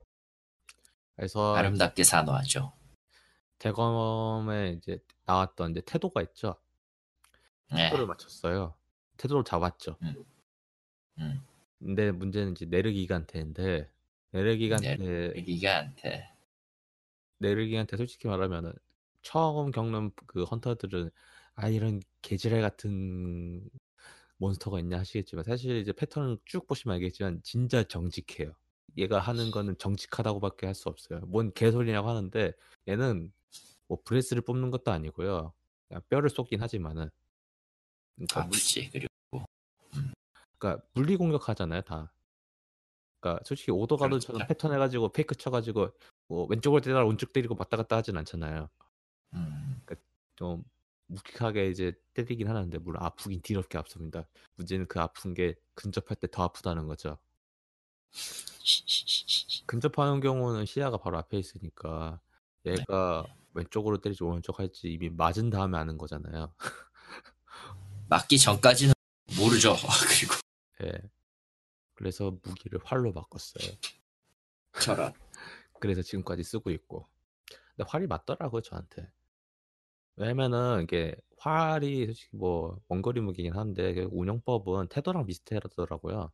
그래서 1.16 1.54
아름답게 1.54 2.04
산호하죠. 2.04 2.72
대검에 3.58 4.72
이제 4.72 4.98
나왔던 5.24 5.70
이제 5.70 5.80
태도가 5.80 6.20
있죠. 6.22 6.56
예. 7.72 7.84
태도를 7.84 8.06
맞췄어요. 8.06 8.74
태도를 9.16 9.44
잡았죠. 9.44 9.96
음. 10.02 11.42
근데 11.78 12.12
문제는 12.12 12.52
이제 12.52 12.66
내르기간테인데 12.66 13.90
내르기간테 14.34 15.32
여기가한테 15.36 16.34
내르기간테 17.38 17.96
솔직히 17.96 18.26
말하면은 18.26 18.72
처음 19.22 19.70
겪는 19.70 20.10
그 20.26 20.42
헌터들은 20.44 21.10
아 21.54 21.68
이런 21.68 22.02
개지랄 22.22 22.60
같은 22.60 23.68
몬스터가 24.38 24.80
있냐 24.80 24.98
하시겠지만 24.98 25.44
사실 25.44 25.76
이제 25.76 25.92
패턴을 25.92 26.38
쭉 26.44 26.66
보시면 26.66 26.96
알겠지만 26.96 27.40
진짜 27.44 27.84
정직해요. 27.84 28.54
얘가 28.96 29.20
하는 29.20 29.50
거는 29.50 29.78
정직하다고밖에 29.78 30.66
할 30.66 30.74
수 30.74 30.88
없어요. 30.88 31.20
뭔 31.26 31.52
개소리냐고 31.52 32.08
하는데 32.08 32.52
얘는 32.88 33.32
뭐 33.86 33.98
브레스를 34.04 34.42
뽑는 34.42 34.70
것도 34.70 34.90
아니고요. 34.90 35.52
뼈를 36.08 36.28
쏟긴 36.28 36.60
하지만은 36.60 37.08
그러니까, 38.16 38.40
물, 38.40 38.46
아프지 38.46 38.90
그리고 38.90 39.08
그러니까 40.58 40.84
물리 40.94 41.16
공격하잖아요 41.16 41.82
다. 41.82 42.12
그러니까 43.24 43.42
솔직히 43.44 43.70
오더가드처럼 43.70 44.38
그렇죠. 44.38 44.46
패턴 44.48 44.74
해가지고 44.74 45.08
페이크 45.08 45.34
쳐가지고 45.34 45.90
뭐 46.28 46.46
왼쪽을 46.46 46.82
때리다가 46.82 47.06
오른쪽 47.06 47.32
때리고 47.32 47.56
왔다 47.58 47.78
갔다 47.78 47.96
하진 47.96 48.18
않잖아요. 48.18 48.68
음. 49.32 49.82
좀 50.36 50.62
묵직하게 51.06 51.70
이제 51.70 51.94
때리긴 52.12 52.48
하는데 52.48 52.76
물론 52.78 53.02
아프긴 53.02 53.40
뒤럽게 53.40 53.78
아픕니다. 53.78 54.26
문제는 54.56 54.86
그 54.88 55.00
아픈 55.00 55.32
게 55.32 55.54
근접할 55.74 56.16
때 56.16 56.26
더 56.26 56.42
아프다는 56.44 56.86
거죠. 56.86 57.16
근접하는 59.66 60.20
경우는 60.20 60.66
시야가 60.66 60.98
바로 60.98 61.16
앞에 61.18 61.38
있으니까 61.38 62.20
얘가 62.66 63.24
왼쪽으로 63.54 63.98
때리지 63.98 64.22
오른쪽 64.22 64.58
할지 64.58 64.88
이미 64.92 65.08
맞은 65.08 65.48
다음에 65.50 65.78
아는 65.78 65.96
거잖아요. 65.96 66.52
맞기 68.08 68.38
전까지는 68.38 68.92
모르죠. 69.38 69.74
그리고 70.08 70.34
예. 70.82 71.00
그래서 71.94 72.36
무기를 72.42 72.80
활로 72.84 73.12
바꿨어요. 73.12 73.72
저런 74.80 75.12
그래서 75.80 76.02
지금까지 76.02 76.42
쓰고 76.42 76.70
있고. 76.70 77.08
근데 77.76 77.88
활이 77.88 78.06
맞더라고요, 78.06 78.62
저한테. 78.62 79.10
왜냐면은 80.16 80.82
이게 80.82 81.14
활이 81.38 82.06
솔직히 82.06 82.36
뭐 82.36 82.80
원거리 82.88 83.20
무기긴 83.20 83.54
한데 83.54 83.94
그 83.94 84.08
운영법은 84.12 84.88
테더랑 84.88 85.26
비슷하더라고요. 85.26 86.32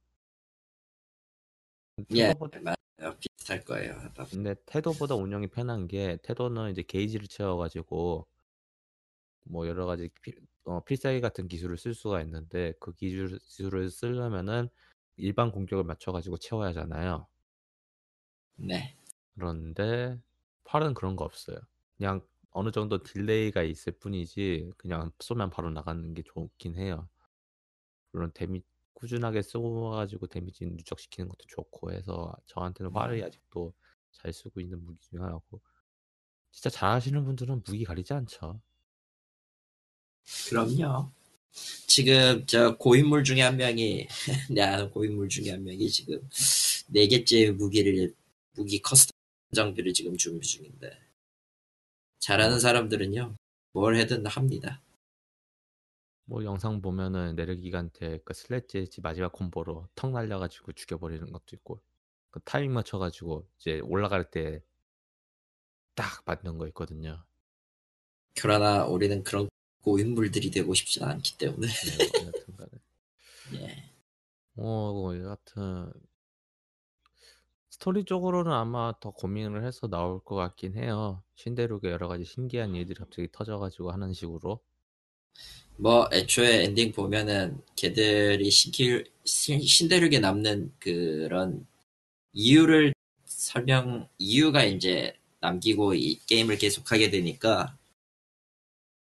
예 2.15 2.33
맞아요. 2.35 3.17
비슷할 3.19 3.65
거예요. 3.65 4.13
근데 4.31 4.55
테더보다 4.67 5.15
운영이 5.17 5.49
편한 5.49 5.87
게 5.89 6.19
테더는 6.23 6.71
이제 6.71 6.83
게이지를 6.83 7.27
채워가지고 7.29 8.27
뭐 9.45 9.67
여러 9.67 9.87
가지 9.87 10.09
피- 10.23 10.33
어, 10.65 10.85
필살기 10.85 11.21
같은 11.21 11.49
기술을 11.49 11.77
쓸 11.79 11.95
수가 11.95 12.21
있는데 12.23 12.73
그 12.81 12.93
기술, 12.95 13.39
기술을 13.39 13.91
쓰려면은 13.91 14.69
일반 15.21 15.51
공격을 15.51 15.85
맞춰가지고 15.85 16.39
채워야 16.39 16.71
하잖아요. 16.71 17.27
네. 18.57 18.97
그런데 19.35 20.19
활은 20.65 20.95
그런 20.95 21.17
거 21.17 21.25
없어요. 21.25 21.59
그냥 21.97 22.21
어느 22.51 22.71
정도 22.71 23.03
delay가 23.03 23.63
있을 23.63 23.93
뿐이지 23.93 24.73
그냥 24.77 25.11
쏘면 25.19 25.51
바로 25.51 25.71
나가는 25.71 26.15
게 26.15 26.23
좋긴 26.23 26.77
해요. 26.77 27.09
물론 28.13 28.31
데미 28.35 28.63
꾸준하게 28.95 29.43
쏘가지고 29.43 30.27
데미지 30.27 30.67
누적시키는 30.67 31.29
것도 31.29 31.45
좋고 31.49 31.93
해서 31.93 32.35
저한테는 32.47 32.93
활이 32.93 33.23
아직도 33.23 33.73
잘 34.13 34.33
쓰고 34.33 34.61
있는 34.61 34.85
무기 34.85 34.99
중에 35.01 35.21
하나고 35.21 35.61
진짜 36.51 36.69
잘하시는 36.71 37.25
분들은 37.25 37.63
무기 37.65 37.85
가리지 37.85 38.13
않죠. 38.13 38.61
그럼요. 40.49 41.11
지금 41.87 42.45
저 42.47 42.77
고인물 42.77 43.25
중에 43.25 43.43
한 43.43 43.57
명이 43.57 44.07
내 44.51 44.63
아는 44.63 44.91
고인물 44.91 45.29
중에 45.29 45.51
한 45.51 45.65
명이 45.65 45.89
지금 45.91 46.21
네 46.89 47.07
개째 47.07 47.51
무기를 47.51 48.15
무기 48.55 48.81
custom 48.81 49.11
장비를 49.55 49.93
지금 49.93 50.17
준비 50.17 50.47
중인데 50.47 50.99
잘하는 52.21 52.61
사람들은요 52.61 53.37
뭘 53.73 53.97
해도 53.97 54.27
합니다. 54.27 54.81
뭐 56.25 56.45
영상 56.45 56.81
보면은 56.81 57.35
네르기간테 57.35 58.21
그 58.25 58.35
슬래지 58.35 58.79
엣지 58.79 59.01
마지막 59.01 59.33
콤보로 59.33 59.89
턱 59.97 60.13
날려가지고 60.13 60.73
죽여버리는 60.73 61.33
것도 61.33 61.45
있고 61.55 61.81
그 62.31 62.41
타이밍 62.45 62.73
맞춰가지고 62.73 63.49
이제 63.59 63.81
올라갈 63.81 64.31
때 64.31 64.63
딱 66.01 66.23
맞는 66.25 66.57
거 66.57 66.67
있거든요. 66.69 67.23
그러나 68.41 68.87
우리는 68.87 69.23
그런 69.23 69.51
고인물들이 69.83 70.51
되고 70.51 70.75
싶지 70.75 71.03
않기 71.05 71.39
때문에 71.39 71.67
네, 71.69 72.09
뭐 72.13 72.27
여튼 72.27 72.57
간에 72.57 72.71
예. 73.55 73.91
어, 74.57 74.93
뭐 74.93 75.19
여하튼 75.19 75.93
스토리 77.69 78.05
쪽으로는 78.05 78.53
아마 78.53 78.93
더 79.01 79.11
고민을 79.11 79.65
해서 79.67 79.89
나올 79.89 80.23
것 80.23 80.37
같긴 80.37 80.77
해요. 80.77 81.25
신대륙에 81.35 81.91
여러 81.91 82.07
가지 82.07 82.25
신기한 82.25 82.75
일들이 82.77 82.99
갑자기 82.99 83.29
터져가지고 83.33 83.91
하는 83.91 84.13
식으로. 84.13 84.61
뭐 85.77 86.09
애초에 86.13 86.65
엔딩 86.65 86.93
보면은 86.93 87.61
걔들이 87.77 88.51
신길 88.51 89.11
신- 89.25 89.61
신대륙에 89.63 90.19
남는 90.19 90.73
그런 90.79 91.67
이유를 92.35 92.95
설명 93.27 94.09
이유가 94.19 94.65
이제 94.65 95.15
남기고 95.41 95.95
이 95.95 96.19
게임을 96.27 96.59
계속하게 96.59 97.11
되니까 97.11 97.79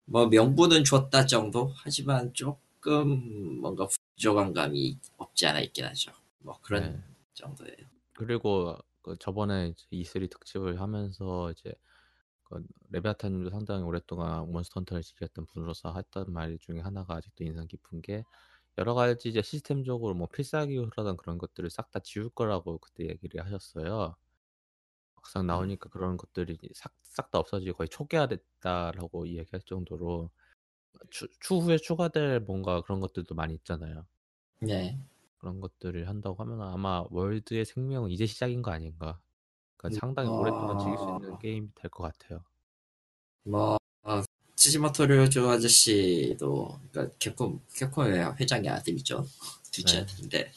뭐 0.06 0.28
명분은 0.28 0.84
줬다 0.84 1.26
정도 1.26 1.72
하지만 1.78 2.34
조금 2.34 3.60
뭔가 3.62 3.88
부족한 4.16 4.54
감이 4.54 4.98
없지 5.18 5.48
않아 5.48 5.62
있긴 5.62 5.86
하죠. 5.86 6.12
뭐 6.40 6.60
그런 6.62 6.84
네. 6.84 7.02
정도예요. 7.34 7.88
그리고 8.14 8.78
그 9.02 9.16
저번에 9.20 9.70
이제 9.70 9.86
E3 9.92 10.28
특집을 10.28 10.80
하면서 10.82 11.52
이제 11.52 11.74
그 12.46 12.64
레베아타님도 12.92 13.50
상당히 13.52 13.84
오랫동안 13.84 14.52
몬스터 14.52 14.82
헌터를 14.82 15.04
지켰던 15.04 15.46
분으로서 15.48 15.94
했던 15.96 16.34
말 16.34 16.58
중에 16.60 16.80
하나가 16.82 17.16
아직도 17.16 17.44
인상 17.46 17.68
깊은 17.68 18.02
게 18.02 18.26
여러 18.78 18.94
가지 18.96 19.30
이제 19.30 19.42
시스템적으로 19.42 20.16
뭐 20.16 20.28
필살기라든 20.30 21.18
그런 21.18 21.38
것들을 21.40 21.70
싹 21.72 21.92
다 21.92 22.00
지울 22.02 22.30
거라고 22.32 22.80
그때 22.80 23.06
얘기를 23.10 23.44
하셨어요. 23.46 24.16
막상 25.22 25.46
나오니까 25.48 25.90
그런 25.90 26.18
것들이 26.18 26.58
싹다 27.04 27.40
없어지고 27.40 27.78
거의 27.78 27.90
초기화됐다라고 27.90 29.26
이야기할 29.26 29.62
정도로 29.66 30.32
추, 31.12 31.28
추후에 31.42 31.78
추가될 31.78 32.42
뭔가 32.42 32.82
그런 32.82 33.00
것들도 33.02 33.36
많이 33.36 33.54
있잖아요. 33.56 34.06
네. 34.60 34.98
그런 35.40 35.60
것들을 35.60 36.08
한다고 36.08 36.42
하면 36.44 36.62
아마 36.62 37.04
월드의 37.10 37.66
생명은 37.66 38.12
이제 38.12 38.26
시작인 38.26 38.62
거 38.62 38.72
아닌가. 38.72 39.20
그러니까 39.78 39.98
음, 39.98 40.00
상당히 40.00 40.30
오랫동안 40.30 40.78
즐길 40.78 40.98
수 40.98 41.10
어. 41.10 41.16
있는 41.16 41.38
게임이 41.40 41.70
될 41.76 41.90
것 41.92 42.04
같아요. 42.04 42.44
뭐 43.44 43.78
어, 44.04 44.24
츠지모토 44.56 45.06
료조 45.08 45.50
아저씨도 45.50 46.80
그러니까 46.92 47.16
캡콤 47.20 47.62
캡콤의 47.76 48.36
회장의 48.40 48.70
아들이죠 48.70 49.26
둘째 49.72 49.98
네. 49.98 50.04
아들인데 50.04 50.52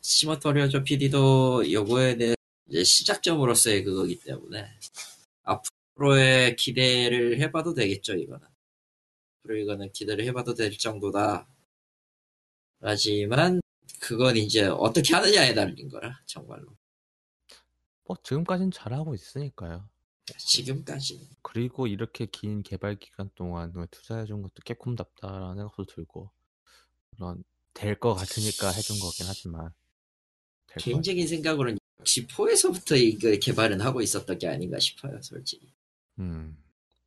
츠지모토 0.00 0.52
료조 0.52 0.82
PD도 0.84 1.70
요거에 1.72 2.16
대해 2.16 2.34
이제 2.70 2.84
시작점으로서의 2.84 3.84
그거기 3.84 4.20
때문에 4.20 4.66
앞으로의 5.42 6.56
기대를 6.56 7.40
해봐도 7.40 7.74
되겠죠 7.74 8.14
이거는 8.14 8.46
앞으로 9.40 9.56
이거는 9.58 9.92
기대를 9.92 10.24
해봐도 10.26 10.54
될 10.54 10.76
정도다 10.78 11.46
하지만 12.80 13.60
그건 14.00 14.36
이제 14.36 14.64
어떻게 14.66 15.14
하느냐에 15.14 15.54
달린 15.54 15.88
거라 15.88 16.22
정말로 16.26 16.76
뭐 18.10 18.16
지금까지는 18.24 18.72
잘하고 18.72 19.14
있으니까요. 19.14 19.88
지금까지는 20.36 21.28
그리고 21.42 21.86
이렇게 21.86 22.26
긴 22.26 22.64
개발 22.64 22.96
기간 22.96 23.30
동안 23.36 23.72
투자해준 23.88 24.42
것도 24.42 24.54
캡콤답다라는 24.64 25.54
생각도 25.54 25.86
들고 25.86 26.32
물론 27.10 27.44
될것 27.72 28.16
같으니까 28.16 28.72
해준 28.72 28.98
거긴 28.98 29.26
하지만. 29.28 29.72
개인적인 30.76 31.28
생각으로는 31.28 31.78
역시 32.00 32.26
4에서부터 32.26 32.98
이거 32.98 33.30
개발은 33.38 33.80
하고 33.80 34.00
있었던 34.00 34.38
게 34.38 34.48
아닌가 34.48 34.78
싶어요 34.78 35.20
솔직히 35.22 35.72
음. 36.18 36.56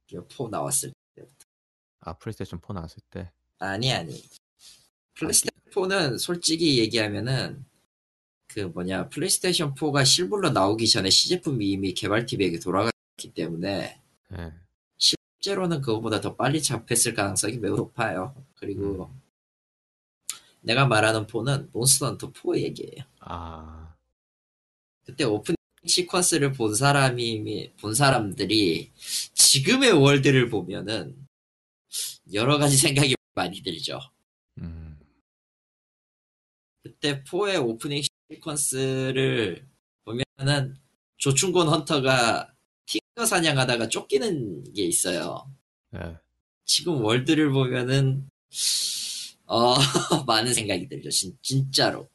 4 0.10 0.48
나왔을 0.50 0.94
때아 1.16 2.14
플레이스테이션 2.14 2.62
4 2.66 2.74
나왔을 2.74 3.02
때. 3.10 3.32
아니 3.60 3.92
아니 3.92 4.24
플레이스테이션 5.16 5.72
4는 5.72 6.20
솔직히 6.20 6.78
얘기하면은 6.80 7.66
그 8.48 8.60
뭐냐 8.60 9.10
플레이스테이션 9.10 9.74
4가 9.74 10.06
실물로 10.06 10.52
나오기 10.52 10.88
전에 10.88 11.10
시제품이 11.10 11.72
이미 11.72 11.94
개발팀에게 11.94 12.60
돌아갔기 12.60 13.34
때문에 13.34 14.00
예. 14.38 14.54
실제로는 14.98 15.82
그거보다 15.82 16.22
더 16.22 16.36
빨리 16.36 16.62
잡혔을 16.62 17.16
가능성이 17.16 17.58
매우 17.58 17.76
높아요 17.76 18.36
그리고 18.54 19.10
음. 19.12 19.22
내가 20.62 20.86
말하는 20.86 21.26
4는 21.26 21.72
몬스터 21.72 22.06
헌터 22.08 22.32
4 22.36 22.58
얘기예요 22.58 23.04
아. 23.22 23.93
그때 25.06 25.24
오프닝 25.24 25.56
시퀀스를 25.86 26.56
본 26.56 26.74
사람이 26.74 27.74
본 27.80 27.94
사람들이 27.94 28.92
지금의 29.34 29.92
월드를 29.92 30.50
보면은 30.50 31.16
여러 32.34 32.58
가지 32.58 32.78
생각이 32.78 33.16
많이 33.36 33.62
들죠. 33.62 34.00
음. 34.60 34.98
그때 36.84 37.24
4의 37.24 37.66
오프닝 37.66 38.02
시퀀스를 38.32 39.66
보면은 40.06 40.78
조충곤 41.18 41.68
헌터가 41.68 42.54
티거 42.86 43.26
사냥하다가 43.26 43.90
쫓기는 43.90 44.74
게 44.74 44.84
있어요. 44.84 45.50
예. 45.96 46.18
지금 46.66 47.04
월드를 47.04 47.52
보면은 47.52 48.30
어 49.46 49.76
많은 50.26 50.54
생각이 50.54 50.88
들죠. 50.88 51.10
진, 51.10 51.38
진짜로. 51.42 52.10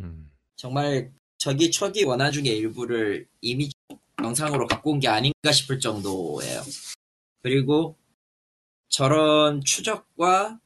음. 0.00 0.30
정말 0.56 1.12
저기 1.38 1.70
초기 1.70 2.04
원화 2.04 2.30
중의 2.30 2.56
일부를 2.58 3.26
이미 3.40 3.70
영상으로 4.22 4.66
갖고 4.66 4.92
온 4.92 5.00
게 5.00 5.08
아닌가 5.08 5.52
싶을 5.52 5.78
정도예요. 5.78 6.62
그리고 7.42 7.96
저런 8.88 9.62
추적과 9.64 10.60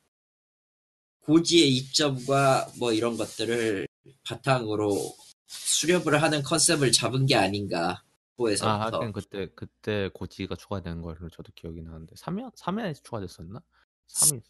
고지의 1.20 1.68
이점과 1.76 2.72
뭐 2.78 2.92
이런 2.92 3.16
것들을 3.16 3.86
바탕으로 4.24 5.14
수렵을 5.46 6.22
하는 6.22 6.42
컨셉을 6.42 6.90
잡은 6.92 7.26
게 7.26 7.36
아닌가. 7.36 7.90
아, 7.90 8.02
포에서부터 8.36 8.96
하긴 8.96 9.12
그때 9.12 9.48
그때 9.54 10.08
고지가 10.14 10.56
추가된 10.56 11.02
걸로 11.02 11.28
저도 11.28 11.52
기억이 11.54 11.82
나는데 11.82 12.14
3회 12.16 12.50
3회에서 12.56 13.04
추가됐었나? 13.04 13.60
3위 14.08 14.42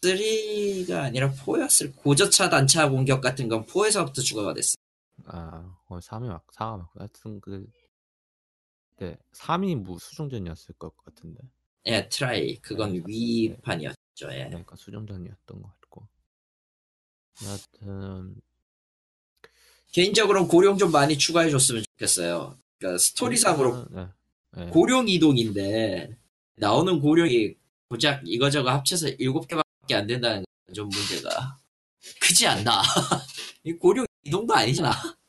3가 0.87 1.03
아니라 1.03 1.31
4였을 1.31 1.93
고저차 1.97 2.49
단차 2.49 2.89
공격 2.89 3.19
같은 3.21 3.49
건 3.49 3.65
4에서부터 3.65 4.23
추가가 4.23 4.53
됐어. 4.53 4.75
아, 5.25 5.77
어, 5.87 5.99
3위 5.99 6.27
막 6.27 6.45
4가 6.51 6.77
막 6.77 6.91
하여튼 6.95 7.39
그 7.41 7.65
네, 8.97 9.17
3위 9.33 9.75
무 9.75 9.97
수중전이었을 9.99 10.75
것 10.75 10.95
같은데. 10.97 11.39
예, 11.85 12.07
트라이. 12.07 12.59
그건 12.61 12.93
네, 12.93 13.01
Wii판이었죠. 13.05 14.31
예. 14.31 14.45
그러니까 14.47 14.75
수중전이었던 14.75 15.61
것 15.61 15.67
같고. 15.81 16.07
여하튼 17.43 18.35
개인적으로 19.91 20.47
고룡 20.47 20.77
좀 20.77 20.91
많이 20.91 21.17
추가해 21.17 21.49
줬으면 21.49 21.83
좋겠어요. 21.83 22.57
그러니까 22.77 22.97
스토리상으로 22.97 23.85
네, 23.89 24.07
네. 24.51 24.69
고룡 24.69 25.07
이동인데 25.09 26.17
나오는 26.55 26.99
고룡이 26.99 27.55
고작 27.89 28.21
이거저거 28.25 28.71
합쳐서 28.71 29.07
7개밖에 29.07 29.93
안 29.93 30.07
된다는 30.07 30.37
건 30.43 30.53
좀 30.73 30.89
문제가 30.89 31.57
크지 32.19 32.47
않나. 32.47 32.81
이 33.63 33.73
고룡 33.73 34.05
이동도 34.23 34.53
아니잖아. 34.53 34.91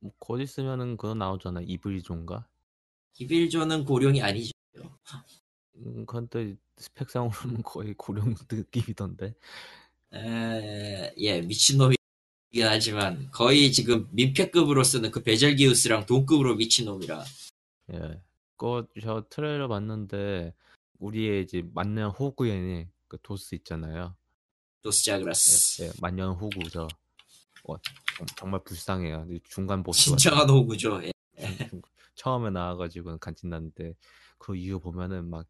뭐, 0.00 0.12
곧 0.18 0.40
있으면은 0.40 0.96
그거 0.96 1.14
나오잖아. 1.14 1.60
이블조가? 1.62 2.46
이빌조는 3.12 3.84
고룡이 3.84 4.22
아니죠. 4.22 4.52
음, 5.76 6.06
그런데 6.06 6.56
스펙상으로는 6.76 7.62
거의 7.62 7.94
고룡 7.94 8.34
느낌이던데. 8.50 9.34
에, 10.14 11.14
예, 11.16 11.40
미친놈이긴 11.40 11.96
하지만 12.62 13.30
거의 13.30 13.72
지금 13.72 14.08
민폐급으로 14.12 14.84
쓰는 14.84 15.10
그 15.10 15.22
바젤기우스랑 15.22 16.06
동급으로 16.06 16.56
미친놈이라. 16.56 17.24
예. 17.92 18.20
그거 18.56 18.86
저 19.02 19.24
트레일러 19.28 19.68
봤는데 19.68 20.54
우리의 20.98 21.42
이제 21.42 21.62
만년 21.74 22.10
호구에 22.10 22.88
그 23.08 23.18
도스 23.22 23.54
있잖아요. 23.56 24.16
도스 24.82 25.04
자그라스. 25.04 25.82
예, 25.82 25.86
예, 25.88 25.92
만년 26.00 26.32
호구죠. 26.34 26.88
어, 27.68 27.76
정- 28.16 28.26
정말 28.36 28.60
불쌍해요. 28.64 29.26
이 29.30 29.40
중간 29.44 29.82
보스 29.82 30.04
진정한 30.04 30.48
호구죠. 30.48 31.02
예. 31.04 31.12
처음에 32.14 32.50
나와가지고 32.50 33.18
간진 33.18 33.50
났는데 33.50 33.94
그 34.38 34.56
이후 34.56 34.80
보면은 34.80 35.28
막막 35.28 35.46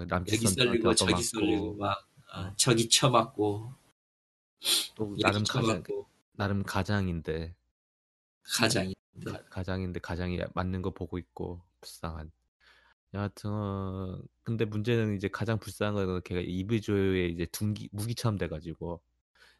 여기 0.00 0.10
람지선한테 0.10 0.64
썰리고 0.64 0.94
저기 0.94 1.12
얻어맞고 1.12 1.22
썰리고 1.22 1.74
막 1.76 2.08
어, 2.34 2.52
저기 2.56 2.88
쳐맞고 2.88 3.72
또 4.94 5.10
여기 5.12 5.22
나름 5.22 5.44
가장 5.44 5.82
나름 6.34 6.62
가장인데 6.62 7.54
가장이 8.42 8.94
가, 9.26 9.42
가장인데 9.50 10.00
가장이 10.00 10.40
맞는 10.54 10.80
거 10.82 10.90
보고 10.90 11.18
있고 11.18 11.60
불쌍한. 11.80 12.30
여하튼 13.14 13.50
어, 13.52 14.18
근데 14.42 14.64
문제는 14.64 15.16
이제 15.16 15.28
가장 15.28 15.58
불쌍한 15.58 16.06
건 16.06 16.22
걔가 16.24 16.40
이브조의 16.40 17.32
이제 17.32 17.44
둔기 17.46 17.90
무기처럼 17.92 18.38
돼가지고 18.38 19.02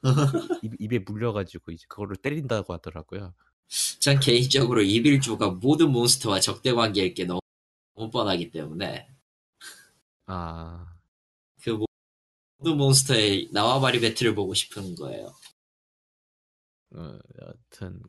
입, 0.62 0.72
입에 0.80 0.98
물려가지고 1.00 1.72
이제 1.72 1.84
그거를 1.88 2.16
때린다고 2.16 2.72
하더라고요. 2.74 3.34
전 4.00 4.20
개인적으로 4.20 4.82
이빌주가 4.82 5.50
모든 5.50 5.90
몬스터와 5.92 6.40
적대 6.40 6.72
관계일 6.72 7.14
게 7.14 7.24
너무, 7.24 7.40
너무 7.96 8.10
뻔하기 8.10 8.50
때문에 8.52 9.08
아 10.26 10.86
그 11.62 11.78
모든 12.58 12.78
몬스터의 12.78 13.50
나와바리 13.52 14.00
배틀을 14.00 14.34
보고 14.34 14.54
싶은 14.54 14.94
거예요. 14.96 15.34
어, 16.94 17.18
여하튼 17.40 18.02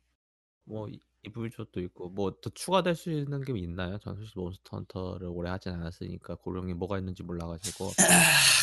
뭐 0.66 0.90
이- 0.90 1.00
이불조도 1.24 1.82
있고 1.82 2.10
뭐 2.12 2.32
더 2.42 2.50
추가될 2.52 2.96
수 2.96 3.12
있는 3.12 3.42
게 3.44 3.58
있나요? 3.60 3.98
전 4.00 4.16
사실 4.18 4.32
몬스터 4.36 4.78
헌터를 4.78 5.28
오래 5.30 5.50
하진 5.52 5.74
않았으니까 5.74 6.36
고령이 6.38 6.74
뭐가 6.76 7.00
있는지 7.00 7.24
몰라가지고 7.24 7.92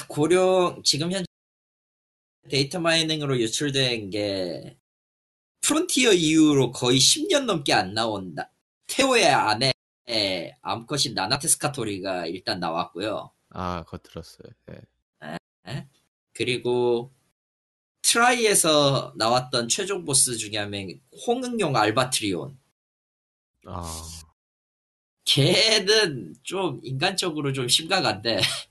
고룡 0.08 0.82
지금 0.84 1.12
현재 1.12 1.26
data 2.48 2.80
mining으로 2.80 3.38
유출된 3.38 4.10
게 4.10 4.76
프론티어 5.60 6.12
이후로 6.12 6.72
거의 6.72 6.98
10년 6.98 7.44
넘게 7.44 7.72
안 7.72 7.94
나온다. 7.94 8.50
테오의 8.86 9.26
아내 9.26 9.72
암컷인 10.62 11.14
나나테스카토리가 11.14 12.26
일단 12.26 12.58
나왔고요. 12.60 13.30
아 13.50 13.84
그거 13.84 13.98
들었어요. 13.98 14.50
예. 14.70 15.86
그리고 16.32 17.12
트라이에서 18.02 19.14
나왔던 19.16 19.68
최종 19.68 20.04
보스 20.04 20.36
중에 20.36 20.56
한 20.56 20.70
명이 20.70 21.00
황흑룡 21.26 21.76
알바트리온. 21.76 22.58
아 23.66 24.02
걔는 25.24 26.34
좀 26.42 26.80
인간적으로 26.82 27.52
좀 27.52 27.68
심각한데 27.68 28.40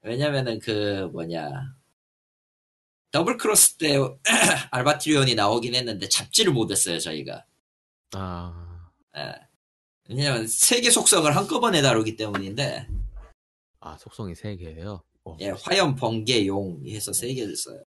왜냐면은 0.00 0.58
그 0.58 1.08
뭐냐 1.12 1.75
더블 3.16 3.38
크로스 3.38 3.78
때 3.78 3.96
알바트리온이 4.70 5.36
나오긴 5.36 5.74
했는데 5.74 6.06
잡지를 6.06 6.52
못했어요 6.52 6.98
저희가 6.98 7.46
아, 8.12 8.90
예. 9.16 9.32
왜냐면 10.06 10.46
세 10.46 10.64
개 10.64 10.90
속성을 10.90 11.34
한꺼번에 11.34 11.80
다루기 11.80 12.14
때문인데 12.16 12.86
아 13.80 13.96
속성이 13.96 14.34
세 14.34 14.54
개예요. 14.56 15.02
어, 15.24 15.34
예, 15.40 15.48
화염 15.48 15.94
번개 15.94 16.46
용 16.46 16.78
해서 16.86 17.14
세 17.14 17.32
개를 17.32 17.56
써요 17.56 17.82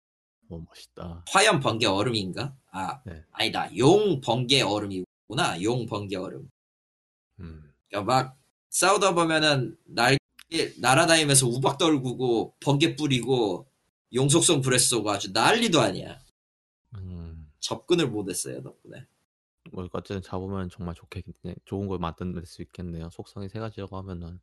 오 0.49 0.61
멋있다. 0.61 1.25
화염 1.29 1.61
번개 1.61 1.85
얼음인가? 1.85 2.57
아 2.71 3.03
네. 3.05 3.23
아니다 3.33 3.69
용 3.77 4.23
번개 4.23 4.63
얼음이구나 4.63 5.63
용 5.63 5.85
번개 5.85 6.17
얼음. 6.17 6.49
음. 7.41 7.71
그러니까 7.91 8.15
막 8.15 8.39
싸우다 8.71 9.13
보면은 9.15 9.77
날 9.85 10.17
날아다니면서 10.79 11.47
우박 11.47 11.77
떨구고 11.77 12.55
번개 12.61 12.97
뿌리고 12.97 13.68
용속성 14.15 14.63
쏘고 14.79 15.11
아주 15.11 15.33
난리도 15.33 15.81
아니야. 15.81 16.19
음. 16.95 17.51
접근을 17.61 18.09
못했어요 18.09 18.63
덕분에. 18.63 19.07
뭐 19.73 19.87
어쨌든 19.93 20.23
잡으면 20.23 20.71
정말 20.71 20.95
좋겠네. 20.95 21.57
좋은 21.65 21.89
걸 21.89 21.99
만들 21.99 22.45
수 22.47 22.63
있겠네요. 22.63 23.11
속성이 23.11 23.49
세 23.49 23.59
가지라고 23.59 23.97
하면은 23.99 24.41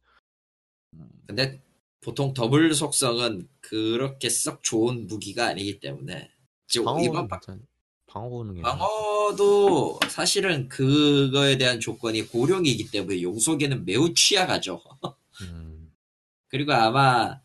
음, 0.93 1.09
근데 1.25 1.61
보통 2.01 2.33
더블 2.33 2.73
속성은 2.75 3.47
그렇게 3.61 4.29
썩 4.29 4.61
좋은 4.61 5.07
무기가 5.07 5.47
아니기 5.47 5.79
때문에 5.79 6.29
지금 6.67 6.85
방어는 6.85 7.05
이번 7.05 7.27
바- 7.27 7.39
괜찮. 7.39 7.65
방어 8.07 8.29
기능이 8.43 8.61
방어도 8.61 9.99
사실은 10.09 10.69
그거에 10.69 11.57
대한 11.57 11.79
조건이 11.79 12.21
고룡이기 12.21 12.91
때문에 12.91 13.21
용속에는 13.23 13.83
매우 13.85 14.13
취약하죠. 14.13 14.81
음. 15.41 15.91
그리고 16.47 16.71
아마 16.73 17.41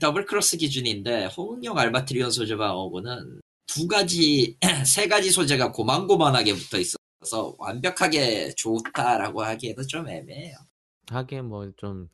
더블 0.00 0.26
크로스 0.26 0.56
기준인데 0.56 1.26
황흑룡 1.26 1.78
알바트리온 1.78 2.30
소재 2.30 2.56
방어구는 2.56 3.40
두 3.66 3.86
가지, 3.86 4.56
세 4.86 5.08
가지 5.08 5.30
소재가 5.30 5.72
고만고만하게 5.72 6.54
붙어 6.54 6.78
있어서 6.78 7.54
완벽하게 7.58 8.54
좋다라고 8.56 9.42
하기에도 9.42 9.86
좀 9.86 10.08
애매해요. 10.08 10.56
하기엔 11.08 11.46
뭐좀 11.46 12.08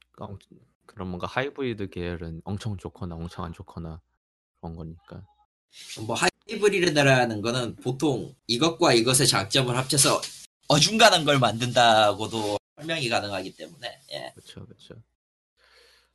그런 0.86 1.08
뭔가 1.08 1.26
하이브리드 1.26 1.90
계열은 1.90 2.42
엄청 2.44 2.76
좋거나 2.76 3.14
엄청 3.14 3.44
안 3.44 3.52
좋거나 3.52 4.00
그런 4.60 4.76
거니까. 4.76 5.22
뭐 6.06 6.16
하이브리드라는 6.48 7.40
거는 7.40 7.76
보통 7.76 8.34
이것과 8.46 8.92
이것의 8.94 9.26
장점을 9.26 9.76
합쳐서 9.76 10.20
어중간한 10.68 11.24
걸 11.24 11.38
만든다고도 11.38 12.58
설명이 12.76 13.08
가능하기 13.08 13.56
때문에 13.56 14.00
예. 14.12 14.32
그렇죠, 14.34 14.66
그렇죠. 14.66 14.94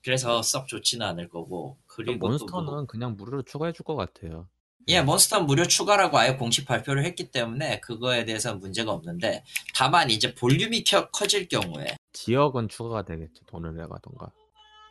그래서 0.03 0.41
썩 0.41 0.67
좋지는 0.67 1.05
않을 1.05 1.29
거고 1.29 1.77
그리고 1.87 2.19
또 2.19 2.27
몬스터는 2.27 2.65
뭐- 2.65 2.85
그냥 2.85 3.15
무료로 3.17 3.43
추가해 3.43 3.71
줄 3.73 3.83
것 3.85 3.95
같아요. 3.95 4.47
예 4.87 5.01
몬스터 5.01 5.41
무료 5.41 5.67
추가라고 5.67 6.17
아예 6.17 6.35
공식 6.35 6.65
발표를 6.65 7.05
했기 7.05 7.29
때문에 7.31 7.79
그거에 7.81 8.25
대해서는 8.25 8.59
문제가 8.59 8.91
없는데 8.91 9.43
다만 9.75 10.09
이제 10.09 10.33
볼륨이 10.33 10.83
켜- 10.83 11.09
커질 11.11 11.47
경우에 11.47 11.95
지역은 12.13 12.69
추가가 12.69 13.03
되겠죠. 13.03 13.43
돈을 13.45 13.75
내가던가. 13.75 14.31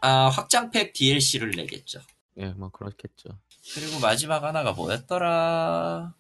아, 0.03 0.29
확장팩 0.29 0.93
DLC를 0.93 1.51
내겠죠. 1.53 2.01
예, 2.37 2.47
뭐 2.51 2.69
그렇겠죠. 2.71 3.31
그리고 3.75 3.99
마지막 3.99 4.45
하나가 4.45 4.73
뭐였더라? 4.73 6.15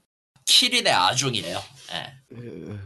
키린의 0.46 0.92
아종이래요. 0.92 1.58
예. 1.92 2.34
으, 2.36 2.78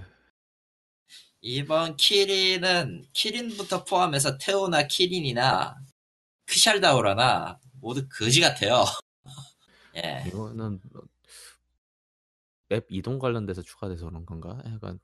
이번 1.41 1.97
키린은 1.97 3.07
키린부터 3.15 3.85
포함해서 3.85 4.37
테오나 4.39 4.87
키린이나 4.89 5.77
크샬다우라나 6.53 7.59
모두 7.81 8.07
거지 8.09 8.41
같아요. 8.41 8.85
예. 9.97 10.25
이거는 10.27 10.81
뭐맵 12.69 12.87
이동 12.91 13.19
관련돼서 13.19 13.63
추가돼서 13.63 14.07
그런 14.07 14.27
건가? 14.27 14.63
약간 14.67 15.01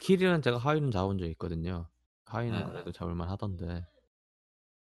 키리는 0.00 0.40
제가 0.40 0.58
하위는 0.58 0.90
잡은 0.92 1.18
적 1.18 1.26
있거든요. 1.30 1.88
하위는 2.26 2.58
네. 2.58 2.64
그래도 2.72 2.92
잡을만 2.92 3.28
하던데. 3.28 3.86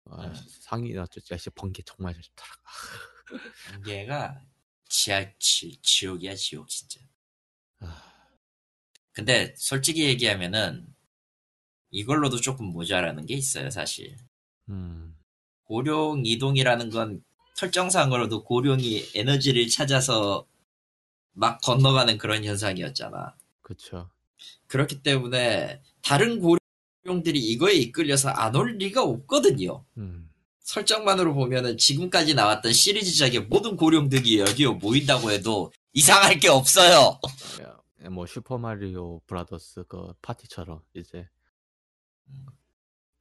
아, 0.08 0.28
네. 0.28 0.40
상이나 0.60 1.06
저 1.06 1.20
야씨 1.34 1.50
번개 1.50 1.82
정말 1.84 2.14
잘 2.14 2.22
좋더라. 2.22 2.50
이게가 3.80 4.40
지하 4.88 5.26
지, 5.38 5.80
지옥이야 5.82 6.36
지옥 6.36 6.68
진짜. 6.68 7.00
아, 7.80 8.28
근데 9.12 9.52
솔직히 9.56 10.04
얘기하면은 10.04 10.94
이걸로도 11.90 12.40
조금 12.40 12.66
모자라는 12.66 13.26
게 13.26 13.34
있어요 13.34 13.70
사실. 13.70 14.16
음, 14.68 15.16
고룡 15.64 16.22
이동이라는 16.24 16.90
건 16.90 17.22
설정상으로도 17.54 18.44
고룡이 18.44 19.04
에너지를 19.14 19.68
찾아서 19.68 20.46
막 21.32 21.60
건너가는 21.62 22.18
그런 22.18 22.44
현상이었잖아. 22.44 23.34
그쵸. 23.62 24.10
그렇기 24.68 25.02
때문에 25.02 25.82
다른 26.02 26.40
고룡들이 27.04 27.38
이거에 27.38 27.74
이끌려서 27.74 28.30
안 28.30 28.54
올 28.56 28.76
리가 28.78 29.02
없거든요. 29.02 29.84
음, 29.96 30.30
설정만으로 30.60 31.34
보면은 31.34 31.78
지금까지 31.78 32.34
나왔던 32.34 32.72
시리즈작의 32.72 33.42
모든 33.46 33.76
고룡들이 33.76 34.40
여기에 34.40 34.68
모인다고 34.68 35.30
해도 35.30 35.72
이상할 35.92 36.38
게 36.38 36.48
없어요. 36.48 37.18
야, 37.62 38.10
뭐 38.10 38.26
슈퍼 38.26 38.58
마리오 38.58 39.20
브라더스 39.26 39.84
그 39.88 40.12
파티처럼 40.22 40.80
이제 40.94 41.28
음. 42.28 42.46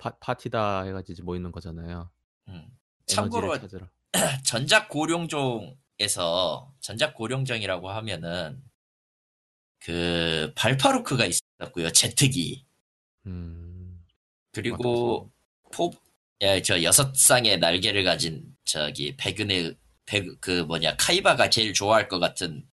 파, 0.05 0.11
파티다 0.19 0.83
해가지고 0.83 1.25
모이는 1.25 1.51
거잖아요. 1.51 2.11
음. 2.49 2.67
참고로. 3.07 3.57
전작 4.45 4.87
고룡종에서 4.89 6.73
전작 6.79 7.15
고룡종이라고 7.15 7.89
하면은 7.89 8.63
그 9.79 10.53
발파루크가 10.55 11.25
있었고요. 11.25 11.91
제트기 11.91 12.65
음, 13.25 14.05
그리고 14.51 15.31
포, 15.73 15.91
예, 16.41 16.61
저 16.61 16.81
여섯 16.83 17.15
쌍의 17.15 17.59
날개를 17.59 18.03
가진 18.03 18.55
저기 18.63 19.15
백은의 19.17 19.75
백, 20.05 20.39
그 20.39 20.61
뭐냐 20.63 20.95
카이바가 20.97 21.49
제일 21.49 21.73
좋아할 21.73 22.07
것 22.07 22.19
같은 22.19 22.65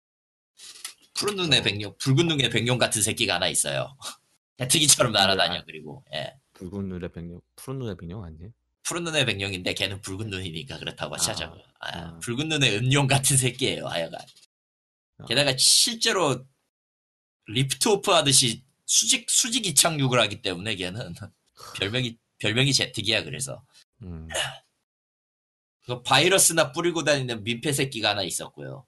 푸른 1.13 1.37
눈의 1.37 1.63
백룡, 1.63 1.95
붉은 1.97 2.27
눈의 2.27 2.49
백룡 2.49 2.77
같은 2.77 3.01
새끼가 3.01 3.35
하나 3.35 3.47
있어요. 3.47 3.97
제트기처럼 4.59 5.13
날아다녀 5.13 5.63
그리고 5.65 6.03
예. 6.13 6.40
붉은 6.61 6.89
눈의 6.89 7.11
백룡, 7.11 7.41
푸른 7.55 7.79
눈의 7.79 7.97
백룡 7.97 8.23
아니에요? 8.23 8.51
푸른 8.83 9.03
눈의 9.03 9.25
백룡인데 9.25 9.73
걔는 9.73 10.01
붉은 10.01 10.29
눈이니까 10.29 10.77
그렇다고 10.77 11.15
아, 11.15 11.17
하자고. 11.17 11.55
아, 11.79 11.97
아. 11.97 12.19
붉은 12.19 12.49
눈의 12.49 12.77
흑룡 12.77 13.07
같은 13.07 13.35
새끼예요, 13.35 13.87
하여간. 13.87 14.21
아. 15.17 15.25
게다가 15.25 15.55
실제로 15.57 16.45
lift 17.47 17.87
off 17.87 18.11
하듯이 18.11 18.63
수직 18.85 19.29
수직 19.29 19.65
이착륙을 19.65 20.19
하기 20.19 20.41
때문에 20.41 20.75
걔는 20.75 21.13
별명이 21.79 22.17
별명이 22.39 22.73
제트기야 22.73 23.23
그래서 23.23 23.63
음, 24.03 24.27
그 25.85 26.03
바이러스나 26.03 26.71
뿌리고 26.71 27.03
다니는 27.03 27.43
민폐 27.43 27.71
새끼가 27.73 28.11
하나 28.11 28.23
있었고요. 28.23 28.85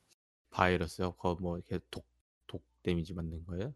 바이러스요? 0.52 1.14
그거 1.14 1.36
뭐 1.42 1.58
이렇게 1.58 1.80
독, 1.90 2.06
독 2.46 2.64
데미지 2.84 3.14
만든 3.14 3.44
거예요? 3.46 3.74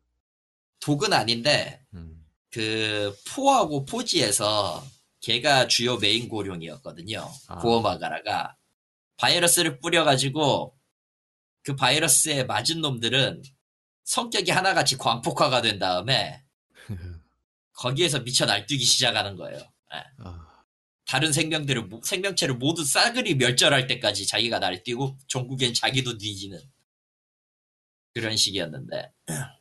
독은 0.80 1.14
아닌데 1.14 1.84
음, 1.95 2.07
그 2.52 3.16
포하고 3.30 3.86
포지에서 3.86 4.86
걔가 5.22 5.68
주요 5.68 5.98
메인 5.98 6.30
고룡이었거든요. 6.30 7.30
아. 7.48 7.58
구어마가라가 7.58 8.56
바이러스를 9.18 9.80
뿌려가지고 9.80 10.78
그 11.64 11.76
바이러스에 11.76 12.43
맞은 12.45 12.82
놈들은 12.82 13.41
성격이 14.06 14.52
하나같이 14.52 14.95
광폭화가 14.98 15.62
된 15.62 15.80
다음에 15.80 16.43
거기에서 17.74 18.20
미쳐 18.22 18.45
날뛰기 18.45 18.84
시작하는 18.86 19.36
거예요. 19.36 19.60
예. 19.93 20.04
아, 20.20 20.48
다른 21.06 21.34
생명들을 21.34 21.84
모- 21.88 22.02
생명체를 22.04 22.56
모두 22.56 22.84
싸그리 22.86 23.36
멸절할 23.36 23.88
때까지 23.88 24.26
자기가 24.28 24.60
날뛰고 24.60 25.18
종국엔 25.28 25.74
자기도 25.74 26.18
뒤지는 26.18 26.60
그런 28.14 28.36
식이었는데 28.38 29.12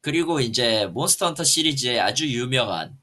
그리고 0.00 0.40
이제 0.40 0.86
몬스터 0.86 1.26
헌터 1.26 1.44
시리즈의 1.44 2.00
아주 2.00 2.28
유명한 2.28 2.98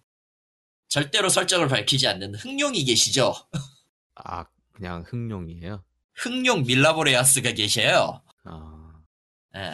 절대로 0.87 1.29
설정을 1.29 1.67
밝히지 1.67 2.07
않는 2.07 2.35
흑룡이 2.35 2.83
계시죠. 2.85 3.33
아, 4.15 4.45
그냥 4.71 5.03
흑룡이에요? 5.05 5.83
흑룡 6.13 6.63
밀라보레아스가 6.63 7.51
계셔요. 7.51 8.21
아, 8.45 9.01
예. 9.55 9.73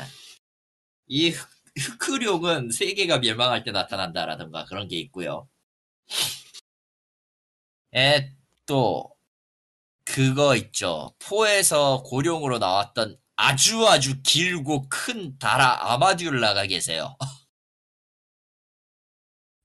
이 1.07 1.29
흑- 1.29 1.49
흑흑룡은 1.77 2.71
세계가 2.71 3.19
멸망할 3.19 3.63
때 3.63 3.71
나타난다라든가 3.71 4.65
그런 4.65 4.87
게 4.87 4.97
있고요. 4.99 5.47
에, 7.93 8.33
또, 8.65 9.13
그거 10.05 10.55
있죠. 10.55 11.13
포에서 11.19 12.01
고룡으로 12.03 12.57
나왔던 12.57 13.17
아주 13.45 13.87
아주 13.87 14.21
길고 14.21 14.87
큰 14.89 15.37
다라 15.39 15.91
아마듀라가 15.93 16.65
계세요. 16.67 17.15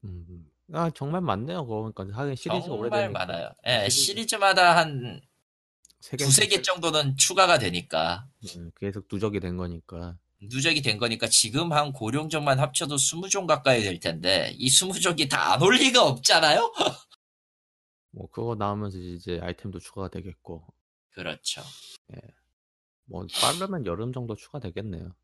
음, 0.05 0.47
아 0.73 0.91
정말 0.95 1.21
많네요. 1.21 1.67
그러니까 1.67 2.05
하긴 2.13 2.37
시리즈가 2.37 2.75
오래되니까 2.75 3.09
많아요. 3.11 3.51
예, 3.67 3.89
시리즈- 3.89 4.05
시리즈마다 4.07 4.77
한 4.77 5.21
세 6.01 6.17
개, 6.17 6.25
두세 6.25 6.47
개 6.47 6.63
정도는 6.63 7.17
추가가 7.17 7.59
되니까. 7.59 8.29
음, 8.57 8.71
계속 8.79 9.09
누적이 9.11 9.41
된 9.41 9.57
거니까. 9.57 10.17
누적이 10.41 10.83
된 10.83 10.99
거니까 10.99 11.27
지금 11.29 11.73
한 11.73 11.93
고룡종만 11.93 12.61
합쳐도 12.61 12.97
20종 12.97 13.47
가까이 13.47 13.83
될 13.83 13.99
텐데 13.99 14.55
이 14.57 14.69
20종이 14.69 15.29
다 15.29 15.55
안 15.55 15.63
올 15.63 15.75
리가 15.77 16.05
없잖아요? 16.07 16.73
뭐 18.13 18.31
그거 18.31 18.55
나오면서 18.55 18.99
이제 18.99 19.41
아이템도 19.43 19.81
추가가 19.81 20.09
되겠고. 20.09 20.65
그렇죠. 21.11 21.63
뭐 23.07 23.27
빠르면 23.41 23.87
여름 23.87 24.13
정도 24.13 24.35
추가되겠네요. 24.37 25.15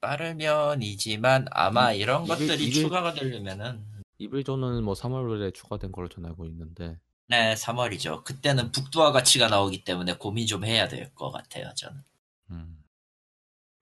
빠르면이지만 0.00 1.46
아마 1.50 1.92
이- 1.92 2.00
이게- 2.00 2.06
것들이 2.06 2.64
이게- 2.66 2.80
추가가 2.80 3.12
되려면은 3.12 3.84
이블존은 4.18 4.82
뭐 4.84 4.94
3월에 4.94 5.54
추가된 5.54 5.92
걸로 5.92 6.08
전 6.08 6.24
알고 6.26 6.46
있는데 6.46 6.98
네 7.28 7.54
3월이죠. 7.54 8.24
그때는 8.24 8.72
북두와 8.72 9.12
가치가 9.12 9.48
나오기 9.48 9.84
때문에 9.84 10.14
고민 10.16 10.46
좀 10.46 10.64
해야 10.64 10.88
될 10.88 11.14
것 11.14 11.30
같아요. 11.30 11.72
저는 11.76 12.02
음, 12.50 12.82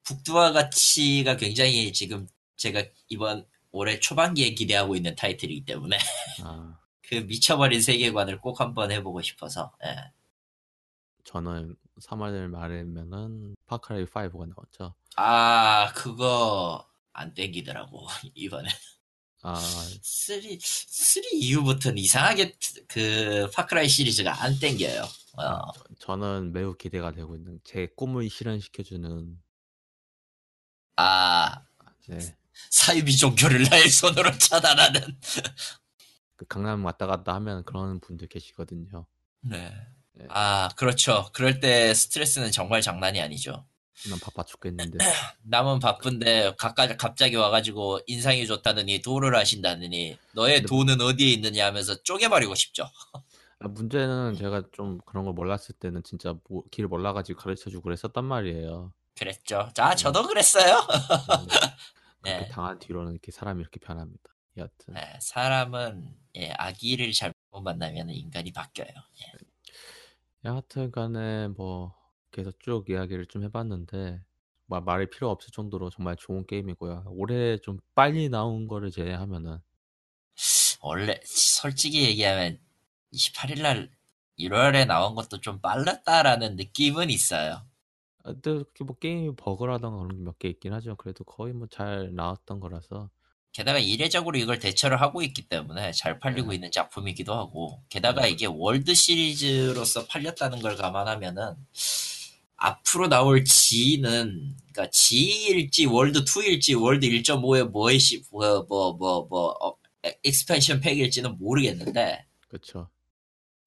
북두와 0.05 0.53
가치가 0.53 1.37
굉장히 1.37 1.93
지금 1.93 2.29
제가 2.57 2.83
이번 3.09 3.47
올해 3.71 3.99
초반기에 4.01 4.55
기대하고 4.55 4.97
있는 4.97 5.15
타이틀이기 5.15 5.65
때문에 5.65 5.97
아 6.45 6.79
그 7.09 7.15
미쳐버린 7.15 7.81
세계관을 7.81 8.39
꼭 8.43 8.61
한번 8.61 8.93
해보고 8.93 9.23
싶어서 9.23 9.73
예. 9.83 10.13
저는 11.25 11.75
3월 12.01 12.49
말이면은 12.49 13.57
파크라이 13.67 14.05
5가 14.05 14.49
나왔죠. 14.49 14.95
아 15.17 15.93
그거 15.95 16.87
안 17.13 17.35
땡기더라고 17.35 18.07
이번에 18.35 18.69
아 19.43 19.55
3, 20.03 20.41
3 20.61 21.23
이후부터는 21.33 21.99
이상하게 21.99 22.57
그 22.89 23.51
파크라이 23.55 23.89
시리즈가 23.89 24.43
안 24.43 24.59
땡겨요. 24.59 25.03
어, 25.39 25.73
저는 26.01 26.53
매우 26.53 26.75
기대가 26.77 27.13
되고 27.13 27.37
있는 27.37 27.61
제 27.65 27.87
꿈을 27.97 28.29
실현시켜주는 28.29 29.39
아 30.97 31.63
네, 32.09 32.37
사유비 32.71 33.17
종교를 33.17 33.63
나의 33.65 33.89
손으로 33.89 34.37
차단하는. 34.39 35.01
그 36.37 36.47
강남 36.47 36.85
왔다 36.85 37.07
갔다 37.07 37.35
하면 37.35 37.65
그런 37.65 38.01
분들 38.01 38.29
계시거든요. 38.29 39.07
네. 39.41 39.73
네. 40.19 40.27
아 40.31 40.69
그렇죠. 40.77 41.31
그럴 41.33 41.61
때 41.61 41.95
스트레스는 41.95 42.51
정말 42.51 42.83
장난이 42.83 43.21
아니죠. 43.21 43.65
난 44.09 44.19
바빠 44.21 44.43
죽겠는데 44.45 44.99
남은 45.43 45.81
바쁜데 45.81 46.55
가까, 46.57 46.97
갑자기 46.97 47.37
와가지고 47.37 48.01
인상이 48.07 48.47
좋다느니 48.47 49.03
도를 49.03 49.35
하신다느니 49.37 50.17
너의 50.35 50.63
돈은 50.63 51.01
어디에 51.01 51.29
있느냐 51.33 51.67
하면서 51.67 52.01
쪼개버리고 52.03 52.55
싶죠. 52.55 52.85
아, 53.61 53.69
문제는 53.69 54.37
제가 54.37 54.63
좀 54.73 54.99
그런 55.05 55.25
걸 55.25 55.35
몰랐을 55.35 55.75
때는 55.81 56.03
진짜 56.05 56.35
뭐, 56.49 56.63
길 56.71 56.87
몰라가지고 56.87 57.41
가르쳐주고 57.41 57.83
그랬었단 57.83 58.25
말이에요. 58.25 58.93
그랬죠. 59.17 59.69
자 59.75 59.95
저도 59.95 60.27
그랬어요. 60.27 60.87
그렇게 62.23 62.41
네. 62.41 62.49
당한 62.49 62.79
뒤로는 62.79 63.13
이렇게 63.13 63.33
사람이 63.33 63.61
이렇게 63.61 63.81
변합니다. 63.81 64.35
여하튼 64.57 64.95
네, 64.95 65.19
사람은 65.21 66.15
예, 66.37 66.51
아기를 66.51 67.13
잘못 67.13 67.35
만나면 67.63 68.11
인간이 68.11 68.53
바뀌어요. 68.53 68.89
예. 68.89 69.33
여하튼간에 70.45 71.49
뭐 71.49 71.95
계속 72.33 72.59
쭉 72.61 72.89
이야기를 72.91 73.27
좀 73.27 73.45
해봤는데 73.45 74.21
마- 74.67 74.81
말이 74.81 75.09
필요 75.11 75.31
없을 75.31 75.51
정도로 75.53 75.91
정말 75.91 76.17
좋은 76.17 76.45
게임이고요. 76.47 77.05
올해 77.09 77.59
좀 77.59 77.79
빨리 77.95 78.29
나온 78.29 78.67
거를 78.69 78.91
제외하면은 78.91 79.59
원래 80.81 81.21
솔직히 81.25 82.05
얘기하면 82.05 82.59
28일날 83.13 83.91
1월에 84.39 84.85
나온 84.87 85.15
것도 85.15 85.41
좀 85.41 85.61
빨랐다라는 85.61 86.57
느낌은 86.57 87.11
있어요. 87.11 87.67
아, 88.25 88.33
근데 88.33 88.63
뭐 88.85 88.97
게임이 88.97 89.35
버그라던가 89.37 89.99
그런 90.07 90.19
게 90.19 90.23
몇 90.25 90.39
개 90.39 90.49
있긴 90.49 90.73
하죠. 90.75 90.97
그래도 90.97 91.25
거의 91.25 91.53
뭐 91.53 91.67
잘 91.69 92.15
나왔던 92.15 92.61
거라서 92.61 93.11
게다가 93.53 93.79
이례적으로 93.79 94.39
이걸 94.39 94.59
대처를 94.59 95.01
하고 95.01 95.23
있기 95.23 95.49
때문에 95.49 95.93
잘 95.93 96.19
팔리고 96.19 96.51
네. 96.51 96.57
있는 96.57 96.71
작품이기도 96.71 97.35
하고 97.35 97.83
게다가 97.89 98.23
네. 98.23 98.31
이게 98.31 98.47
월드 98.47 98.95
시리즈로서 98.95 100.07
팔렸다는 100.07 100.61
걸 100.61 100.77
감안하면은 100.77 101.55
앞으로 102.57 103.09
나올 103.09 103.45
G는 103.45 104.57
그러니까 104.73 104.91
G일지 104.91 105.87
월드 105.87 106.25
2일지 106.25 106.81
월드 106.81 107.07
1.5의 107.07 107.71
뭐의시 107.71 108.25
뭐뭐 108.31 108.93
뭐 108.95 109.27
뭐 109.29 109.57
어, 109.61 109.77
expansion 110.23 110.81
pack일지는 110.81 111.39
모르겠는데 111.39 112.27
그쵸. 112.49 112.89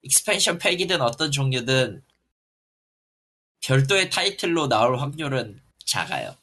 expansion 0.03 0.57
pack이든 0.57 1.01
어떤 1.01 1.32
종류든 1.32 2.03
별도의 3.61 4.09
타이틀로 4.09 4.67
나올 4.67 4.97
확률은 4.97 5.61
작아요. 5.86 6.36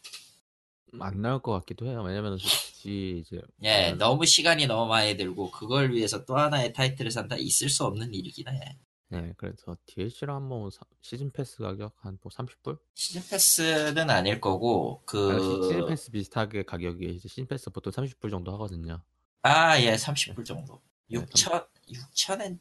안 1.00 1.20
나올 1.22 1.40
것 1.42 1.52
같기도 1.52 1.86
해요. 1.86 2.02
왜냐면 2.02 2.38
솔직히 2.38 3.18
이제 3.24 3.40
예, 3.62 3.90
음, 3.92 3.98
너무 3.98 4.24
시간이 4.26 4.66
너무 4.66 4.88
많이 4.88 5.16
들고 5.16 5.50
그걸 5.50 5.92
위해서 5.92 6.24
또 6.24 6.36
하나의 6.36 6.72
타이틀을 6.72 7.10
산다 7.10 7.36
있을 7.36 7.68
수 7.68 7.84
없는 7.84 8.14
일이긴 8.14 8.48
해. 8.48 8.78
네, 9.10 9.32
그래서 9.38 9.76
DLC로 9.86 10.34
한번 10.34 10.70
사- 10.70 10.84
시즌 11.00 11.30
패스 11.30 11.58
가격 11.62 11.94
한 12.00 12.18
뭐 12.22 12.30
30불? 12.30 12.78
시즌 12.94 13.22
패스는 13.28 14.10
아닐 14.10 14.40
거고 14.40 15.02
시- 15.40 15.62
시즌 15.62 15.80
그 15.80 15.86
패스 15.88 16.10
비슷하게 16.10 16.64
가격이 16.64 17.04
이제 17.14 17.28
시즌 17.28 17.46
패스 17.46 17.70
보통 17.70 17.90
30불 17.92 18.30
정도 18.30 18.52
하거든요. 18.52 19.02
아, 19.42 19.80
예, 19.80 19.94
30불 19.96 20.44
정도. 20.44 20.80
네, 21.08 21.18
6천 21.20 21.66
6천엔 21.90 22.60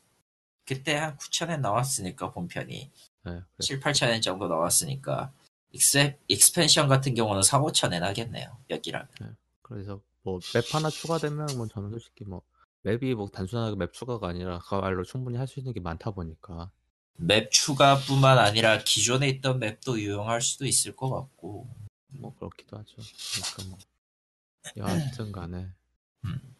그때 0.65 0.95
한 0.95 1.17
9천엔 1.17 1.61
나왔으니까 1.61 2.31
본편이 2.31 2.91
네, 3.25 3.31
그래서 3.31 3.45
7, 3.59 3.79
8천엔 3.81 4.21
정도 4.21 4.47
나왔으니까 4.47 5.33
ex 5.71 6.17
expansion 6.27 6.87
같은 6.87 7.13
경우는 7.15 7.43
4, 7.43 7.59
5천엔 7.61 7.99
하겠네요. 8.01 8.57
여기라면. 8.69 9.07
그래서 9.61 10.01
뭐 10.23 10.39
map 10.53 10.63
하나 10.73 10.89
추가되면 10.89 11.57
뭐 11.57 11.67
저는 11.67 11.89
솔직히 11.91 12.23
뭐 12.25 12.41
map이 12.83 13.15
뭐 13.15 13.27
단순하게 13.29 13.75
map 13.75 13.93
추가가 13.93 14.27
아니라 14.29 14.59
그말로 14.59 15.03
충분히 15.03 15.37
할 15.37 15.47
수 15.47 15.59
있는 15.59 15.73
게 15.73 15.79
많다 15.79 16.11
보니까 16.11 16.71
map 17.17 17.51
추가뿐만 17.51 18.37
아니라 18.37 18.83
기존에 18.83 19.27
있던 19.29 19.59
map도 19.59 19.99
유용할 19.99 20.41
수도 20.41 20.65
있을 20.65 20.95
것 20.95 21.09
같고. 21.09 21.67
뭐 22.09 22.33
그렇기도 22.35 22.77
하죠. 22.77 22.95
그러니까 23.55 23.63
뭐 23.69 23.77
여하튼 24.77 25.31
간에 25.31 25.67
음. 26.25 26.55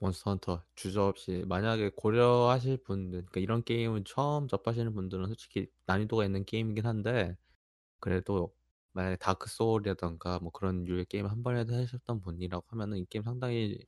몬스터 0.00 0.30
헌터 0.30 0.62
주저없이 0.74 1.44
만약에 1.46 1.90
고려하실 1.94 2.78
분들 2.78 3.26
그러니까 3.26 3.40
이런 3.40 3.62
게임을 3.62 4.04
처음 4.04 4.48
접하시는 4.48 4.92
분들은 4.94 5.26
솔직히 5.26 5.66
난이도가 5.86 6.24
있는 6.24 6.44
게임이긴 6.44 6.86
한데 6.86 7.36
그래도 8.00 8.54
만약에 8.92 9.16
다크 9.16 9.48
소울이라던가 9.48 10.40
뭐 10.40 10.50
그런 10.50 10.84
류의 10.84 11.04
게임 11.06 11.26
한 11.26 11.42
번에도 11.42 11.74
하셨던 11.74 12.22
분이라고 12.22 12.64
하면은 12.68 12.98
이 12.98 13.06
게임 13.08 13.22
상당히 13.22 13.78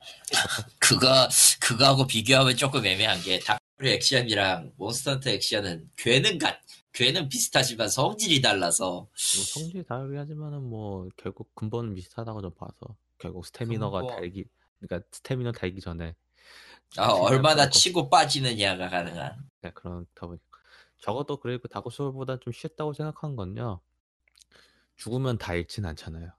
그거 0.79 1.27
그거하고 1.59 2.07
비교하면 2.07 2.55
조금 2.55 2.85
애매한 2.85 3.19
게 3.21 3.39
다크 3.39 3.59
액션이랑 3.81 4.73
몬스터헌터 4.77 5.31
액션은 5.31 5.91
궤는 5.97 6.37
같 6.37 6.61
궤는 6.93 7.27
비슷하지만 7.27 7.89
성질이 7.89 8.41
달라서 8.41 8.91
뭐 8.91 9.09
성질이 9.11 9.83
다르긴 9.83 10.19
하지만은 10.19 10.61
뭐 10.61 11.09
결국 11.17 11.53
근본은 11.55 11.95
비슷하다고 11.95 12.41
좀 12.41 12.53
봐서 12.53 12.95
결국 13.17 13.45
스태미너가. 13.47 14.05
닳기 14.07 14.45
그러니까 14.87 15.07
스태미너 15.11 15.51
닳기 15.51 15.81
전에 15.81 16.15
아, 16.97 17.11
얼마나 17.11 17.69
치고 17.69 18.09
빠지느냐가 18.09 18.89
가능한. 18.89 19.49
네, 19.61 19.71
그렇다 19.71 20.27
보니까 20.27 20.43
적어도 20.99 21.39
그리고 21.39 21.67
다크 21.67 21.89
소울보다 21.89 22.39
좀 22.39 22.53
쉽다고 22.53 22.93
생각한 22.93 23.35
건요. 23.35 23.81
죽으면 24.95 25.37
다 25.37 25.53
잃진 25.53 25.85
않잖아요. 25.85 26.31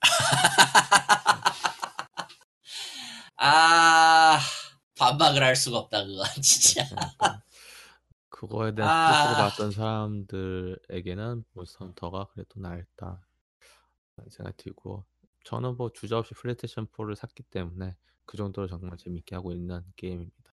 아 3.36 4.38
반박을 4.98 5.42
할 5.42 5.56
수가 5.56 5.78
없다 5.78 6.04
그건 6.04 6.26
진짜. 6.42 6.86
그러니까 6.88 7.42
그거에 8.28 8.74
대한 8.74 8.90
아. 8.90 9.12
스트레스를 9.12 9.50
받던 9.50 9.70
사람들에게는 9.72 11.44
몬스터 11.52 11.84
헌터가 11.86 12.26
그래도 12.32 12.60
라는 14.16 14.30
생각이 14.30 14.56
들고 14.56 15.04
저는 15.46 15.76
뭐 15.76 15.92
주저 15.92 16.18
없이 16.18 16.34
플레이스테이션 16.34 16.88
4를 16.88 17.14
샀기 17.14 17.44
때문에 17.44 17.94
그 18.24 18.36
정도로 18.36 18.66
정말 18.66 18.98
재밌게 18.98 19.36
하고 19.36 19.52
있는 19.52 19.80
게임입니다. 19.94 20.52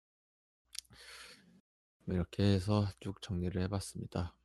이렇게 2.08 2.42
해서 2.42 2.86
쭉 3.00 3.20
정리를 3.22 3.60
해봤습니다. 3.62 4.36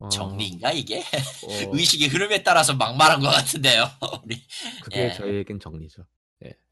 어, 0.00 0.08
정리인가 0.08 0.72
이게? 0.72 0.98
어, 0.98 1.02
의식의 1.78 2.08
흐름에 2.08 2.42
따라서 2.42 2.74
막말한 2.74 3.20
것 3.20 3.28
같은데요. 3.28 3.84
우리 4.24 4.42
그게 4.82 5.04
예. 5.04 5.12
저희에겐 5.12 5.60
정리죠. 5.60 6.04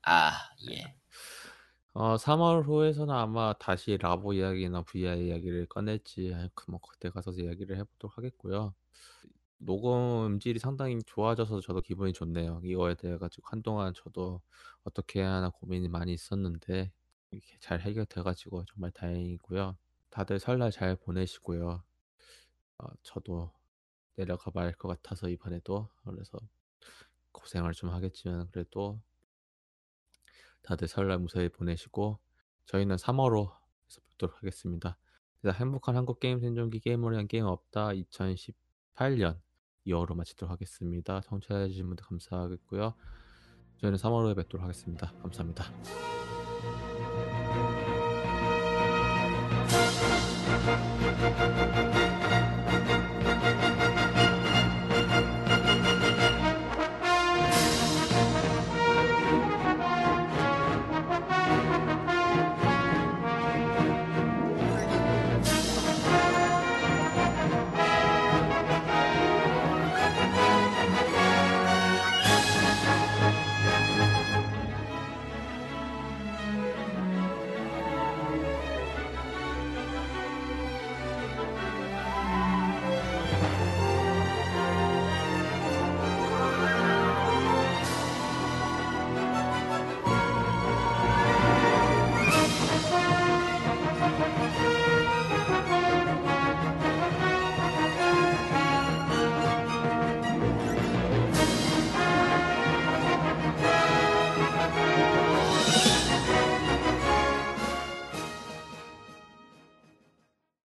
아 0.02 0.32
예. 0.68 0.96
어, 1.92 2.16
3월 2.16 2.64
후에서는 2.64 3.14
아마 3.14 3.52
다시 3.52 3.98
라보 4.00 4.32
이야기나 4.32 4.82
VR 4.82 5.22
이야기를 5.22 5.66
꺼낼지 5.66 6.34
그뭐 6.54 6.80
그때 6.80 7.08
가서 7.08 7.30
이야기를 7.30 7.76
해보도록 7.78 8.18
하겠고요. 8.18 8.74
녹음 9.58 10.26
음질이 10.26 10.58
상당히 10.58 10.98
좋아져서 11.06 11.60
저도 11.60 11.80
기분이 11.80 12.12
좋네요. 12.12 12.60
이거에 12.64 12.94
대해 12.94 13.16
가지고 13.18 13.48
한동안 13.48 13.94
저도 13.94 14.40
어떻게 14.84 15.20
해야 15.20 15.32
하나 15.34 15.50
고민이 15.50 15.88
많이 15.88 16.12
있었는데 16.12 16.92
이렇게 17.30 17.58
잘 17.60 17.80
해결돼 17.80 18.22
가지고 18.22 18.64
정말 18.66 18.90
다행이고요. 18.92 19.76
다들 20.10 20.38
설날 20.38 20.70
잘 20.70 20.96
보내시고요. 20.96 21.82
어, 22.78 22.86
저도 23.02 23.52
내려가 24.16 24.50
봐야 24.50 24.66
할 24.66 24.74
것 24.74 24.88
같아서 24.88 25.28
이번에도 25.28 25.88
그래서 26.04 26.38
고생을 27.32 27.72
좀 27.72 27.90
하겠지만 27.90 28.48
그래도 28.50 29.00
다들 30.62 30.88
설날 30.88 31.18
무사히 31.18 31.48
보내시고 31.48 32.18
저희는 32.66 32.96
3월호 32.96 33.52
에서 33.88 34.00
뵙도록 34.02 34.36
하겠습니다. 34.38 34.98
행복한 35.46 35.96
한국 35.96 36.18
게임 36.18 36.40
생존기 36.40 36.80
게임을 36.80 37.12
위한 37.12 37.28
게임 37.28 37.44
없다 37.46 37.90
2018년 37.90 39.38
2월로 39.86 40.14
마치도록 40.16 40.50
하겠습니다. 40.50 41.20
청취해주신 41.20 41.86
분들 41.86 42.04
감사하겠고요. 42.04 42.94
저희는 43.78 43.98
3월에 43.98 44.36
뵙도록 44.36 44.64
하겠습니다. 44.64 45.12
감사합니다. 45.22 45.64